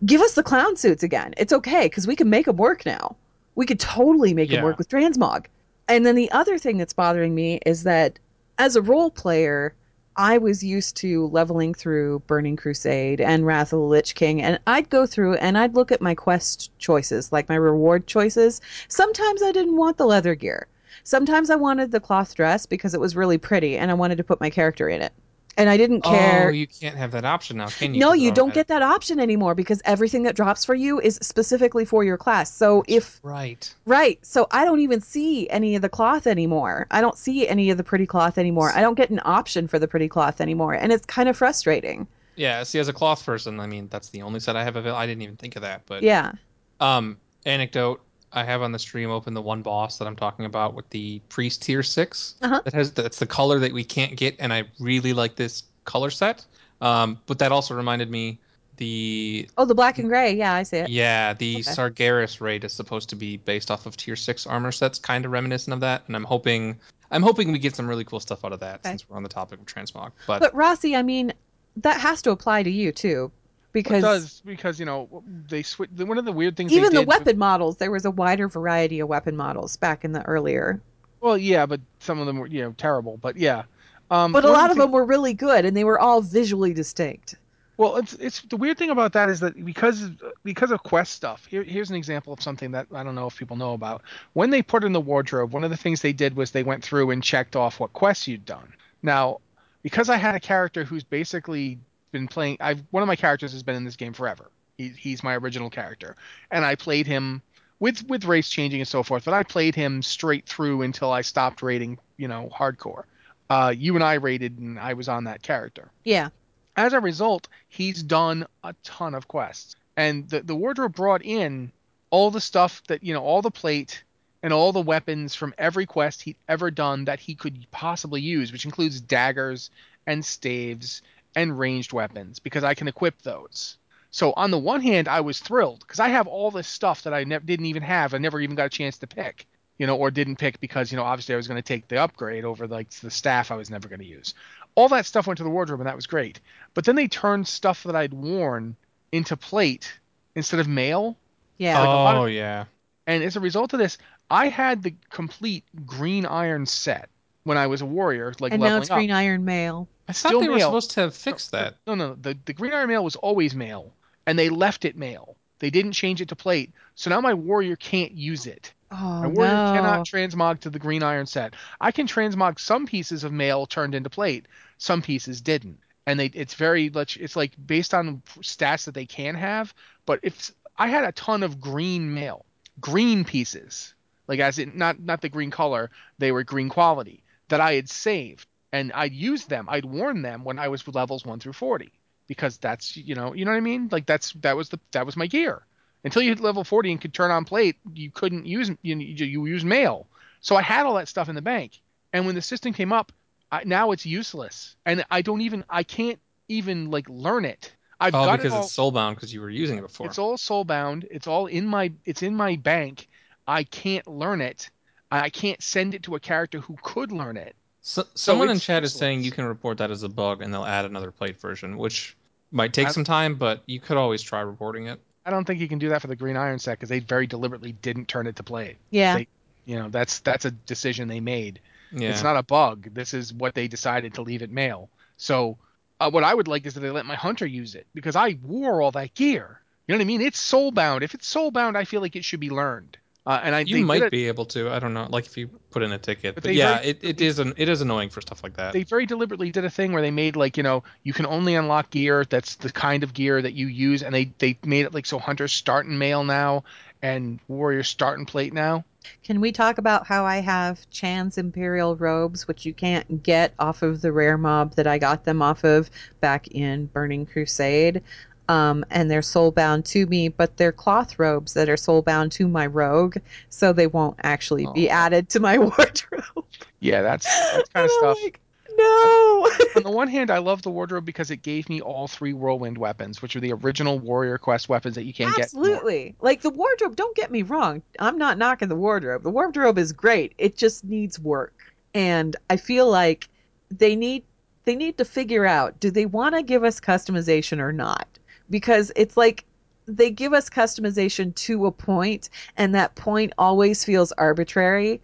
Give 0.06 0.22
us 0.22 0.34
the 0.34 0.42
clown 0.42 0.76
suits 0.76 1.02
again. 1.02 1.34
It's 1.36 1.52
okay 1.52 1.82
because 1.86 2.06
we 2.06 2.16
can 2.16 2.30
make 2.30 2.46
them 2.46 2.56
work 2.56 2.86
now. 2.86 3.14
We 3.56 3.66
could 3.66 3.80
totally 3.80 4.32
make 4.32 4.48
Yeah. 4.48 4.56
them 4.56 4.64
work 4.64 4.78
with 4.78 4.88
transmog. 4.88 5.46
And 5.88 6.04
then 6.04 6.14
the 6.14 6.30
other 6.30 6.58
thing 6.58 6.76
that's 6.76 6.92
bothering 6.92 7.34
me 7.34 7.60
is 7.64 7.82
that 7.84 8.18
as 8.58 8.76
a 8.76 8.82
role 8.82 9.10
player, 9.10 9.74
I 10.16 10.36
was 10.36 10.62
used 10.62 10.96
to 10.98 11.28
leveling 11.28 11.72
through 11.72 12.18
Burning 12.26 12.56
Crusade 12.56 13.20
and 13.20 13.46
Wrath 13.46 13.72
of 13.72 13.78
the 13.78 13.84
Lich 13.84 14.14
King, 14.14 14.42
and 14.42 14.58
I'd 14.66 14.90
go 14.90 15.06
through 15.06 15.36
and 15.36 15.56
I'd 15.56 15.76
look 15.76 15.90
at 15.92 16.02
my 16.02 16.14
quest 16.14 16.76
choices, 16.78 17.32
like 17.32 17.48
my 17.48 17.54
reward 17.54 18.06
choices. 18.06 18.60
Sometimes 18.88 19.42
I 19.42 19.52
didn't 19.52 19.76
want 19.76 19.96
the 19.96 20.06
leather 20.06 20.34
gear. 20.34 20.66
Sometimes 21.04 21.50
I 21.50 21.56
wanted 21.56 21.92
the 21.92 22.00
cloth 22.00 22.34
dress 22.34 22.66
because 22.66 22.94
it 22.94 23.00
was 23.00 23.16
really 23.16 23.38
pretty 23.38 23.78
and 23.78 23.90
I 23.90 23.94
wanted 23.94 24.18
to 24.18 24.24
put 24.24 24.40
my 24.40 24.50
character 24.50 24.88
in 24.88 25.00
it. 25.00 25.12
And 25.58 25.68
I 25.68 25.76
didn't 25.76 26.02
care. 26.02 26.48
Oh, 26.48 26.52
you 26.52 26.68
can't 26.68 26.96
have 26.96 27.10
that 27.10 27.24
option 27.24 27.56
now, 27.56 27.66
can 27.66 27.92
you? 27.92 27.98
no, 28.00 28.12
you 28.12 28.30
don't 28.30 28.54
get 28.54 28.68
that 28.68 28.80
option 28.80 29.18
anymore 29.18 29.56
because 29.56 29.82
everything 29.84 30.22
that 30.22 30.36
drops 30.36 30.64
for 30.64 30.74
you 30.74 31.00
is 31.00 31.18
specifically 31.20 31.84
for 31.84 32.04
your 32.04 32.16
class. 32.16 32.54
So 32.54 32.84
if 32.86 33.18
Right. 33.24 33.74
Right. 33.84 34.24
So 34.24 34.46
I 34.52 34.64
don't 34.64 34.78
even 34.80 35.00
see 35.00 35.50
any 35.50 35.74
of 35.74 35.82
the 35.82 35.88
cloth 35.88 36.28
anymore. 36.28 36.86
I 36.92 37.00
don't 37.00 37.18
see 37.18 37.48
any 37.48 37.70
of 37.70 37.76
the 37.76 37.82
pretty 37.84 38.06
cloth 38.06 38.38
anymore. 38.38 38.70
I 38.72 38.80
don't 38.80 38.94
get 38.94 39.10
an 39.10 39.20
option 39.24 39.66
for 39.66 39.80
the 39.80 39.88
pretty 39.88 40.08
cloth 40.08 40.40
anymore. 40.40 40.74
And 40.74 40.92
it's 40.92 41.04
kind 41.06 41.28
of 41.28 41.36
frustrating. 41.36 42.06
Yeah. 42.36 42.62
See, 42.62 42.78
as 42.78 42.86
a 42.86 42.92
cloth 42.92 43.26
person, 43.26 43.58
I 43.58 43.66
mean, 43.66 43.88
that's 43.88 44.10
the 44.10 44.22
only 44.22 44.38
set 44.38 44.54
I 44.54 44.62
have 44.62 44.76
available. 44.76 45.00
I 45.00 45.06
didn't 45.06 45.22
even 45.22 45.36
think 45.36 45.56
of 45.56 45.62
that, 45.62 45.82
but 45.86 46.04
Yeah. 46.04 46.32
Um, 46.78 47.18
anecdote: 47.44 48.00
I 48.32 48.44
have 48.44 48.62
on 48.62 48.72
the 48.72 48.78
stream 48.78 49.10
open 49.10 49.34
the 49.34 49.42
one 49.42 49.62
boss 49.62 49.98
that 49.98 50.06
I'm 50.06 50.16
talking 50.16 50.44
about 50.44 50.74
with 50.74 50.88
the 50.90 51.20
priest 51.28 51.62
tier 51.62 51.82
6 51.82 52.34
Uh-huh. 52.42 52.60
That 52.64 52.74
has 52.74 52.92
that's 52.92 53.18
the 53.18 53.26
color 53.26 53.58
that 53.60 53.72
we 53.72 53.84
can't 53.84 54.16
get, 54.16 54.36
and 54.38 54.52
I 54.52 54.64
really 54.78 55.12
like 55.12 55.36
this 55.36 55.64
color 55.84 56.10
set. 56.10 56.44
Um, 56.80 57.18
but 57.26 57.38
that 57.40 57.50
also 57.52 57.74
reminded 57.74 58.10
me 58.10 58.38
the 58.76 59.48
Oh, 59.58 59.64
the 59.64 59.74
black 59.74 59.98
and 59.98 60.08
gray. 60.08 60.34
Yeah, 60.36 60.52
I 60.54 60.62
see 60.62 60.78
it. 60.78 60.88
yeah 60.90 61.32
the 61.34 61.56
Okay. 61.56 61.62
Sargeras 61.62 62.40
raid 62.40 62.64
is 62.64 62.72
supposed 62.72 63.08
to 63.10 63.16
be 63.16 63.36
based 63.36 63.70
off 63.70 63.86
of 63.86 63.96
tier 63.96 64.14
six 64.16 64.46
armor 64.46 64.72
sets, 64.72 64.98
kind 64.98 65.24
of 65.24 65.32
reminiscent 65.32 65.74
of 65.74 65.80
that, 65.80 66.02
and 66.06 66.14
I'm 66.14 66.24
hoping 66.24 66.78
I'm 67.10 67.22
hoping 67.22 67.50
we 67.52 67.58
get 67.58 67.74
some 67.74 67.88
really 67.88 68.04
cool 68.04 68.20
stuff 68.20 68.44
out 68.44 68.52
of 68.52 68.60
that 68.60 68.80
Okay. 68.80 68.90
since 68.90 69.08
we're 69.08 69.16
on 69.16 69.22
the 69.22 69.28
topic 69.30 69.58
of 69.60 69.66
transmog. 69.66 70.12
But, 70.26 70.40
But 70.40 70.54
Rossi, 70.54 70.94
I 70.94 71.02
mean, 71.02 71.32
that 71.76 71.98
has 72.00 72.20
to 72.22 72.30
apply 72.30 72.62
to 72.64 72.70
you 72.70 72.92
too. 72.92 73.32
Because 73.72 74.02
does 74.02 74.42
because 74.46 74.80
you 74.80 74.86
know 74.86 75.22
they 75.48 75.62
switch. 75.62 75.90
One 75.96 76.18
of 76.18 76.24
the 76.24 76.32
weird 76.32 76.56
things 76.56 76.72
even 76.72 76.94
the 76.94 77.02
weapon 77.02 77.38
models, 77.38 77.76
there 77.76 77.90
was 77.90 78.04
a 78.04 78.10
wider 78.10 78.48
variety 78.48 79.00
of 79.00 79.08
weapon 79.08 79.36
models 79.36 79.76
back 79.76 80.04
in 80.04 80.12
the 80.12 80.22
earlier. 80.22 80.80
Well, 81.20 81.36
yeah, 81.36 81.66
but 81.66 81.80
some 81.98 82.18
of 82.18 82.26
them 82.26 82.38
were 82.38 82.46
you 82.46 82.62
know 82.62 82.74
terrible. 82.78 83.18
But 83.18 83.36
yeah, 83.36 83.64
um, 84.10 84.32
But 84.32 84.44
a 84.44 84.50
lot 84.50 84.70
of 84.70 84.76
them 84.76 84.90
were 84.90 85.04
really 85.04 85.34
good 85.34 85.64
and 85.64 85.76
they 85.76 85.84
were 85.84 85.98
all 85.98 86.22
visually 86.22 86.72
distinct. 86.72 87.34
Well, 87.76 87.96
it's 87.96 88.14
it's 88.14 88.40
the 88.42 88.56
weird 88.56 88.76
thing 88.76 88.90
about 88.90 89.12
that 89.12 89.28
is 89.28 89.38
that 89.40 89.64
because 89.64 90.10
because 90.42 90.72
of 90.72 90.82
quest 90.82 91.12
stuff. 91.12 91.46
Here, 91.46 91.62
here's 91.62 91.90
an 91.90 91.96
example 91.96 92.32
of 92.32 92.42
something 92.42 92.72
that 92.72 92.88
I 92.92 93.04
don't 93.04 93.14
know 93.14 93.28
if 93.28 93.36
people 93.36 93.56
know 93.56 93.74
about. 93.74 94.02
When 94.32 94.50
they 94.50 94.62
put 94.62 94.82
in 94.82 94.92
the 94.92 95.00
wardrobe, 95.00 95.52
one 95.52 95.62
of 95.62 95.70
the 95.70 95.76
things 95.76 96.02
they 96.02 96.12
did 96.12 96.34
was 96.34 96.50
they 96.50 96.64
went 96.64 96.82
through 96.82 97.10
and 97.12 97.22
checked 97.22 97.54
off 97.54 97.78
what 97.78 97.92
quests 97.92 98.26
you'd 98.26 98.44
done. 98.44 98.72
Now, 99.02 99.38
because 99.82 100.08
I 100.08 100.16
had 100.16 100.34
a 100.34 100.40
character 100.40 100.82
who's 100.82 101.04
basically 101.04 101.78
been 102.12 102.28
playing, 102.28 102.56
I've 102.60 102.82
one 102.90 103.02
of 103.02 103.06
my 103.06 103.16
characters 103.16 103.52
has 103.52 103.62
been 103.62 103.76
in 103.76 103.84
this 103.84 103.96
game 103.96 104.12
forever. 104.12 104.50
He, 104.76 104.88
he's 104.88 105.22
my 105.22 105.36
original 105.36 105.70
character, 105.70 106.16
and 106.50 106.64
I 106.64 106.74
played 106.74 107.06
him 107.06 107.42
with 107.80 108.06
with 108.08 108.24
race 108.24 108.48
changing 108.48 108.80
and 108.80 108.88
so 108.88 109.02
forth. 109.02 109.24
But 109.24 109.34
I 109.34 109.42
played 109.42 109.74
him 109.74 110.02
straight 110.02 110.46
through 110.46 110.82
until 110.82 111.12
I 111.12 111.22
stopped 111.22 111.62
rating, 111.62 111.98
you 112.16 112.28
know, 112.28 112.48
hardcore. 112.54 113.04
Uh, 113.50 113.72
you 113.76 113.94
and 113.94 114.04
I 114.04 114.14
rated, 114.14 114.58
and 114.58 114.78
I 114.78 114.92
was 114.92 115.08
on 115.08 115.24
that 115.24 115.40
character 115.42 115.90
Yeah. 116.04 116.28
as 116.76 116.92
a 116.92 117.00
result, 117.00 117.48
he's 117.68 118.02
done 118.02 118.46
a 118.62 118.74
ton 118.84 119.14
of 119.14 119.26
quests. 119.26 119.74
And 119.96 120.28
the, 120.28 120.40
the 120.40 120.54
wardrobe 120.54 120.94
brought 120.94 121.24
in 121.24 121.72
all 122.10 122.30
the 122.30 122.42
stuff 122.42 122.82
that, 122.88 123.02
you 123.02 123.14
know, 123.14 123.22
all 123.22 123.40
the 123.40 123.50
plate 123.50 124.04
and 124.42 124.52
all 124.52 124.72
the 124.72 124.82
weapons 124.82 125.34
from 125.34 125.54
every 125.56 125.86
quest 125.86 126.22
he'd 126.22 126.36
ever 126.46 126.70
done 126.70 127.06
that 127.06 127.20
he 127.20 127.34
could 127.34 127.66
possibly 127.70 128.20
use, 128.20 128.52
which 128.52 128.66
includes 128.66 129.00
daggers 129.00 129.70
and 130.06 130.22
staves 130.24 131.00
and 131.34 131.58
ranged 131.58 131.92
weapons, 131.92 132.38
because 132.38 132.64
I 132.64 132.74
can 132.74 132.88
equip 132.88 133.22
those. 133.22 133.76
So 134.10 134.32
on 134.36 134.50
the 134.50 134.58
one 134.58 134.80
hand, 134.80 135.06
I 135.06 135.20
was 135.20 135.38
thrilled 135.38 135.80
because 135.80 136.00
I 136.00 136.08
have 136.08 136.26
all 136.26 136.50
this 136.50 136.66
stuff 136.66 137.02
that 137.02 137.12
I 137.12 137.24
ne- 137.24 137.40
didn't 137.40 137.66
even 137.66 137.82
have. 137.82 138.14
I 138.14 138.18
never 138.18 138.40
even 138.40 138.56
got 138.56 138.66
a 138.66 138.70
chance 138.70 138.96
to 138.98 139.06
pick, 139.06 139.46
you 139.76 139.86
know, 139.86 139.96
or 139.96 140.10
didn't 140.10 140.36
pick 140.36 140.60
because, 140.60 140.90
you 140.90 140.96
know, 140.96 141.04
obviously 141.04 141.34
I 141.34 141.36
was 141.36 141.46
going 141.46 141.60
to 141.60 141.66
take 141.66 141.88
the 141.88 141.98
upgrade 141.98 142.46
over 142.46 142.66
like 142.66 142.88
the 142.90 143.10
staff 143.10 143.50
I 143.50 143.56
was 143.56 143.68
never 143.68 143.86
going 143.86 144.00
to 144.00 144.06
use 144.06 144.34
all 144.78 144.88
that 144.88 145.04
stuff 145.06 145.26
went 145.26 145.38
to 145.38 145.42
the 145.42 145.50
wardrobe 145.50 145.80
and 145.80 145.88
that 145.88 145.96
was 145.96 146.06
great. 146.06 146.38
But 146.72 146.84
then 146.84 146.94
they 146.94 147.08
turned 147.08 147.48
stuff 147.48 147.82
that 147.82 147.96
I'd 147.96 148.14
worn 148.14 148.76
into 149.10 149.36
plate 149.36 149.92
instead 150.36 150.60
of 150.60 150.68
mail. 150.68 151.16
Yeah. 151.58 151.80
like 151.80 151.88
oh 151.88 152.26
of- 152.26 152.30
yeah, 152.30 152.66
And 153.08 153.24
as 153.24 153.34
a 153.34 153.40
result 153.40 153.72
of 153.72 153.80
this, 153.80 153.98
I 154.30 154.46
had 154.46 154.84
the 154.84 154.94
complete 155.10 155.64
green 155.84 156.26
iron 156.26 156.64
set 156.64 157.08
when 157.42 157.58
I 157.58 157.66
was 157.66 157.80
a 157.80 157.86
warrior, 157.86 158.32
like 158.38 158.52
and 158.52 158.60
now 158.60 158.66
leveling 158.66 158.82
it's 158.82 158.90
green 158.90 159.10
iron 159.10 159.44
mail. 159.44 159.88
I 160.08 160.12
thought 160.12 160.34
Still 160.34 160.40
they 160.40 160.48
were 160.48 160.56
mail. 160.56 160.68
supposed 160.70 160.90
to 160.92 161.00
have 161.02 161.14
fixed 161.14 161.52
that. 161.52 161.76
No, 161.86 161.94
no, 161.94 162.14
the 162.14 162.36
the 162.44 162.52
green 162.52 162.72
iron 162.72 162.88
mail 162.88 163.04
was 163.04 163.16
always 163.16 163.54
mail, 163.54 163.94
and 164.26 164.38
they 164.38 164.48
left 164.48 164.84
it 164.84 164.96
mail. 164.96 165.36
They 165.60 165.70
didn't 165.70 165.92
change 165.92 166.20
it 166.20 166.28
to 166.30 166.36
plate, 166.36 166.72
so 166.94 167.10
now 167.10 167.20
my 167.20 167.34
warrior 167.34 167.76
can't 167.76 168.12
use 168.12 168.46
it. 168.46 168.72
Oh 168.90 169.20
My 169.20 169.26
warrior 169.28 169.58
no. 169.58 169.72
cannot 169.72 170.06
transmog 170.06 170.60
to 170.60 170.70
the 170.70 170.78
green 170.78 171.02
iron 171.02 171.26
set. 171.26 171.54
I 171.80 171.92
can 171.92 172.06
transmog 172.06 172.58
some 172.58 172.86
pieces 172.86 173.22
of 173.24 173.32
mail 173.32 173.66
turned 173.66 173.94
into 173.94 174.08
plate, 174.10 174.46
some 174.78 175.02
pieces 175.02 175.40
didn't, 175.42 175.78
and 176.06 176.18
they 176.18 176.26
it's 176.26 176.54
very 176.54 176.88
much 176.90 177.16
it's 177.18 177.36
like 177.36 177.52
based 177.66 177.92
on 177.94 178.22
stats 178.40 178.84
that 178.86 178.94
they 178.94 179.06
can 179.06 179.34
have. 179.34 179.74
But 180.06 180.20
if 180.22 180.50
I 180.78 180.88
had 180.88 181.04
a 181.04 181.12
ton 181.12 181.42
of 181.42 181.60
green 181.60 182.14
mail, 182.14 182.46
green 182.80 183.24
pieces, 183.24 183.94
like 184.26 184.40
as 184.40 184.58
in 184.58 184.72
not 184.78 185.00
not 185.00 185.20
the 185.20 185.28
green 185.28 185.50
color, 185.50 185.90
they 186.18 186.32
were 186.32 186.44
green 186.44 186.68
quality 186.70 187.22
that 187.48 187.60
I 187.60 187.74
had 187.74 187.88
saved, 187.90 188.46
and 188.72 188.92
I'd 188.92 189.12
use 189.12 189.46
them, 189.46 189.66
I'd 189.68 189.84
worn 189.84 190.22
them 190.22 190.44
when 190.44 190.58
I 190.58 190.68
was 190.68 190.86
levels 190.88 191.24
one 191.24 191.40
through 191.40 191.54
forty, 191.54 191.92
because 192.26 192.58
that's 192.58 192.96
you 192.96 193.14
know 193.14 193.34
you 193.34 193.44
know 193.44 193.50
what 193.52 193.56
I 193.56 193.60
mean. 193.60 193.88
Like 193.90 194.06
that's 194.06 194.32
that 194.34 194.56
was 194.56 194.68
the 194.68 194.78
that 194.92 195.06
was 195.06 195.16
my 195.16 195.26
gear. 195.26 195.62
Until 196.04 196.22
you 196.22 196.30
hit 196.30 196.40
level 196.40 196.64
40 196.64 196.92
and 196.92 197.00
could 197.00 197.12
turn 197.12 197.30
on 197.30 197.44
plate 197.44 197.76
you 197.92 198.10
couldn't 198.10 198.46
use 198.46 198.70
you, 198.82 198.96
you, 198.96 199.26
you 199.26 199.46
use 199.46 199.64
mail. 199.64 200.06
So 200.40 200.56
i 200.56 200.62
had 200.62 200.86
all 200.86 200.94
that 200.94 201.08
stuff 201.08 201.28
in 201.28 201.34
the 201.34 201.42
bank. 201.42 201.80
And 202.12 202.24
when 202.26 202.34
the 202.34 202.42
system 202.42 202.72
came 202.72 202.92
up 202.92 203.12
I, 203.50 203.64
now 203.64 203.90
it's 203.92 204.06
useless. 204.06 204.76
And 204.86 205.04
i 205.10 205.22
don't 205.22 205.40
even 205.42 205.64
i 205.68 205.82
can't 205.82 206.20
even 206.48 206.90
like 206.90 207.08
learn 207.08 207.44
it. 207.44 207.72
I've 208.00 208.14
Oh, 208.14 208.24
got 208.24 208.38
because 208.38 208.52
it 208.52 208.56
all, 208.56 208.64
it's 208.66 208.76
soulbound 208.76 209.14
because 209.16 209.34
you 209.34 209.40
were 209.40 209.50
using 209.50 209.78
it 209.78 209.82
before. 209.82 210.06
it's 210.06 210.18
all 210.18 210.36
soulbound. 210.36 211.06
It's 211.10 211.26
all 211.26 211.46
in 211.46 211.66
my 211.66 211.92
it's 212.04 212.22
in 212.22 212.34
my 212.34 212.56
bank. 212.56 213.08
I 213.46 213.64
can't 213.64 214.06
learn 214.06 214.40
it. 214.40 214.70
I 215.10 215.30
can't 215.30 215.62
send 215.62 215.94
it 215.94 216.02
to 216.04 216.14
a 216.14 216.20
character 216.20 216.60
who 216.60 216.76
could 216.82 217.12
learn 217.12 217.36
it 217.36 217.56
So, 217.80 218.04
someone 218.14 218.50
in 218.50 218.58
chat 218.58 218.82
is 218.82 218.90
useless. 218.90 219.00
saying 219.00 219.22
you 219.22 219.30
can 219.30 219.44
report 219.44 219.78
that 219.78 219.90
as 219.90 220.02
a 220.02 220.08
bug 220.08 220.42
and 220.42 220.52
they'll 220.52 220.64
add 220.64 220.84
another 220.84 221.10
plate 221.10 221.40
version, 221.40 221.78
which 221.78 222.16
might 222.50 222.72
take 222.72 222.88
I- 222.88 222.90
some 222.90 223.04
time, 223.04 223.36
but 223.36 223.62
you 223.66 223.80
could 223.80 223.96
always 223.96 224.22
try 224.22 224.40
reporting 224.40 224.86
it. 224.88 225.00
i 225.24 225.30
don't 225.30 225.44
think 225.44 225.60
you 225.60 225.68
can 225.68 225.78
do 225.78 225.90
that 225.90 226.00
for 226.00 226.06
the 226.06 226.16
green 226.16 226.36
iron 226.36 226.58
set 226.58 226.78
because 226.78 226.88
they 226.88 227.00
very 227.00 227.26
deliberately 227.26 227.72
didn't 227.72 228.08
turn 228.08 228.26
it 228.26 228.36
to 228.36 228.42
plate 228.42 228.76
yeah. 228.90 229.16
they- 229.18 229.28
you 229.66 229.78
know 229.78 229.90
that's 229.90 230.20
that's 230.20 230.46
a 230.46 230.50
decision 230.50 231.08
they 231.08 231.20
made 231.20 231.60
Yeah. 231.92 232.10
It's 232.10 232.22
not 232.22 232.36
a 232.36 232.42
bug. 232.42 232.92
This 232.92 233.14
is 233.14 233.32
what 233.32 233.54
they 233.54 233.66
decided 233.68 234.12
to 234.14 234.22
leave 234.22 234.42
it 234.42 234.50
mail. 234.50 234.90
So, 235.16 235.56
uh, 236.00 236.10
what 236.10 236.22
I 236.22 236.34
would 236.34 236.46
like 236.48 236.66
is 236.66 236.74
that 236.74 236.80
they 236.80 236.90
let 236.90 237.06
my 237.06 237.14
hunter 237.14 237.46
use 237.46 237.74
it 237.74 237.86
because 237.94 238.14
I 238.14 238.38
wore 238.42 238.82
all 238.82 238.90
that 238.92 239.14
gear. 239.14 239.60
You 239.86 239.94
know 239.94 239.98
what 239.98 240.02
I 240.02 240.06
mean? 240.06 240.20
It's 240.20 240.38
soulbound. 240.52 241.00
If 241.02 241.14
it's 241.14 241.32
soulbound, 241.32 241.76
I 241.76 241.84
feel 241.84 242.02
like 242.02 242.14
it 242.14 242.24
should 242.26 242.40
be 242.40 242.50
learned. 242.50 242.98
Uh, 243.28 243.40
and 243.44 243.54
I 243.54 243.60
you 243.60 243.76
they 243.76 243.82
might 243.82 243.98
did 243.98 244.06
it- 244.06 244.10
be 244.10 244.26
able 244.26 244.46
to. 244.46 244.70
I 244.70 244.78
don't 244.78 244.94
know. 244.94 245.06
Like 245.10 245.26
if 245.26 245.36
you 245.36 245.48
put 245.70 245.82
in 245.82 245.92
a 245.92 245.98
ticket, 245.98 246.34
But 246.34 246.44
but, 246.44 246.54
yeah, 246.54 246.76
very- 246.78 246.88
it, 246.88 246.98
it 247.02 247.20
is 247.20 247.38
an, 247.38 247.52
it 247.58 247.68
is 247.68 247.82
annoying 247.82 248.08
for 248.08 248.22
stuff 248.22 248.42
like 248.42 248.56
that. 248.56 248.72
They 248.72 248.84
very 248.84 249.04
deliberately 249.04 249.50
did 249.52 249.66
a 249.66 249.70
thing 249.70 249.92
where 249.92 250.00
they 250.00 250.10
made 250.10 250.34
like 250.34 250.56
you 250.56 250.62
know 250.62 250.82
you 251.02 251.12
can 251.12 251.26
only 251.26 251.54
unlock 251.54 251.90
gear 251.90 252.24
that's 252.24 252.54
the 252.54 252.72
kind 252.72 253.02
of 253.02 253.12
gear 253.12 253.42
that 253.42 253.52
you 253.52 253.66
use, 253.66 254.02
and 254.02 254.14
they 254.14 254.32
they 254.38 254.58
made 254.64 254.86
it 254.86 254.94
like 254.94 255.04
so 255.04 255.18
hunters 255.18 255.52
start 255.52 255.84
in 255.84 255.98
mail 255.98 256.24
now 256.24 256.64
and 257.02 257.38
warriors 257.48 257.86
start 257.88 258.18
in 258.18 258.24
plate 258.24 258.52
now. 258.54 258.82
Can 259.22 259.40
we 259.40 259.52
talk 259.52 259.78
about 259.78 260.06
how 260.06 260.24
I 260.24 260.38
have 260.38 260.88
Chan's 260.90 261.38
Imperial 261.38 261.96
robes, 261.96 262.48
which 262.48 262.66
you 262.66 262.74
can't 262.74 263.22
get 263.22 263.54
off 263.58 263.82
of 263.82 264.00
the 264.00 264.10
rare 264.12 264.36
mob 264.36 264.74
that 264.74 264.86
I 264.86 264.98
got 264.98 265.24
them 265.24 265.40
off 265.40 265.64
of 265.64 265.90
back 266.20 266.48
in 266.48 266.86
Burning 266.86 267.24
Crusade? 267.24 268.02
Um, 268.48 268.84
and 268.90 269.10
they're 269.10 269.20
soulbound 269.20 269.84
to 269.86 270.06
me, 270.06 270.28
but 270.28 270.56
they're 270.56 270.72
cloth 270.72 271.18
robes 271.18 271.52
that 271.52 271.68
are 271.68 271.76
soulbound 271.76 272.30
to 272.32 272.48
my 272.48 272.66
rogue, 272.66 273.18
so 273.50 273.72
they 273.74 273.86
won't 273.86 274.16
actually 274.22 274.66
be 274.74 274.88
Oh. 274.88 274.92
added 274.94 275.28
to 275.30 275.40
my 275.40 275.58
wardrobe. 275.58 276.44
Yeah, 276.80 277.02
that's 277.02 277.24
that's 277.52 277.68
kind 277.68 277.84
of 277.84 277.90
stuff. 277.90 278.18
like, 278.22 278.40
no. 278.76 279.50
On 279.76 279.82
the 279.82 279.90
one 279.90 280.08
hand, 280.08 280.30
I 280.30 280.38
love 280.38 280.62
the 280.62 280.70
wardrobe 280.70 281.04
because 281.04 281.30
it 281.30 281.42
gave 281.42 281.68
me 281.68 281.80
all 281.82 282.06
three 282.08 282.32
whirlwind 282.32 282.78
weapons, 282.78 283.20
which 283.20 283.34
are 283.36 283.40
the 283.40 283.52
original 283.52 283.98
Warrior 283.98 284.38
Quest 284.38 284.68
weapons 284.68 284.94
that 284.94 285.04
you 285.04 285.12
can't 285.12 285.34
get. 285.36 285.44
Absolutely. 285.46 286.14
Like 286.20 286.40
the 286.42 286.50
wardrobe, 286.50 286.96
don't 286.96 287.16
get 287.16 287.30
me 287.30 287.42
wrong. 287.42 287.82
I'm 287.98 288.16
not 288.16 288.38
knocking 288.38 288.68
the 288.68 288.76
wardrobe. 288.76 289.24
The 289.24 289.30
wardrobe 289.30 289.78
is 289.78 289.92
great. 289.92 290.32
It 290.38 290.56
just 290.56 290.84
needs 290.84 291.18
work. 291.18 291.74
And 291.92 292.36
I 292.48 292.56
feel 292.56 292.88
like 292.88 293.28
they 293.70 293.94
need 293.96 294.22
they 294.64 294.76
need 294.76 294.96
to 294.98 295.04
figure 295.04 295.44
out 295.44 295.80
do 295.80 295.90
they 295.90 296.06
want 296.06 296.34
to 296.34 296.42
give 296.42 296.62
us 296.64 296.78
customization 296.80 297.58
or 297.58 297.72
not? 297.72 298.06
Because 298.50 298.90
it's 298.96 299.16
like 299.16 299.44
they 299.86 300.10
give 300.10 300.32
us 300.34 300.50
customization 300.50 301.34
to 301.34 301.66
a 301.66 301.72
point 301.72 302.28
and 302.56 302.74
that 302.74 302.94
point 302.94 303.32
always 303.38 303.84
feels 303.84 304.12
arbitrary 304.12 305.00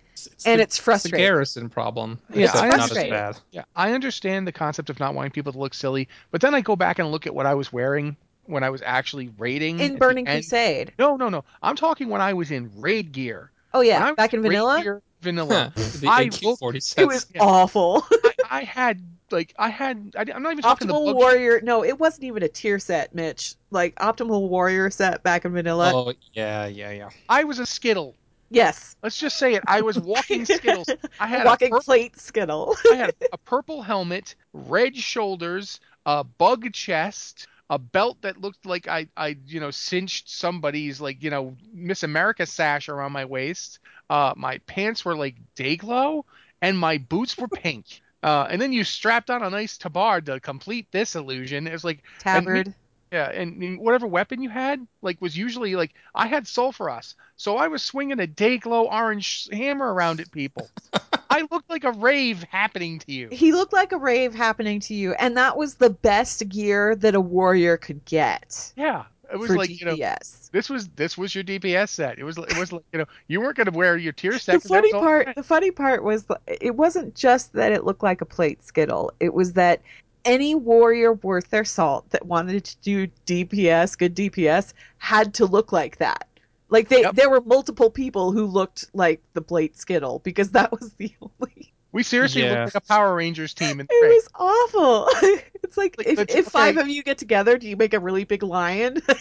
and 0.47 0.59
the- 0.59 0.63
it's 0.63 0.77
frustrating. 0.79 1.19
the 1.19 1.25
Garrison 1.27 1.69
problem. 1.71 2.19
Yeah, 2.31 2.45
except 2.45 2.65
I 2.65 2.69
not 2.77 2.91
as 2.91 2.97
bad. 3.11 3.37
Yeah, 3.51 3.65
I 3.75 3.93
understand 3.93 4.47
the 4.47 4.53
concept 4.53 4.91
of 4.91 5.01
not 5.01 5.15
wanting 5.15 5.33
people 5.33 5.53
to 5.53 5.59
look 5.59 5.73
silly, 5.75 6.09
but 6.31 6.41
then 6.43 6.55
I 6.55 6.61
go 6.61 6.77
back 6.77 6.99
and 6.99 7.11
look 7.11 7.27
at 7.27 7.35
what 7.35 7.47
I 7.47 7.55
was 7.55 7.73
wearing 7.73 8.17
when 8.45 8.63
I 8.63 8.69
was 8.71 8.83
actually 8.85 9.31
raiding 9.39 9.81
in 9.81 9.97
Burning 9.97 10.29
end. 10.29 10.43
Crusade. 10.45 10.93
No, 10.99 11.17
no, 11.17 11.31
no. 11.31 11.45
I'm 11.63 11.77
talking 11.77 12.11
when 12.11 12.21
I 12.21 12.35
was 12.35 12.51
in 12.51 12.71
raid 12.77 13.13
gear. 13.13 13.51
Oh 13.73 13.81
yeah, 13.81 14.13
back 14.13 14.35
in 14.35 14.43
vanilla, 14.43 14.81
gear, 14.83 15.03
vanilla. 15.23 15.73
the 15.75 16.09
I 16.09 16.23
AK-47. 16.25 16.99
it 16.99 17.07
was 17.07 17.27
Yeah. 17.35 17.43
awful. 17.43 18.05
I, 18.13 18.34
I 18.51 18.65
had 18.65 19.03
like 19.31 19.55
I 19.59 19.69
had. 19.69 20.15
I, 20.17 20.25
I'm 20.35 20.43
not 20.43 20.53
even 20.53 20.63
talking 20.63 20.87
the 20.87 20.95
Optimal 20.95 21.07
bug- 21.07 21.17
Warrior. 21.17 21.61
No, 21.63 21.85
it 21.85 21.99
wasn't 21.99 22.25
even 22.25 22.43
a 22.43 22.49
tier 22.49 22.79
set, 22.79 23.15
Mitch. 23.15 23.55
Like 23.71 23.95
Optimal 23.97 24.49
Warrior 24.49 24.91
set 24.91 25.23
back 25.23 25.45
in 25.45 25.53
vanilla. 25.53 25.93
Oh 25.95 26.13
yeah, 26.33 26.67
yeah, 26.67 26.91
yeah. 26.91 27.11
I 27.29 27.45
was 27.45 27.59
a 27.59 27.67
skittle. 27.67 28.15
Yes. 28.51 28.97
Let's 29.03 29.19
just 29.19 29.37
say 29.37 29.55
it. 29.55 29.65
I 29.67 29.81
was 29.81 29.99
walking 29.99 30.45
skittles. 30.45 30.89
I 31.19 31.27
had 31.27 31.45
Walking 31.45 31.69
a 31.69 31.71
purple, 31.71 31.85
plate 31.85 32.21
skittle. 32.21 32.77
I 32.93 32.97
had 32.97 33.15
a 33.33 33.39
purple 33.39 33.83
helmet, 33.83 34.37
red 34.53 34.97
shoulders, 34.97 35.81
a 36.07 36.23
bug 36.23 36.73
chest, 36.73 37.49
a 37.71 37.79
belt 37.79 38.19
that 38.23 38.41
looked 38.41 38.65
like 38.67 38.87
I, 38.87 39.09
I, 39.17 39.37
you 39.47 39.59
know, 39.59 39.71
cinched 39.71 40.29
somebody's 40.31 41.01
like, 41.01 41.23
you 41.23 41.31
know, 41.31 41.57
Miss 41.73 42.03
America 42.05 42.47
sash 42.47 42.89
around 42.89 43.13
my 43.13 43.25
waist. 43.25 43.81
Uh, 44.09 44.35
my 44.37 44.59
pants 44.59 45.05
were 45.05 45.17
like 45.17 45.35
day 45.57 45.77
glow, 45.77 46.25
and 46.61 46.79
my 46.79 46.99
boots 46.99 47.37
were 47.37 47.49
pink. 47.49 48.03
Uh, 48.25 48.47
and 48.49 48.61
then 48.61 48.72
you 48.72 48.85
strapped 48.85 49.29
on 49.29 49.43
a 49.43 49.51
nice 49.51 49.77
tabard 49.77 50.25
to 50.25 50.41
complete 50.41 50.91
this 50.91 51.14
illusion. 51.14 51.66
It 51.66 51.72
was 51.72 51.85
like, 51.85 52.03
Tabard. 52.20 52.72
yeah, 53.12 53.31
and, 53.31 53.62
and 53.62 53.79
whatever 53.79 54.07
weapon 54.07 54.41
you 54.41 54.49
had, 54.49 54.87
like, 55.03 55.20
was 55.20 55.37
usually 55.37 55.77
like 55.77 55.93
I 56.14 56.27
had 56.27 56.45
Sulfuras, 56.45 57.16
so 57.37 57.59
I 57.59 57.68
was 57.68 57.83
swinging 57.83 58.20
a 58.20 58.27
day 58.27 58.57
glow 58.57 58.87
orange 58.87 59.47
hammer 59.53 59.93
around 59.93 60.20
at 60.20 60.33
people. 60.33 60.70
I 61.31 61.47
looked 61.51 61.68
like 61.68 61.85
a 61.85 61.93
rave 61.93 62.43
happening 62.45 62.99
to 63.01 63.12
you. 63.12 63.29
He 63.31 63.53
looked 63.53 63.75
like 63.75 63.93
a 63.93 63.99
rave 63.99 64.35
happening 64.35 64.81
to 64.81 64.95
you, 64.95 65.12
and 65.12 65.37
that 65.37 65.59
was 65.59 65.75
the 65.75 65.91
best 65.91 66.49
gear 66.49 66.97
that 66.97 67.14
a 67.14 67.20
warrior 67.20 67.77
could 67.77 68.07
get 68.07 68.72
Yeah, 68.75 69.05
it 69.35 69.39
was 69.41 69.51
like 69.51 69.80
you 69.80 69.85
know 69.85 69.97
DPS. 69.97 70.51
this 70.53 70.70
was 70.70 70.89
this 70.91 71.18
was 71.18 71.35
your 71.35 71.45
DPS 71.45 71.89
set. 71.91 72.18
It 72.18 72.24
was 72.24 72.39
it 72.39 72.57
was 72.57 72.72
like 72.72 72.85
you 72.93 73.01
know 73.01 73.07
you 73.28 73.41
weren't 73.41 73.57
gonna 73.57 73.72
wear 73.72 73.97
your 73.97 74.12
tier 74.12 74.32
the 74.32 74.61
funny 74.61 74.93
part, 74.93 75.35
the 75.35 75.43
funny 75.43 75.70
part 75.70 76.05
was 76.05 76.24
it 76.47 76.76
wasn't 76.76 77.14
just 77.14 77.53
that 77.55 77.72
it 77.72 77.85
looked 77.85 78.03
like 78.03 78.20
a 78.20 78.26
plate 78.26 78.64
skittle. 78.64 79.12
It 79.20 79.35
was 79.35 79.53
that 79.55 79.82
any 80.24 80.55
warrior 80.55 81.14
worth 81.14 81.51
their 81.51 81.64
salt 81.64 82.09
that 82.11 82.26
wanted 82.26 82.64
to 82.64 82.76
do 82.78 83.07
DPS, 83.26 83.99
good 83.99 84.14
DPS, 84.14 84.72
had 84.99 85.35
to 85.35 85.47
look 85.47 85.72
like 85.72 85.99
that. 85.99 86.28
Like 86.70 86.89
they, 86.89 87.03
Yep. 87.03 87.14
there 87.16 87.28
were 87.28 87.43
multiple 87.43 87.91
people 87.91 88.32
who 88.32 88.47
looked 88.47 88.87
like 88.95 89.20
the 89.35 89.43
plate 89.43 89.76
skittle 89.76 90.20
because 90.20 90.51
that 90.53 90.72
was 90.72 90.95
the 90.95 91.12
only. 91.20 91.74
We 91.95 92.03
seriously 92.03 92.43
Yeah. 92.43 92.65
looked 92.65 92.75
like 92.75 92.83
a 92.85 92.87
Power 92.87 93.15
Rangers 93.15 93.55
team 93.55 93.79
in 93.81 93.87
the 93.87 93.95
It 93.95 94.05
raid. 94.05 94.15
was 94.15 94.29
awful. 94.35 95.09
it's 95.63 95.77
like, 95.77 95.97
Like, 95.97 96.09
if, 96.09 96.17
that's- 96.17 96.37
if 96.37 96.47
five 96.47 96.77
okay. 96.77 96.83
of 96.83 96.89
you 96.89 97.03
get 97.05 97.19
together, 97.19 97.57
do 97.57 97.69
you 97.69 97.77
make 97.77 97.95
a 97.95 98.01
really 98.01 98.25
big 98.25 98.43
lion? 98.43 99.01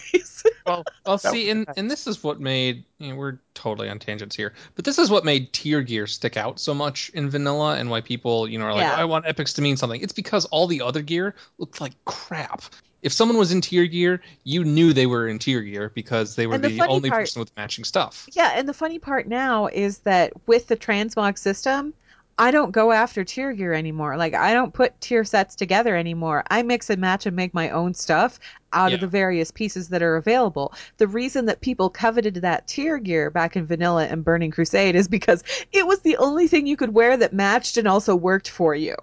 Well, 0.66 0.84
Well, 1.06 1.16
see, 1.18 1.48
and 1.50 1.66
and 1.76 1.90
this 1.90 2.06
is 2.06 2.22
what 2.22 2.38
made 2.40 2.84
you 2.98 3.08
know, 3.10 3.16
we're 3.16 3.38
totally 3.54 3.88
on 3.88 3.98
tangents 3.98 4.34
here, 4.36 4.52
but 4.76 4.84
this 4.84 4.98
is 4.98 5.08
what 5.10 5.24
made 5.24 5.52
tier 5.54 5.80
gear 5.82 6.06
stick 6.06 6.36
out 6.36 6.58
so 6.60 6.74
much 6.74 7.10
in 7.14 7.30
vanilla, 7.30 7.76
and 7.76 7.88
why 7.90 8.00
people 8.02 8.46
you 8.48 8.58
know 8.58 8.66
are 8.66 8.72
like, 8.74 8.82
Yeah. 8.82 8.94
I 8.94 9.04
want 9.04 9.26
epics 9.26 9.54
to 9.54 9.62
mean 9.62 9.76
something. 9.78 10.00
It's 10.02 10.12
because 10.12 10.44
all 10.46 10.66
the 10.66 10.82
other 10.82 11.00
gear 11.02 11.34
looked 11.58 11.80
like 11.80 11.92
crap. 12.04 12.62
If 13.02 13.12
someone 13.12 13.36
was 13.38 13.52
in 13.52 13.60
tier 13.62 13.86
gear, 13.86 14.20
you 14.44 14.64
knew 14.64 14.92
they 14.92 15.06
were 15.06 15.28
in 15.28 15.38
tier 15.38 15.60
gear 15.62 15.90
because 15.94 16.34
they 16.36 16.46
were 16.46 16.54
And 16.54 16.64
the 16.64 16.68
the, 16.78 16.86
only 16.86 17.08
part- 17.10 17.22
person 17.22 17.40
with 17.40 17.54
matching 17.56 17.84
stuff. 17.84 18.26
Yeah, 18.32 18.52
and 18.54 18.66
the 18.68 18.74
funny 18.74 18.98
part 18.98 19.26
now 19.28 19.66
is 19.66 19.98
that 20.00 20.32
with 20.46 20.66
the 20.68 20.76
transmog 20.76 21.38
system, 21.38 21.92
I 22.36 22.50
don't 22.50 22.72
go 22.72 22.90
after 22.90 23.22
tier 23.22 23.52
gear 23.52 23.72
anymore. 23.72 24.16
Like 24.16 24.34
I 24.34 24.52
don't 24.54 24.74
put 24.74 25.00
tier 25.00 25.24
sets 25.24 25.54
together 25.54 25.96
anymore. 25.96 26.42
I 26.50 26.62
mix 26.62 26.90
and 26.90 27.00
match 27.00 27.26
and 27.26 27.36
make 27.36 27.54
my 27.54 27.70
own 27.70 27.94
stuff 27.94 28.40
out 28.72 28.92
of 28.92 29.00
the 29.00 29.06
various 29.06 29.52
pieces 29.52 29.88
that 29.90 30.02
are 30.02 30.16
available. 30.16 30.74
The 30.96 31.06
reason 31.06 31.46
that 31.46 31.60
people 31.60 31.88
coveted 31.90 32.34
that 32.36 32.66
tier 32.66 32.98
gear 32.98 33.30
back 33.30 33.54
in 33.56 33.66
Vanilla 33.66 34.06
and 34.06 34.24
Burning 34.24 34.50
Crusade 34.50 34.96
is 34.96 35.06
because 35.06 35.44
it 35.72 35.86
was 35.86 36.00
the 36.00 36.16
only 36.16 36.48
thing 36.48 36.66
you 36.66 36.76
could 36.76 36.92
wear 36.92 37.16
that 37.16 37.32
matched 37.32 37.76
and 37.76 37.86
also 37.86 38.16
worked 38.16 38.48
for 38.50 38.74
you. 38.74 38.96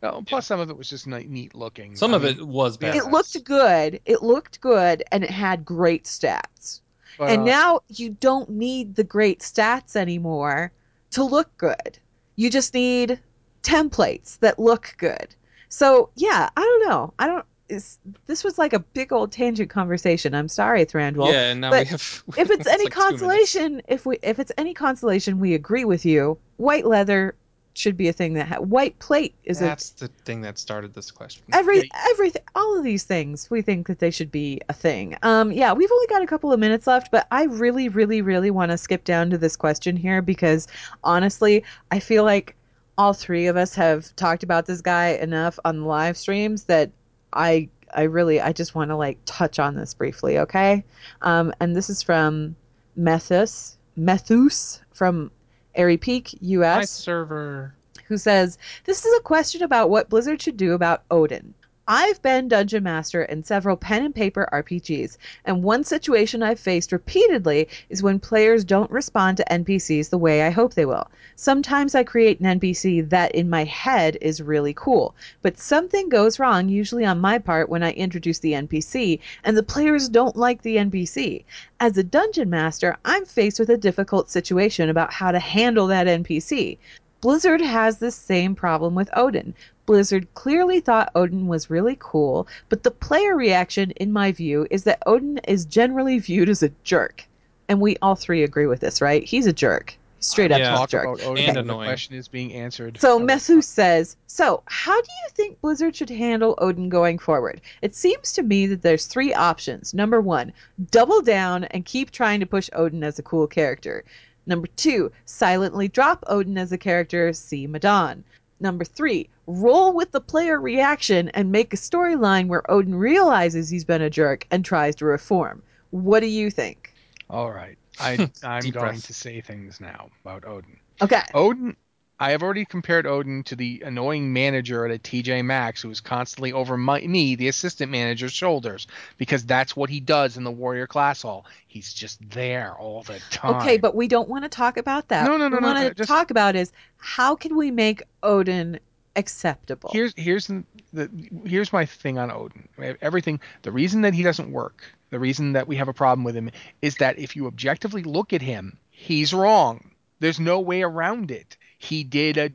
well, 0.00 0.22
plus 0.26 0.46
some 0.46 0.60
of 0.60 0.70
it 0.70 0.76
was 0.78 0.88
just 0.88 1.06
neat 1.06 1.54
looking. 1.54 1.94
Some 1.94 2.14
I 2.14 2.16
of 2.16 2.22
mean, 2.22 2.38
it 2.38 2.46
was 2.46 2.78
bad. 2.78 2.96
It 2.96 3.04
looked 3.06 3.44
good. 3.44 4.00
It 4.06 4.22
looked 4.22 4.62
good 4.62 5.04
and 5.12 5.22
it 5.22 5.30
had 5.30 5.62
great 5.64 6.04
stats. 6.04 6.80
but, 7.18 7.28
and 7.28 7.42
uh, 7.42 7.44
now 7.44 7.80
you 7.88 8.10
don't 8.10 8.48
need 8.48 8.94
the 8.94 9.04
great 9.04 9.40
stats 9.40 9.94
anymore 9.94 10.72
to 11.10 11.22
look 11.24 11.54
good. 11.58 11.98
You 12.38 12.50
just 12.50 12.72
need 12.72 13.18
templates 13.64 14.38
that 14.38 14.60
look 14.60 14.94
good. 14.96 15.34
So 15.68 16.10
yeah, 16.14 16.48
I 16.56 16.60
don't 16.60 16.88
know. 16.88 17.12
I 17.18 17.26
don't. 17.26 17.44
Is, 17.68 17.98
this 18.26 18.44
was 18.44 18.56
like 18.56 18.72
a 18.72 18.78
big 18.78 19.12
old 19.12 19.32
tangent 19.32 19.70
conversation. 19.70 20.34
I'm 20.34 20.46
sorry, 20.46 20.86
Thranduil. 20.86 21.32
yeah, 21.32 21.50
and 21.50 21.60
now 21.60 21.72
we 21.72 21.84
have. 21.84 22.22
If 22.38 22.50
it's 22.50 22.68
any 22.68 22.84
like 22.84 22.92
consolation, 22.92 23.82
if 23.88 24.06
we 24.06 24.18
if 24.22 24.38
it's 24.38 24.52
any 24.56 24.72
consolation, 24.72 25.40
we 25.40 25.54
agree 25.54 25.84
with 25.84 26.06
you. 26.06 26.38
White 26.58 26.86
leather 26.86 27.34
should 27.78 27.96
be 27.96 28.08
a 28.08 28.12
thing 28.12 28.34
that 28.34 28.48
ha- 28.48 28.60
white 28.60 28.98
plate 28.98 29.34
is 29.44 29.60
a 29.60 29.64
that's 29.64 29.90
the 29.90 30.08
thing 30.24 30.40
that 30.40 30.58
started 30.58 30.92
this 30.94 31.10
question. 31.10 31.44
every 31.52 31.88
everything 32.10 32.42
all 32.54 32.76
of 32.76 32.82
these 32.82 33.04
things 33.04 33.48
we 33.50 33.62
think 33.62 33.86
that 33.86 34.00
they 34.00 34.10
should 34.10 34.30
be 34.30 34.60
a 34.68 34.72
thing. 34.72 35.16
Um 35.22 35.52
yeah 35.52 35.72
we've 35.72 35.90
only 35.92 36.06
got 36.08 36.22
a 36.22 36.26
couple 36.26 36.52
of 36.52 36.58
minutes 36.58 36.86
left 36.86 37.10
but 37.12 37.26
i 37.30 37.44
really 37.44 37.88
really 37.88 38.20
really 38.20 38.50
want 38.50 38.70
to 38.70 38.78
skip 38.78 39.04
down 39.04 39.30
to 39.30 39.38
this 39.38 39.56
question 39.56 39.96
here 39.96 40.20
because 40.20 40.66
honestly 41.04 41.64
i 41.90 42.00
feel 42.00 42.24
like 42.24 42.56
all 42.96 43.12
three 43.12 43.46
of 43.46 43.56
us 43.56 43.74
have 43.76 44.14
talked 44.16 44.42
about 44.42 44.66
this 44.66 44.80
guy 44.80 45.10
enough 45.10 45.58
on 45.64 45.80
the 45.80 45.86
live 45.86 46.16
streams 46.16 46.64
that 46.64 46.90
i 47.32 47.68
i 47.94 48.02
really 48.02 48.40
i 48.40 48.52
just 48.52 48.74
want 48.74 48.90
to 48.90 48.96
like 48.96 49.18
touch 49.24 49.58
on 49.58 49.76
this 49.76 49.94
briefly 49.94 50.38
okay? 50.38 50.84
Um 51.22 51.52
and 51.60 51.76
this 51.76 51.88
is 51.88 52.02
from 52.02 52.56
methus 52.96 53.76
methus 53.96 54.80
from 54.92 55.30
Aerie 55.78 55.96
Peak 55.96 56.36
us 56.42 56.76
My 56.76 56.84
server. 56.84 57.72
who 58.08 58.18
says, 58.18 58.58
This 58.84 59.06
is 59.06 59.18
a 59.18 59.22
question 59.22 59.62
about 59.62 59.88
what 59.88 60.10
Blizzard 60.10 60.42
should 60.42 60.56
do 60.56 60.74
about 60.74 61.04
Odin. 61.10 61.54
I've 61.90 62.20
been 62.20 62.48
Dungeon 62.48 62.82
Master 62.82 63.22
in 63.22 63.44
several 63.44 63.74
pen 63.74 64.04
and 64.04 64.14
paper 64.14 64.46
RPGs, 64.52 65.16
and 65.46 65.62
one 65.62 65.84
situation 65.84 66.42
I've 66.42 66.60
faced 66.60 66.92
repeatedly 66.92 67.66
is 67.88 68.02
when 68.02 68.20
players 68.20 68.62
don't 68.62 68.90
respond 68.90 69.38
to 69.38 69.44
NPCs 69.50 70.10
the 70.10 70.18
way 70.18 70.42
I 70.42 70.50
hope 70.50 70.74
they 70.74 70.84
will. 70.84 71.10
Sometimes 71.34 71.94
I 71.94 72.04
create 72.04 72.40
an 72.40 72.60
NPC 72.60 73.08
that 73.08 73.34
in 73.34 73.48
my 73.48 73.64
head 73.64 74.18
is 74.20 74.42
really 74.42 74.74
cool, 74.74 75.14
but 75.40 75.58
something 75.58 76.10
goes 76.10 76.38
wrong, 76.38 76.68
usually 76.68 77.06
on 77.06 77.22
my 77.22 77.38
part, 77.38 77.70
when 77.70 77.82
I 77.82 77.92
introduce 77.92 78.40
the 78.40 78.52
NPC, 78.52 79.20
and 79.42 79.56
the 79.56 79.62
players 79.62 80.10
don't 80.10 80.36
like 80.36 80.60
the 80.60 80.76
NPC. 80.76 81.46
As 81.80 81.96
a 81.96 82.04
Dungeon 82.04 82.50
Master, 82.50 82.98
I'm 83.06 83.24
faced 83.24 83.58
with 83.58 83.70
a 83.70 83.78
difficult 83.78 84.28
situation 84.28 84.90
about 84.90 85.14
how 85.14 85.30
to 85.30 85.38
handle 85.38 85.86
that 85.86 86.06
NPC. 86.06 86.76
Blizzard 87.22 87.62
has 87.62 87.96
this 87.96 88.14
same 88.14 88.54
problem 88.54 88.94
with 88.94 89.08
Odin. 89.16 89.54
Blizzard 89.88 90.28
clearly 90.34 90.80
thought 90.80 91.10
Odin 91.14 91.46
was 91.46 91.70
really 91.70 91.96
cool, 91.98 92.46
but 92.68 92.82
the 92.82 92.90
player 92.90 93.34
reaction, 93.34 93.90
in 93.92 94.12
my 94.12 94.32
view, 94.32 94.66
is 94.70 94.84
that 94.84 95.02
Odin 95.06 95.38
is 95.48 95.64
generally 95.64 96.18
viewed 96.18 96.50
as 96.50 96.62
a 96.62 96.70
jerk. 96.84 97.24
And 97.70 97.80
we 97.80 97.96
all 98.02 98.14
three 98.14 98.42
agree 98.42 98.66
with 98.66 98.80
this, 98.80 99.00
right? 99.00 99.24
He's 99.24 99.46
a 99.46 99.52
jerk. 99.54 99.96
Straight 100.20 100.52
up 100.52 100.58
Yeah. 100.58 100.72
he's 100.72 100.74
a 100.74 100.80
talk 100.80 100.90
jerk. 100.90 101.04
about 101.04 101.22
Odin 101.22 101.44
And 101.44 101.56
when 101.56 101.66
the 101.68 101.84
question 101.86 102.16
is 102.16 102.28
being 102.28 102.52
answered. 102.52 102.98
So 103.00 103.18
Mesu 103.18 103.62
says, 103.62 104.18
So, 104.26 104.62
how 104.66 105.00
do 105.00 105.08
you 105.08 105.30
think 105.30 105.58
Blizzard 105.62 105.96
should 105.96 106.10
handle 106.10 106.54
Odin 106.58 106.90
going 106.90 107.18
forward? 107.18 107.62
It 107.80 107.94
seems 107.94 108.34
to 108.34 108.42
me 108.42 108.66
that 108.66 108.82
there's 108.82 109.06
three 109.06 109.32
options. 109.32 109.94
Number 109.94 110.20
one, 110.20 110.52
double 110.90 111.22
down 111.22 111.64
and 111.64 111.86
keep 111.86 112.10
trying 112.10 112.40
to 112.40 112.46
push 112.46 112.68
Odin 112.74 113.02
as 113.02 113.18
a 113.18 113.22
cool 113.22 113.46
character. 113.46 114.04
Number 114.44 114.66
two, 114.76 115.12
silently 115.24 115.88
drop 115.88 116.24
Odin 116.26 116.58
as 116.58 116.72
a 116.72 116.78
character, 116.78 117.32
see 117.32 117.66
Madon. 117.66 118.24
Number 118.60 118.84
three, 118.84 119.30
roll 119.46 119.92
with 119.92 120.12
the 120.12 120.20
player 120.20 120.60
reaction 120.60 121.28
and 121.30 121.52
make 121.52 121.72
a 121.72 121.76
storyline 121.76 122.48
where 122.48 122.68
Odin 122.70 122.94
realizes 122.94 123.68
he's 123.68 123.84
been 123.84 124.02
a 124.02 124.10
jerk 124.10 124.46
and 124.50 124.64
tries 124.64 124.94
to 124.96 125.04
reform. 125.06 125.62
What 125.90 126.20
do 126.20 126.26
you 126.26 126.50
think? 126.50 126.94
All 127.30 127.50
right. 127.52 127.78
I, 127.98 128.20
I'm 128.42 128.70
going 128.70 129.00
breath. 129.00 129.02
to 129.02 129.14
say 129.14 129.40
things 129.40 129.80
now 129.80 130.10
about 130.24 130.44
Odin. 130.46 130.78
Okay. 131.00 131.22
Odin 131.34 131.76
I 132.20 132.32
have 132.32 132.42
already 132.42 132.64
compared 132.64 133.06
Odin 133.06 133.44
to 133.44 133.54
the 133.56 133.82
annoying 133.86 134.32
manager 134.32 134.84
at 134.84 134.90
a 134.94 134.98
TJ 134.98 135.44
Maxx 135.44 135.82
who 135.82 135.90
is 135.90 136.00
constantly 136.00 136.52
over 136.52 136.76
my, 136.76 137.00
me, 137.00 137.36
the 137.36 137.46
assistant 137.48 137.92
manager's 137.92 138.32
shoulders, 138.32 138.88
because 139.18 139.44
that's 139.44 139.76
what 139.76 139.88
he 139.88 140.00
does 140.00 140.36
in 140.36 140.42
the 140.44 140.50
Warrior 140.50 140.88
Class 140.88 141.22
Hall. 141.22 141.46
He's 141.68 141.94
just 141.94 142.18
there 142.30 142.74
all 142.74 143.02
the 143.04 143.20
time. 143.30 143.56
Okay, 143.62 143.76
but 143.76 143.94
we 143.94 144.08
don't 144.08 144.28
want 144.28 144.42
to 144.42 144.48
talk 144.48 144.76
about 144.76 145.08
that. 145.08 145.26
No, 145.26 145.36
no, 145.36 145.48
no, 145.48 145.56
What 145.56 145.62
no, 145.62 145.68
we 145.68 145.72
uh, 145.72 145.74
want 145.84 145.88
to 145.88 145.94
just- 145.94 146.08
talk 146.08 146.30
about 146.32 146.56
is 146.56 146.72
how 146.96 147.36
can 147.36 147.56
we 147.56 147.70
make 147.70 148.02
Odin 148.22 148.80
acceptable? 149.16 149.90
here's 149.92 150.14
here's 150.16 150.46
the 150.92 151.10
here's 151.44 151.72
my 151.72 151.84
thing 151.84 152.18
on 152.18 152.30
Odin. 152.30 152.68
Everything 153.00 153.40
the 153.62 153.72
reason 153.72 154.02
that 154.02 154.14
he 154.14 154.22
doesn't 154.22 154.50
work, 154.52 154.82
the 155.10 155.18
reason 155.18 155.52
that 155.52 155.66
we 155.68 155.76
have 155.76 155.88
a 155.88 155.92
problem 155.92 156.24
with 156.24 156.34
him 156.36 156.50
is 156.82 156.96
that 156.96 157.18
if 157.18 157.36
you 157.36 157.46
objectively 157.46 158.02
look 158.02 158.32
at 158.32 158.42
him, 158.42 158.78
he's 158.90 159.32
wrong. 159.34 159.90
There's 160.20 160.40
no 160.40 160.60
way 160.60 160.82
around 160.82 161.30
it. 161.30 161.56
He 161.78 162.04
did 162.04 162.36
a 162.36 162.50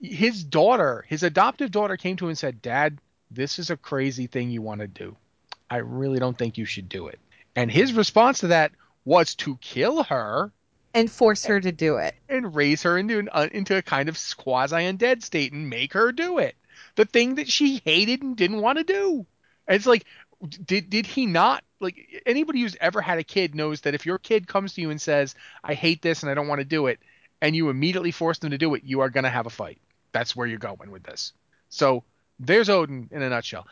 his 0.00 0.44
daughter, 0.44 1.04
his 1.08 1.22
adoptive 1.22 1.70
daughter 1.70 1.96
came 1.96 2.16
to 2.16 2.26
him 2.26 2.30
and 2.30 2.38
said, 2.38 2.62
"Dad, 2.62 2.98
this 3.30 3.58
is 3.58 3.70
a 3.70 3.76
crazy 3.76 4.26
thing 4.26 4.50
you 4.50 4.62
want 4.62 4.80
to 4.80 4.86
do. 4.86 5.16
I 5.70 5.78
really 5.78 6.18
don't 6.18 6.38
think 6.38 6.56
you 6.56 6.64
should 6.64 6.88
do 6.88 7.08
it." 7.08 7.18
And 7.56 7.70
his 7.70 7.92
response 7.92 8.40
to 8.40 8.48
that 8.48 8.72
was 9.04 9.34
to 9.36 9.56
kill 9.56 10.04
her 10.04 10.52
and 10.94 11.10
force 11.10 11.44
her 11.46 11.60
to 11.60 11.72
do 11.72 11.96
it. 11.96 12.14
and 12.28 12.54
raise 12.54 12.82
her 12.82 12.98
into 12.98 13.18
an, 13.18 13.28
uh, 13.32 13.48
into 13.52 13.76
a 13.76 13.82
kind 13.82 14.08
of 14.08 14.18
quasi 14.36 14.76
undead 14.76 15.22
state 15.22 15.52
and 15.52 15.68
make 15.68 15.92
her 15.94 16.12
do 16.12 16.38
it. 16.38 16.54
The 16.94 17.04
thing 17.04 17.36
that 17.36 17.50
she 17.50 17.82
hated 17.84 18.22
and 18.22 18.36
didn't 18.36 18.60
want 18.60 18.78
to 18.78 18.84
do. 18.84 19.26
And 19.66 19.76
it's 19.76 19.86
like, 19.86 20.04
did 20.64 20.88
did 20.90 21.06
he 21.06 21.26
not 21.26 21.64
like 21.80 22.22
anybody 22.26 22.60
who's 22.60 22.76
ever 22.80 23.00
had 23.00 23.18
a 23.18 23.24
kid 23.24 23.54
knows 23.54 23.82
that 23.82 23.94
if 23.94 24.06
your 24.06 24.18
kid 24.18 24.46
comes 24.46 24.74
to 24.74 24.80
you 24.80 24.90
and 24.90 25.00
says, 25.00 25.34
"I 25.64 25.74
hate 25.74 26.02
this 26.02 26.22
and 26.22 26.30
I 26.30 26.34
don't 26.34 26.48
want 26.48 26.60
to 26.60 26.64
do 26.64 26.86
it," 26.86 27.00
and 27.40 27.54
you 27.54 27.68
immediately 27.68 28.10
force 28.10 28.38
them 28.38 28.50
to 28.50 28.58
do 28.58 28.74
it, 28.74 28.84
you 28.84 29.00
are 29.00 29.10
gonna 29.10 29.30
have 29.30 29.46
a 29.46 29.50
fight. 29.50 29.78
That's 30.12 30.34
where 30.34 30.46
you're 30.46 30.58
going 30.58 30.90
with 30.90 31.02
this. 31.02 31.32
So 31.68 32.04
there's 32.38 32.68
Odin 32.68 33.08
in 33.10 33.22
a 33.22 33.28
nutshell. 33.28 33.66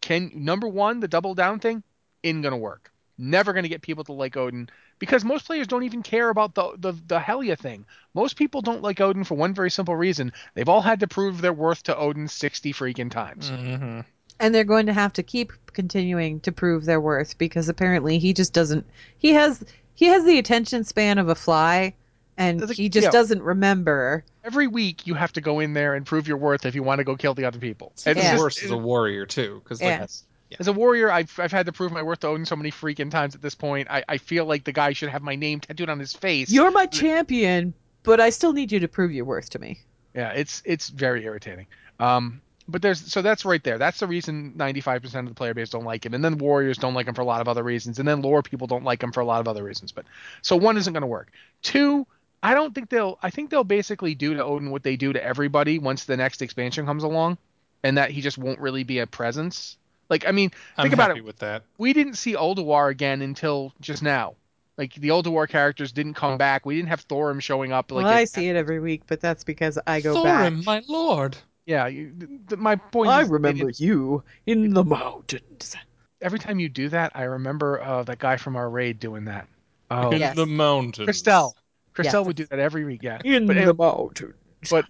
Can 0.00 0.30
number 0.34 0.68
one, 0.68 1.00
the 1.00 1.08
double 1.08 1.34
down 1.34 1.60
thing, 1.60 1.82
isn't 2.22 2.42
gonna 2.42 2.56
work. 2.56 2.92
Never 3.16 3.52
gonna 3.52 3.68
get 3.68 3.82
people 3.82 4.04
to 4.04 4.12
like 4.12 4.36
Odin 4.36 4.68
because 4.98 5.24
most 5.24 5.46
players 5.46 5.66
don't 5.66 5.84
even 5.84 6.02
care 6.02 6.28
about 6.28 6.54
the 6.54 6.74
the, 6.78 6.92
the 7.06 7.18
Helya 7.18 7.58
thing. 7.58 7.84
Most 8.14 8.36
people 8.36 8.60
don't 8.60 8.82
like 8.82 9.00
Odin 9.00 9.24
for 9.24 9.34
one 9.34 9.54
very 9.54 9.70
simple 9.70 9.96
reason: 9.96 10.32
they've 10.54 10.68
all 10.68 10.82
had 10.82 11.00
to 11.00 11.08
prove 11.08 11.40
their 11.40 11.52
worth 11.52 11.82
to 11.84 11.96
Odin 11.96 12.28
sixty 12.28 12.72
freaking 12.72 13.10
times. 13.10 13.50
Mm-hmm. 13.50 14.00
And 14.40 14.54
they're 14.54 14.62
going 14.62 14.86
to 14.86 14.92
have 14.92 15.12
to 15.14 15.24
keep 15.24 15.52
continuing 15.72 16.38
to 16.40 16.52
prove 16.52 16.84
their 16.84 17.00
worth 17.00 17.38
because 17.38 17.68
apparently 17.68 18.18
he 18.20 18.32
just 18.32 18.52
doesn't 18.52 18.86
he 19.16 19.32
has 19.32 19.64
he 19.94 20.06
has 20.06 20.24
the 20.24 20.38
attention 20.38 20.84
span 20.84 21.18
of 21.18 21.28
a 21.28 21.34
fly 21.34 21.94
and 22.38 22.58
That's 22.60 22.70
like- 22.70 22.76
he 22.78 22.88
just 22.88 23.04
yeah. 23.06 23.10
doesn't 23.10 23.42
remember. 23.42 24.24
Every 24.44 24.66
week 24.68 25.06
you 25.06 25.12
have 25.14 25.32
to 25.34 25.42
go 25.42 25.60
in 25.60 25.74
there 25.74 25.94
and 25.94 26.06
prove 26.06 26.26
your 26.26 26.38
worth 26.38 26.64
if 26.64 26.74
you 26.74 26.82
want 26.82 27.00
to 27.00 27.04
go 27.04 27.16
kill 27.16 27.34
the 27.34 27.44
other 27.44 27.58
people. 27.58 27.92
And 28.06 28.16
Yeah. 28.16 28.30
just- 28.32 28.42
worse 28.42 28.62
as 28.64 28.70
a 28.70 28.76
warrior 28.78 29.26
too, 29.26 29.60
because 29.62 29.82
like 29.82 30.00
Yes. 30.00 30.24
As 30.58 30.66
a 30.66 30.72
warrior, 30.72 31.12
I've, 31.12 31.38
I've 31.38 31.52
had 31.52 31.66
to 31.66 31.72
prove 31.72 31.92
my 31.92 32.02
worth 32.02 32.20
to 32.20 32.28
Odin 32.28 32.46
so 32.46 32.56
many 32.56 32.70
freaking 32.70 33.10
times 33.10 33.34
at 33.34 33.42
this 33.42 33.54
point. 33.54 33.88
I, 33.90 34.02
I 34.08 34.16
feel 34.16 34.46
like 34.46 34.64
the 34.64 34.72
guy 34.72 34.94
should 34.94 35.10
have 35.10 35.20
my 35.20 35.36
name 35.36 35.60
tattooed 35.60 35.90
on 35.90 35.98
his 35.98 36.14
face. 36.14 36.50
You're 36.50 36.70
my 36.70 36.86
champion, 36.86 37.74
but 38.02 38.18
I 38.18 38.30
still 38.30 38.54
need 38.54 38.72
you 38.72 38.80
to 38.80 38.88
prove 38.88 39.12
your 39.12 39.26
worth 39.26 39.50
to 39.50 39.58
me. 39.58 39.80
Yeah, 40.14 40.30
it's 40.30 40.62
it's 40.64 40.88
very 40.88 41.22
irritating. 41.26 41.66
Um, 42.00 42.40
but 42.66 42.80
there's 42.80 43.12
so 43.12 43.20
that's 43.20 43.44
right 43.44 43.62
there. 43.62 43.76
That's 43.76 44.00
the 44.00 44.06
reason 44.06 44.54
95% 44.56 45.04
of 45.20 45.28
the 45.28 45.34
player 45.34 45.52
base 45.52 45.68
don't 45.68 45.84
like 45.84 46.06
him, 46.06 46.14
and 46.14 46.24
then 46.24 46.38
warriors 46.38 46.78
don't 46.78 46.94
like 46.94 47.06
him 47.06 47.14
for 47.14 47.20
a 47.20 47.26
lot 47.26 47.42
of 47.42 47.48
other 47.48 47.62
reasons, 47.62 47.98
and 47.98 48.08
then 48.08 48.22
lore 48.22 48.42
people 48.42 48.66
don't 48.66 48.84
like 48.84 49.02
him 49.02 49.12
for 49.12 49.20
a 49.20 49.26
lot 49.26 49.40
of 49.40 49.48
other 49.48 49.62
reasons. 49.62 49.92
But 49.92 50.06
so 50.40 50.56
one 50.56 50.78
isn't 50.78 50.92
going 50.94 51.02
to 51.02 51.06
work. 51.06 51.30
Two, 51.60 52.06
I 52.42 52.54
don't 52.54 52.74
think 52.74 52.88
they'll. 52.90 53.18
I 53.22 53.30
think 53.30 53.50
they'll 53.50 53.64
basically 53.64 54.14
do 54.14 54.34
to 54.34 54.44
Odin 54.44 54.70
what 54.70 54.82
they 54.82 54.96
do 54.96 55.12
to 55.12 55.22
everybody 55.22 55.78
once 55.78 56.04
the 56.04 56.16
next 56.16 56.40
expansion 56.42 56.86
comes 56.86 57.02
along, 57.02 57.38
and 57.82 57.96
that 57.98 58.10
he 58.10 58.20
just 58.20 58.38
won't 58.38 58.60
really 58.60 58.84
be 58.84 59.00
a 59.00 59.06
presence. 59.06 59.76
Like 60.08 60.26
I 60.26 60.32
mean, 60.32 60.50
I'm 60.76 60.84
think 60.84 60.94
about 60.94 61.08
happy 61.08 61.20
it. 61.20 61.24
with 61.24 61.38
that. 61.38 61.64
we 61.78 61.92
didn't 61.92 62.14
see 62.14 62.34
Ulduar 62.34 62.90
again 62.90 63.22
until 63.22 63.72
just 63.80 64.02
now. 64.02 64.34
Like 64.76 64.94
the 64.94 65.08
Ulduar 65.08 65.48
characters 65.48 65.90
didn't 65.90 66.14
come 66.14 66.38
back. 66.38 66.64
We 66.64 66.76
didn't 66.76 66.88
have 66.90 67.06
Thorim 67.08 67.42
showing 67.42 67.72
up. 67.72 67.90
Like 67.90 68.04
well, 68.04 68.14
I 68.14 68.24
see 68.24 68.48
it 68.48 68.54
every 68.56 68.78
week, 68.78 69.02
but 69.08 69.20
that's 69.20 69.42
because 69.42 69.78
I 69.86 70.00
go 70.00 70.22
back. 70.22 70.52
Thorim, 70.52 70.64
my 70.64 70.82
lord. 70.88 71.36
Yeah, 71.66 71.88
you, 71.88 72.12
th- 72.18 72.30
th- 72.48 72.58
my 72.60 72.76
point. 72.76 73.10
I 73.10 73.22
is 73.22 73.28
they 73.28 73.32
remember 73.34 73.64
didn't- 73.64 73.80
you 73.80 74.22
in 74.46 74.72
the 74.72 74.84
mountains. 74.84 75.76
every 76.22 76.38
time 76.38 76.58
you 76.60 76.68
do 76.68 76.88
that, 76.90 77.12
I 77.14 77.24
remember 77.24 77.82
uh, 77.82 78.04
that 78.04 78.18
guy 78.20 78.36
from 78.38 78.56
our 78.56 78.70
raid 78.70 79.00
doing 79.00 79.24
that. 79.26 79.48
Oh, 79.90 80.10
in 80.10 80.20
Yes. 80.20 80.36
the 80.36 80.46
mountains. 80.46 81.08
Christelle. 81.08 81.52
Christelle 81.98 82.12
Yes. 82.20 82.26
would 82.26 82.36
do 82.36 82.46
that 82.46 82.58
every 82.58 82.84
week. 82.84 83.02
Yeah. 83.02 83.18
In 83.24 83.46
But 83.46 83.54
the 83.54 83.60
anyway- 83.62 83.76
mountains. 83.78 84.34
But 84.70 84.84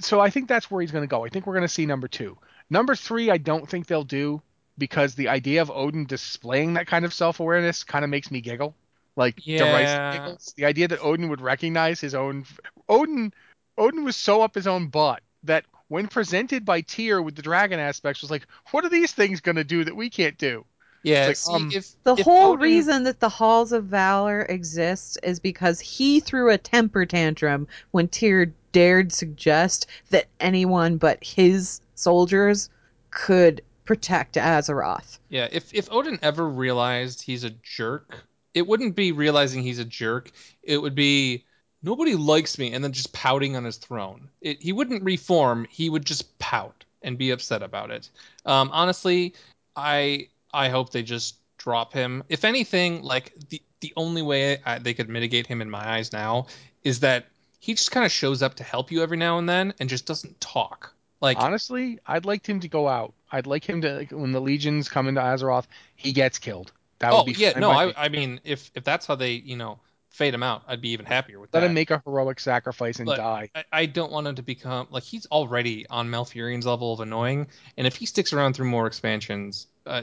so 0.00 0.20
I 0.20 0.30
think 0.30 0.48
that's 0.48 0.70
where 0.70 0.80
he's 0.80 0.90
going 0.92 1.02
to 1.04 1.08
go. 1.08 1.24
I 1.24 1.28
think 1.28 1.46
we're 1.46 1.54
going 1.54 1.62
to 1.62 1.68
see 1.68 1.86
number 1.86 2.08
two. 2.08 2.38
Number 2.70 2.94
three, 2.96 3.30
I 3.30 3.36
don't 3.38 3.68
think 3.68 3.86
they'll 3.86 4.04
do 4.04 4.40
because 4.78 5.14
the 5.14 5.28
idea 5.28 5.62
of 5.62 5.70
Odin 5.70 6.06
displaying 6.06 6.74
that 6.74 6.86
kind 6.86 7.04
of 7.04 7.12
self 7.14 7.40
awareness 7.40 7.84
kind 7.84 8.04
of 8.04 8.10
makes 8.10 8.30
me 8.30 8.40
giggle. 8.40 8.74
Like 9.16 9.46
Yeah. 9.46 9.58
derisive 9.58 10.12
giggles. 10.22 10.54
The 10.56 10.64
idea 10.66 10.88
that 10.88 11.02
Odin 11.02 11.28
would 11.28 11.40
recognize 11.40 12.00
his 12.00 12.14
own 12.14 12.44
Odin 12.88 13.32
Odin 13.78 14.04
was 14.04 14.16
so 14.16 14.42
up 14.42 14.54
his 14.54 14.66
own 14.66 14.88
butt 14.88 15.22
that 15.44 15.64
when 15.88 16.08
presented 16.08 16.64
by 16.64 16.80
Tyr 16.80 17.22
with 17.22 17.36
the 17.36 17.42
dragon 17.42 17.78
aspects 17.78 18.20
was 18.20 18.30
like, 18.30 18.46
what 18.72 18.84
are 18.84 18.88
these 18.88 19.12
things 19.12 19.40
going 19.40 19.56
to 19.56 19.64
do 19.64 19.84
that 19.84 19.94
we 19.94 20.10
can't 20.10 20.36
do? 20.38 20.64
Yeah, 21.06 21.28
It's 21.28 21.44
see, 21.46 21.54
um, 21.54 21.70
if 21.72 21.92
The 22.02 22.14
if 22.14 22.24
whole 22.24 22.54
Odin- 22.54 22.62
reason 22.64 23.04
that 23.04 23.20
the 23.20 23.28
Halls 23.28 23.70
of 23.70 23.84
Valor 23.84 24.42
exist 24.42 25.18
is 25.22 25.38
because 25.38 25.78
he 25.78 26.18
threw 26.18 26.50
a 26.50 26.58
temper 26.58 27.06
tantrum 27.06 27.68
when 27.92 28.08
Tyr 28.08 28.52
dared 28.72 29.12
suggest 29.12 29.86
that 30.10 30.26
anyone 30.40 30.96
but 30.96 31.22
his 31.22 31.80
soldiers 31.94 32.68
could 33.12 33.62
protect 33.84 34.34
Azeroth. 34.34 35.18
Yeah, 35.28 35.46
if 35.52 35.72
if 35.72 35.90
Odin 35.92 36.18
ever 36.22 36.48
realized 36.48 37.22
he's 37.22 37.44
a 37.44 37.50
jerk, 37.50 38.24
it 38.52 38.66
wouldn't 38.66 38.96
be 38.96 39.12
realizing 39.12 39.62
he's 39.62 39.78
a 39.78 39.84
jerk. 39.84 40.32
It 40.64 40.78
would 40.82 40.96
be 40.96 41.44
nobody 41.84 42.16
likes 42.16 42.58
me 42.58 42.72
and 42.72 42.82
then 42.82 42.90
just 42.90 43.12
pouting 43.12 43.54
on 43.54 43.62
his 43.62 43.76
throne. 43.76 44.28
It, 44.40 44.60
he 44.60 44.72
wouldn't 44.72 45.04
reform. 45.04 45.68
He 45.70 45.88
would 45.88 46.04
just 46.04 46.36
pout 46.40 46.84
and 47.02 47.16
be 47.16 47.30
upset 47.30 47.62
about 47.62 47.92
it. 47.92 48.10
Um, 48.44 48.70
honestly, 48.72 49.34
I 49.76 50.26
I 50.56 50.70
hope 50.70 50.90
they 50.90 51.02
just 51.02 51.36
drop 51.58 51.92
him. 51.92 52.24
If 52.28 52.44
anything, 52.44 53.02
like 53.02 53.32
the 53.50 53.62
the 53.80 53.92
only 53.96 54.22
way 54.22 54.58
I, 54.64 54.78
they 54.78 54.94
could 54.94 55.08
mitigate 55.08 55.46
him 55.46 55.60
in 55.60 55.68
my 55.68 55.86
eyes 55.86 56.12
now 56.12 56.46
is 56.82 57.00
that 57.00 57.26
he 57.60 57.74
just 57.74 57.90
kind 57.90 58.06
of 58.06 58.12
shows 58.12 58.42
up 58.42 58.54
to 58.54 58.64
help 58.64 58.90
you 58.90 59.02
every 59.02 59.16
now 59.16 59.38
and 59.38 59.48
then 59.48 59.74
and 59.78 59.88
just 59.88 60.06
doesn't 60.06 60.40
talk. 60.40 60.94
Like 61.20 61.38
Honestly, 61.38 61.98
I'd 62.06 62.24
like 62.24 62.46
him 62.48 62.60
to 62.60 62.68
go 62.68 62.88
out. 62.88 63.12
I'd 63.30 63.46
like 63.46 63.64
him 63.68 63.80
to 63.82 63.96
like, 63.96 64.10
when 64.10 64.32
the 64.32 64.40
legions 64.40 64.88
come 64.88 65.08
into 65.08 65.20
Azeroth, 65.20 65.66
he 65.94 66.12
gets 66.12 66.38
killed. 66.38 66.72
That 67.00 67.12
would 67.12 67.20
oh 67.20 67.24
be 67.24 67.32
yeah, 67.32 67.58
no, 67.58 67.70
I. 67.70 67.92
I 67.96 68.08
mean 68.08 68.40
if 68.44 68.70
if 68.74 68.84
that's 68.84 69.06
how 69.06 69.16
they 69.16 69.32
you 69.32 69.56
know 69.56 69.78
fade 70.16 70.34
him 70.34 70.42
out, 70.42 70.62
I'd 70.66 70.80
be 70.80 70.90
even 70.90 71.06
happier 71.06 71.38
with 71.38 71.52
let 71.52 71.60
that. 71.60 71.66
him 71.66 71.74
make 71.74 71.90
a 71.90 72.02
heroic 72.04 72.40
sacrifice 72.40 72.98
and 72.98 73.06
But- 73.06 73.16
die. 73.18 73.50
I, 73.54 73.64
I 73.72 73.86
don't 73.86 74.10
want 74.10 74.26
him 74.26 74.34
to 74.36 74.42
become 74.42 74.86
like 74.90 75.02
he's 75.02 75.26
already 75.26 75.86
on 75.88 76.08
Malfurion's 76.10 76.66
level 76.66 76.92
of 76.92 77.00
annoying, 77.00 77.46
and 77.76 77.86
if 77.86 77.96
he 77.96 78.06
sticks 78.06 78.32
around 78.32 78.54
through 78.54 78.68
more 78.70 78.86
expansions, 78.86 79.66
uh, 79.86 80.02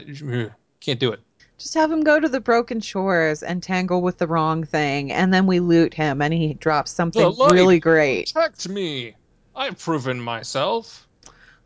can't 0.80 1.00
do 1.00 1.12
it. 1.12 1.20
Just 1.58 1.74
have 1.74 1.90
him 1.90 2.02
go 2.02 2.18
to 2.18 2.28
the 2.28 2.40
Broken 2.40 2.80
Shores 2.80 3.42
and 3.42 3.62
tangle 3.62 4.02
with 4.02 4.18
the 4.18 4.26
wrong 4.26 4.64
thing, 4.64 5.12
and 5.12 5.32
then 5.32 5.46
we 5.46 5.60
loot 5.60 5.94
him 5.94 6.20
and 6.20 6.32
he 6.34 6.54
drops 6.54 6.90
something 6.90 7.22
light. 7.36 7.52
really 7.52 7.78
great. 7.78 8.32
Protect 8.34 8.68
me. 8.68 9.14
I've 9.54 9.78
proven 9.78 10.20
myself. 10.20 11.06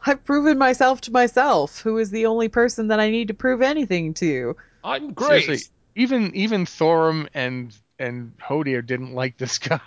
I've 0.05 0.23
proven 0.25 0.59
myself 0.59 1.01
to 1.03 1.11
myself, 1.11 1.81
who 1.81 1.97
is 1.99 2.11
the 2.11 2.27
only 2.27 2.49
person 2.49 2.89
that 2.89 3.01
I 3.01 3.11
need 3.11 3.29
to 3.29 3.35
prove 3.35 3.63
anything 3.63 4.15
to. 4.15 4.57
I'm 4.85 5.13
great. 5.13 5.45
Seriously, 5.45 5.69
even 5.97 6.35
even 6.37 6.67
Thorim 6.67 7.27
and 7.35 7.75
and 7.99 8.33
Hodir 8.39 8.85
didn't 8.85 9.15
like 9.15 9.37
this 9.39 9.59
guy. 9.59 9.81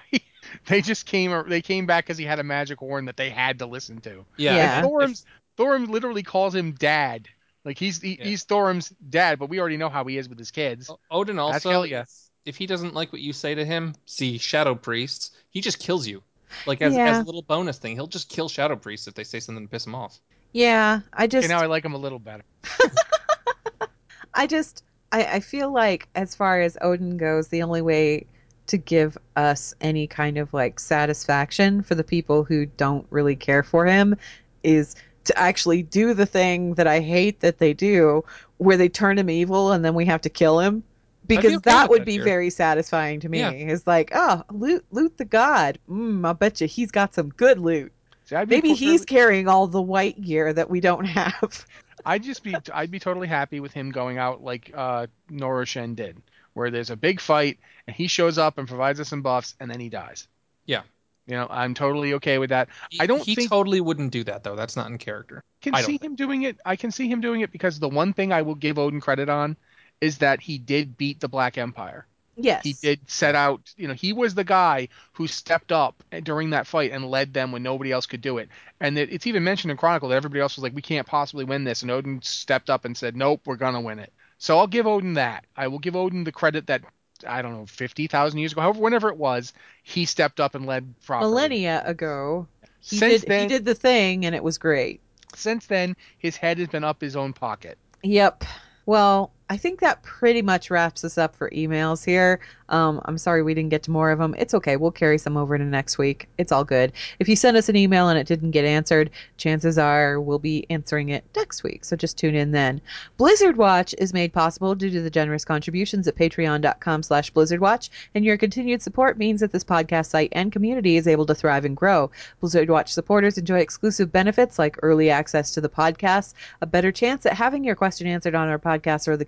they 0.67 0.81
just 0.81 1.05
came 1.05 1.47
they 1.49 1.61
came 1.61 1.85
back 1.85 2.05
because 2.05 2.17
he 2.17 2.25
had 2.25 2.39
a 2.39 2.43
magic 2.43 2.79
horn 2.79 3.05
that 3.05 3.17
they 3.17 3.29
had 3.29 3.59
to 3.59 3.65
listen 3.65 3.99
to. 4.01 4.25
Yeah. 4.37 4.55
Yeah. 4.55 4.79
if- 4.79 4.85
Thorim's 4.85 5.25
Thorim 5.57 5.87
literally 5.89 6.23
calls 6.23 6.55
him 6.55 6.71
dad. 6.73 7.27
Like 7.63 7.77
he's 7.77 8.01
he, 8.01 8.17
Yeah. 8.17 8.25
he's 8.25 8.43
Thorim's 8.45 8.89
dad, 9.09 9.37
but 9.39 9.49
we 9.49 9.59
already 9.59 9.77
know 9.77 9.89
how 9.89 10.03
he 10.05 10.17
is 10.17 10.27
with 10.27 10.39
his 10.39 10.49
kids. 10.51 10.89
O- 10.89 10.99
Odin 11.11 11.37
Ask 11.39 11.65
also, 11.65 11.69
Helya. 11.83 12.05
if 12.45 12.55
he 12.57 12.65
doesn't 12.65 12.93
like 12.95 13.11
what 13.13 13.21
you 13.21 13.33
say 13.33 13.53
to 13.53 13.63
him, 13.65 13.93
see 14.05 14.37
Shadow 14.39 14.73
Priests, 14.75 15.31
he 15.51 15.61
just 15.61 15.77
kills 15.79 16.07
you. 16.07 16.23
Like 16.65 16.81
as, 16.81 16.93
Yeah. 16.95 17.11
as 17.11 17.19
a 17.19 17.23
little 17.23 17.43
bonus 17.43 17.77
thing, 17.77 17.95
he'll 17.95 18.07
just 18.07 18.29
kill 18.29 18.49
Shadow 18.49 18.75
Priests 18.75 19.07
if 19.07 19.13
they 19.13 19.23
say 19.23 19.39
something 19.39 19.65
to 19.65 19.69
piss 19.71 19.85
him 19.85 19.93
off. 19.95 20.19
Yeah, 20.53 21.01
I 21.13 21.27
just 21.27 21.45
Okay, 21.45 21.53
now 21.53 21.61
I 21.61 21.67
like 21.67 21.85
him 21.85 21.93
a 21.93 21.97
little 21.97 22.19
better. 22.19 22.43
I 24.33 24.47
just 24.47 24.83
I, 25.11 25.23
I 25.25 25.39
feel 25.39 25.71
like 25.71 26.07
as 26.15 26.35
far 26.35 26.61
as 26.61 26.77
Odin 26.81 27.17
goes, 27.17 27.47
the 27.47 27.63
only 27.63 27.81
way 27.81 28.25
to 28.67 28.77
give 28.77 29.17
us 29.35 29.73
any 29.81 30.07
kind 30.07 30.37
of 30.37 30.53
like 30.53 30.79
satisfaction 30.79 31.81
for 31.81 31.95
the 31.95 32.03
people 32.03 32.43
who 32.43 32.65
don't 32.65 33.05
really 33.09 33.35
care 33.35 33.63
for 33.63 33.85
him 33.85 34.15
is 34.63 34.95
to 35.25 35.37
actually 35.37 35.83
do 35.83 36.13
the 36.13 36.25
thing 36.25 36.75
that 36.75 36.87
I 36.87 36.99
hate 36.99 37.41
that 37.41 37.57
they 37.57 37.73
do, 37.73 38.23
where 38.57 38.77
they 38.77 38.89
turn 38.89 39.17
him 39.17 39.29
evil 39.29 39.71
and 39.71 39.83
then 39.83 39.93
we 39.93 40.05
have 40.05 40.21
to 40.21 40.29
kill 40.29 40.59
him. 40.59 40.83
because 41.27 41.53
okay 41.53 41.61
that 41.63 41.89
would 41.89 42.01
that 42.01 42.05
be 42.05 42.13
here. 42.13 42.23
very 42.23 42.49
satisfying 42.49 43.19
to 43.19 43.29
me. 43.29 43.39
Yeah. 43.39 43.51
It's 43.51 43.85
like, 43.85 44.11
oh, 44.13 44.43
loot, 44.51 44.85
loot 44.91 45.17
the 45.17 45.25
god. 45.25 45.77
Mm, 45.89 46.27
I 46.27 46.33
bet 46.33 46.61
you 46.61 46.67
he's 46.67 46.91
got 46.91 47.13
some 47.13 47.29
good 47.29 47.59
loot. 47.59 47.91
See, 48.25 48.35
Maybe 48.47 48.73
he's 48.73 49.05
carrying 49.05 49.47
all 49.47 49.67
the 49.67 49.81
white 49.81 50.21
gear 50.21 50.53
that 50.53 50.69
we 50.69 50.79
don't 50.79 51.05
have. 51.05 51.65
I'd 52.05 52.23
just 52.23 52.43
be 52.43 52.55
I'd 52.73 52.91
be 52.91 52.99
totally 52.99 53.27
happy 53.27 53.59
with 53.59 53.73
him 53.73 53.91
going 53.91 54.17
out 54.17 54.43
like 54.43 54.71
uh 54.75 55.07
Norushen 55.29 55.95
did, 55.95 56.21
where 56.53 56.69
there's 56.71 56.89
a 56.89 56.95
big 56.95 57.19
fight 57.19 57.59
and 57.87 57.95
he 57.95 58.07
shows 58.07 58.37
up 58.37 58.57
and 58.57 58.67
provides 58.67 58.99
us 58.99 59.09
some 59.09 59.21
buffs 59.21 59.55
and 59.59 59.69
then 59.69 59.79
he 59.79 59.89
dies. 59.89 60.27
Yeah. 60.65 60.81
You 61.27 61.35
know, 61.37 61.47
I'm 61.49 61.73
totally 61.73 62.15
okay 62.15 62.39
with 62.39 62.49
that. 62.49 62.69
I 62.99 63.05
don't 63.07 63.23
he 63.23 63.35
think- 63.35 63.49
totally 63.49 63.79
wouldn't 63.79 64.11
do 64.11 64.23
that 64.25 64.43
though. 64.43 64.55
That's 64.55 64.75
not 64.75 64.89
in 64.89 64.97
character. 64.97 65.43
can 65.61 65.75
I 65.75 65.81
see 65.81 65.99
him 66.01 66.15
doing 66.15 66.43
it. 66.43 66.57
I 66.65 66.75
can 66.75 66.91
see 66.91 67.07
him 67.07 67.21
doing 67.21 67.41
it 67.41 67.51
because 67.51 67.79
the 67.79 67.89
one 67.89 68.13
thing 68.13 68.33
I 68.33 68.41
will 68.41 68.55
give 68.55 68.77
Odin 68.79 68.99
credit 68.99 69.29
on 69.29 69.55
is 70.01 70.17
that 70.17 70.41
he 70.41 70.57
did 70.57 70.97
beat 70.97 71.19
the 71.19 71.29
Black 71.29 71.57
Empire. 71.57 72.07
Yes. 72.43 72.63
He 72.63 72.73
did 72.73 73.09
set 73.09 73.35
out, 73.35 73.73
you 73.77 73.87
know, 73.87 73.93
he 73.93 74.13
was 74.13 74.33
the 74.35 74.43
guy 74.43 74.87
who 75.13 75.27
stepped 75.27 75.71
up 75.71 76.03
during 76.23 76.51
that 76.51 76.67
fight 76.67 76.91
and 76.91 77.09
led 77.09 77.33
them 77.33 77.51
when 77.51 77.63
nobody 77.63 77.91
else 77.91 78.05
could 78.05 78.21
do 78.21 78.37
it. 78.37 78.49
And 78.79 78.97
it, 78.97 79.11
it's 79.11 79.27
even 79.27 79.43
mentioned 79.43 79.71
in 79.71 79.77
Chronicle 79.77 80.09
that 80.09 80.15
everybody 80.15 80.41
else 80.41 80.55
was 80.55 80.63
like, 80.63 80.75
we 80.75 80.81
can't 80.81 81.07
possibly 81.07 81.45
win 81.45 81.63
this. 81.63 81.81
And 81.81 81.91
Odyn 81.91 82.23
stepped 82.23 82.69
up 82.69 82.85
and 82.85 82.95
said, 82.97 83.15
nope, 83.15 83.41
we're 83.45 83.55
going 83.55 83.73
to 83.75 83.79
win 83.81 83.99
it. 83.99 84.13
So 84.37 84.57
I'll 84.59 84.67
give 84.67 84.85
Odyn 84.85 85.15
that. 85.15 85.45
I 85.55 85.67
will 85.67 85.79
give 85.79 85.93
Odyn 85.93 86.25
the 86.25 86.31
credit 86.31 86.67
that, 86.67 86.83
I 87.27 87.41
don't 87.41 87.53
know, 87.53 87.65
50,000 87.67 88.39
years 88.39 88.51
ago, 88.53 88.61
however, 88.61 88.79
whenever 88.79 89.09
it 89.09 89.17
was, 89.17 89.53
he 89.83 90.05
stepped 90.05 90.39
up 90.39 90.55
and 90.55 90.65
led 90.65 90.95
properly. 91.05 91.29
Millennia 91.29 91.83
ago, 91.85 92.47
he 92.79 92.97
Since 92.97 93.21
did 93.21 93.25
then, 93.27 93.41
he 93.41 93.45
did 93.45 93.65
the 93.65 93.75
thing 93.75 94.25
and 94.25 94.35
it 94.35 94.43
was 94.43 94.57
great. 94.57 95.01
since 95.35 95.67
then, 95.67 95.95
his 96.17 96.37
head 96.37 96.57
has 96.59 96.67
been 96.69 96.83
up 96.83 97.01
his 97.01 97.15
own 97.15 97.33
pocket. 97.33 97.77
Yep. 98.03 98.43
Well, 98.85 99.31
I 99.51 99.57
think 99.57 99.81
that 99.81 100.01
pretty 100.01 100.41
much 100.41 100.71
wraps 100.71 101.03
us 101.03 101.17
up 101.17 101.35
for 101.35 101.49
emails 101.49 102.05
here. 102.05 102.39
Um, 102.69 103.01
I'm 103.03 103.17
sorry 103.17 103.43
we 103.43 103.53
didn't 103.53 103.71
get 103.71 103.83
to 103.83 103.91
more 103.91 104.09
of 104.09 104.17
them. 104.17 104.33
It's 104.37 104.53
okay. 104.53 104.77
We'll 104.77 104.91
carry 104.91 105.17
some 105.17 105.35
over 105.35 105.57
to 105.57 105.63
next 105.65 105.97
week. 105.97 106.29
It's 106.37 106.53
all 106.53 106.63
good. 106.63 106.93
If 107.19 107.27
you 107.27 107.35
send 107.35 107.57
us 107.57 107.67
an 107.67 107.75
email 107.75 108.07
and 108.07 108.17
it 108.17 108.27
didn't 108.27 108.51
get 108.51 108.63
answered, 108.63 109.09
chances 109.35 109.77
are 109.77 110.21
we'll 110.21 110.39
be 110.39 110.65
answering 110.69 111.09
it 111.09 111.25
next 111.35 111.63
week. 111.63 111.83
So 111.83 111.97
just 111.97 112.17
tune 112.17 112.33
in 112.33 112.51
then. 112.51 112.79
Blizzard 113.17 113.57
Watch 113.57 113.93
is 113.97 114.13
made 114.13 114.31
possible 114.31 114.73
due 114.73 114.89
to 114.89 115.01
the 115.01 115.09
generous 115.09 115.43
contributions 115.43 116.07
at 116.07 116.15
patreon.com 116.15 117.03
slash 117.03 117.33
blizzardwatch, 117.33 117.89
and 118.15 118.23
your 118.23 118.37
continued 118.37 118.81
support 118.81 119.17
means 119.17 119.41
that 119.41 119.51
this 119.51 119.65
podcast 119.65 120.05
site 120.05 120.29
and 120.31 120.53
community 120.53 120.95
is 120.95 121.09
able 121.09 121.25
to 121.25 121.35
thrive 121.35 121.65
and 121.65 121.75
grow. 121.75 122.09
Blizzard 122.39 122.69
Watch 122.69 122.93
supporters 122.93 123.37
enjoy 123.37 123.59
exclusive 123.59 124.13
benefits 124.13 124.57
like 124.57 124.77
early 124.81 125.09
access 125.09 125.51
to 125.51 125.59
the 125.59 125.67
podcast, 125.67 126.35
a 126.61 126.65
better 126.65 126.93
chance 126.93 127.25
at 127.25 127.33
having 127.33 127.65
your 127.65 127.75
question 127.75 128.07
answered 128.07 128.33
on 128.33 128.47
our 128.47 128.59
podcast 128.59 129.09
or 129.09 129.17
the 129.17 129.25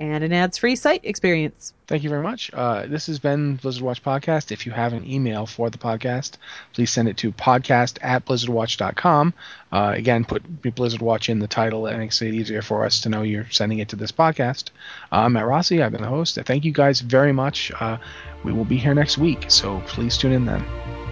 and 0.00 0.24
an 0.24 0.32
ads-free 0.32 0.76
site 0.76 1.00
experience. 1.04 1.72
Thank 1.86 2.02
you 2.02 2.10
very 2.10 2.22
much. 2.22 2.50
Uh, 2.52 2.86
this 2.86 3.06
has 3.06 3.20
been 3.20 3.56
Blizzard 3.56 3.82
Watch 3.82 4.02
Podcast. 4.02 4.50
If 4.50 4.66
you 4.66 4.72
have 4.72 4.92
an 4.92 5.08
email 5.08 5.46
for 5.46 5.70
the 5.70 5.78
podcast, 5.78 6.32
please 6.72 6.90
send 6.90 7.08
it 7.08 7.16
to 7.18 7.30
podcast 7.30 7.98
at 8.02 8.24
blizzardwatch.com. 8.24 9.34
Uh, 9.70 9.92
again, 9.94 10.24
put 10.24 10.42
Blizzard 10.74 11.00
Watch 11.00 11.28
in 11.28 11.38
the 11.38 11.46
title. 11.46 11.86
It 11.86 11.96
makes 11.96 12.20
it 12.22 12.34
easier 12.34 12.62
for 12.62 12.84
us 12.84 13.00
to 13.02 13.08
know 13.08 13.22
you're 13.22 13.48
sending 13.50 13.78
it 13.78 13.90
to 13.90 13.96
this 13.96 14.12
podcast. 14.12 14.70
Uh, 15.12 15.26
I'm 15.26 15.34
Matt 15.34 15.46
Rossi. 15.46 15.82
I've 15.82 15.92
been 15.92 16.02
the 16.02 16.08
host. 16.08 16.38
Thank 16.44 16.64
you 16.64 16.72
guys 16.72 17.00
very 17.00 17.32
much. 17.32 17.70
Uh, 17.78 17.98
we 18.42 18.52
will 18.52 18.64
be 18.64 18.78
here 18.78 18.94
next 18.94 19.16
week, 19.16 19.48
so 19.48 19.80
please 19.86 20.16
tune 20.18 20.32
in 20.32 20.44
then. 20.44 21.05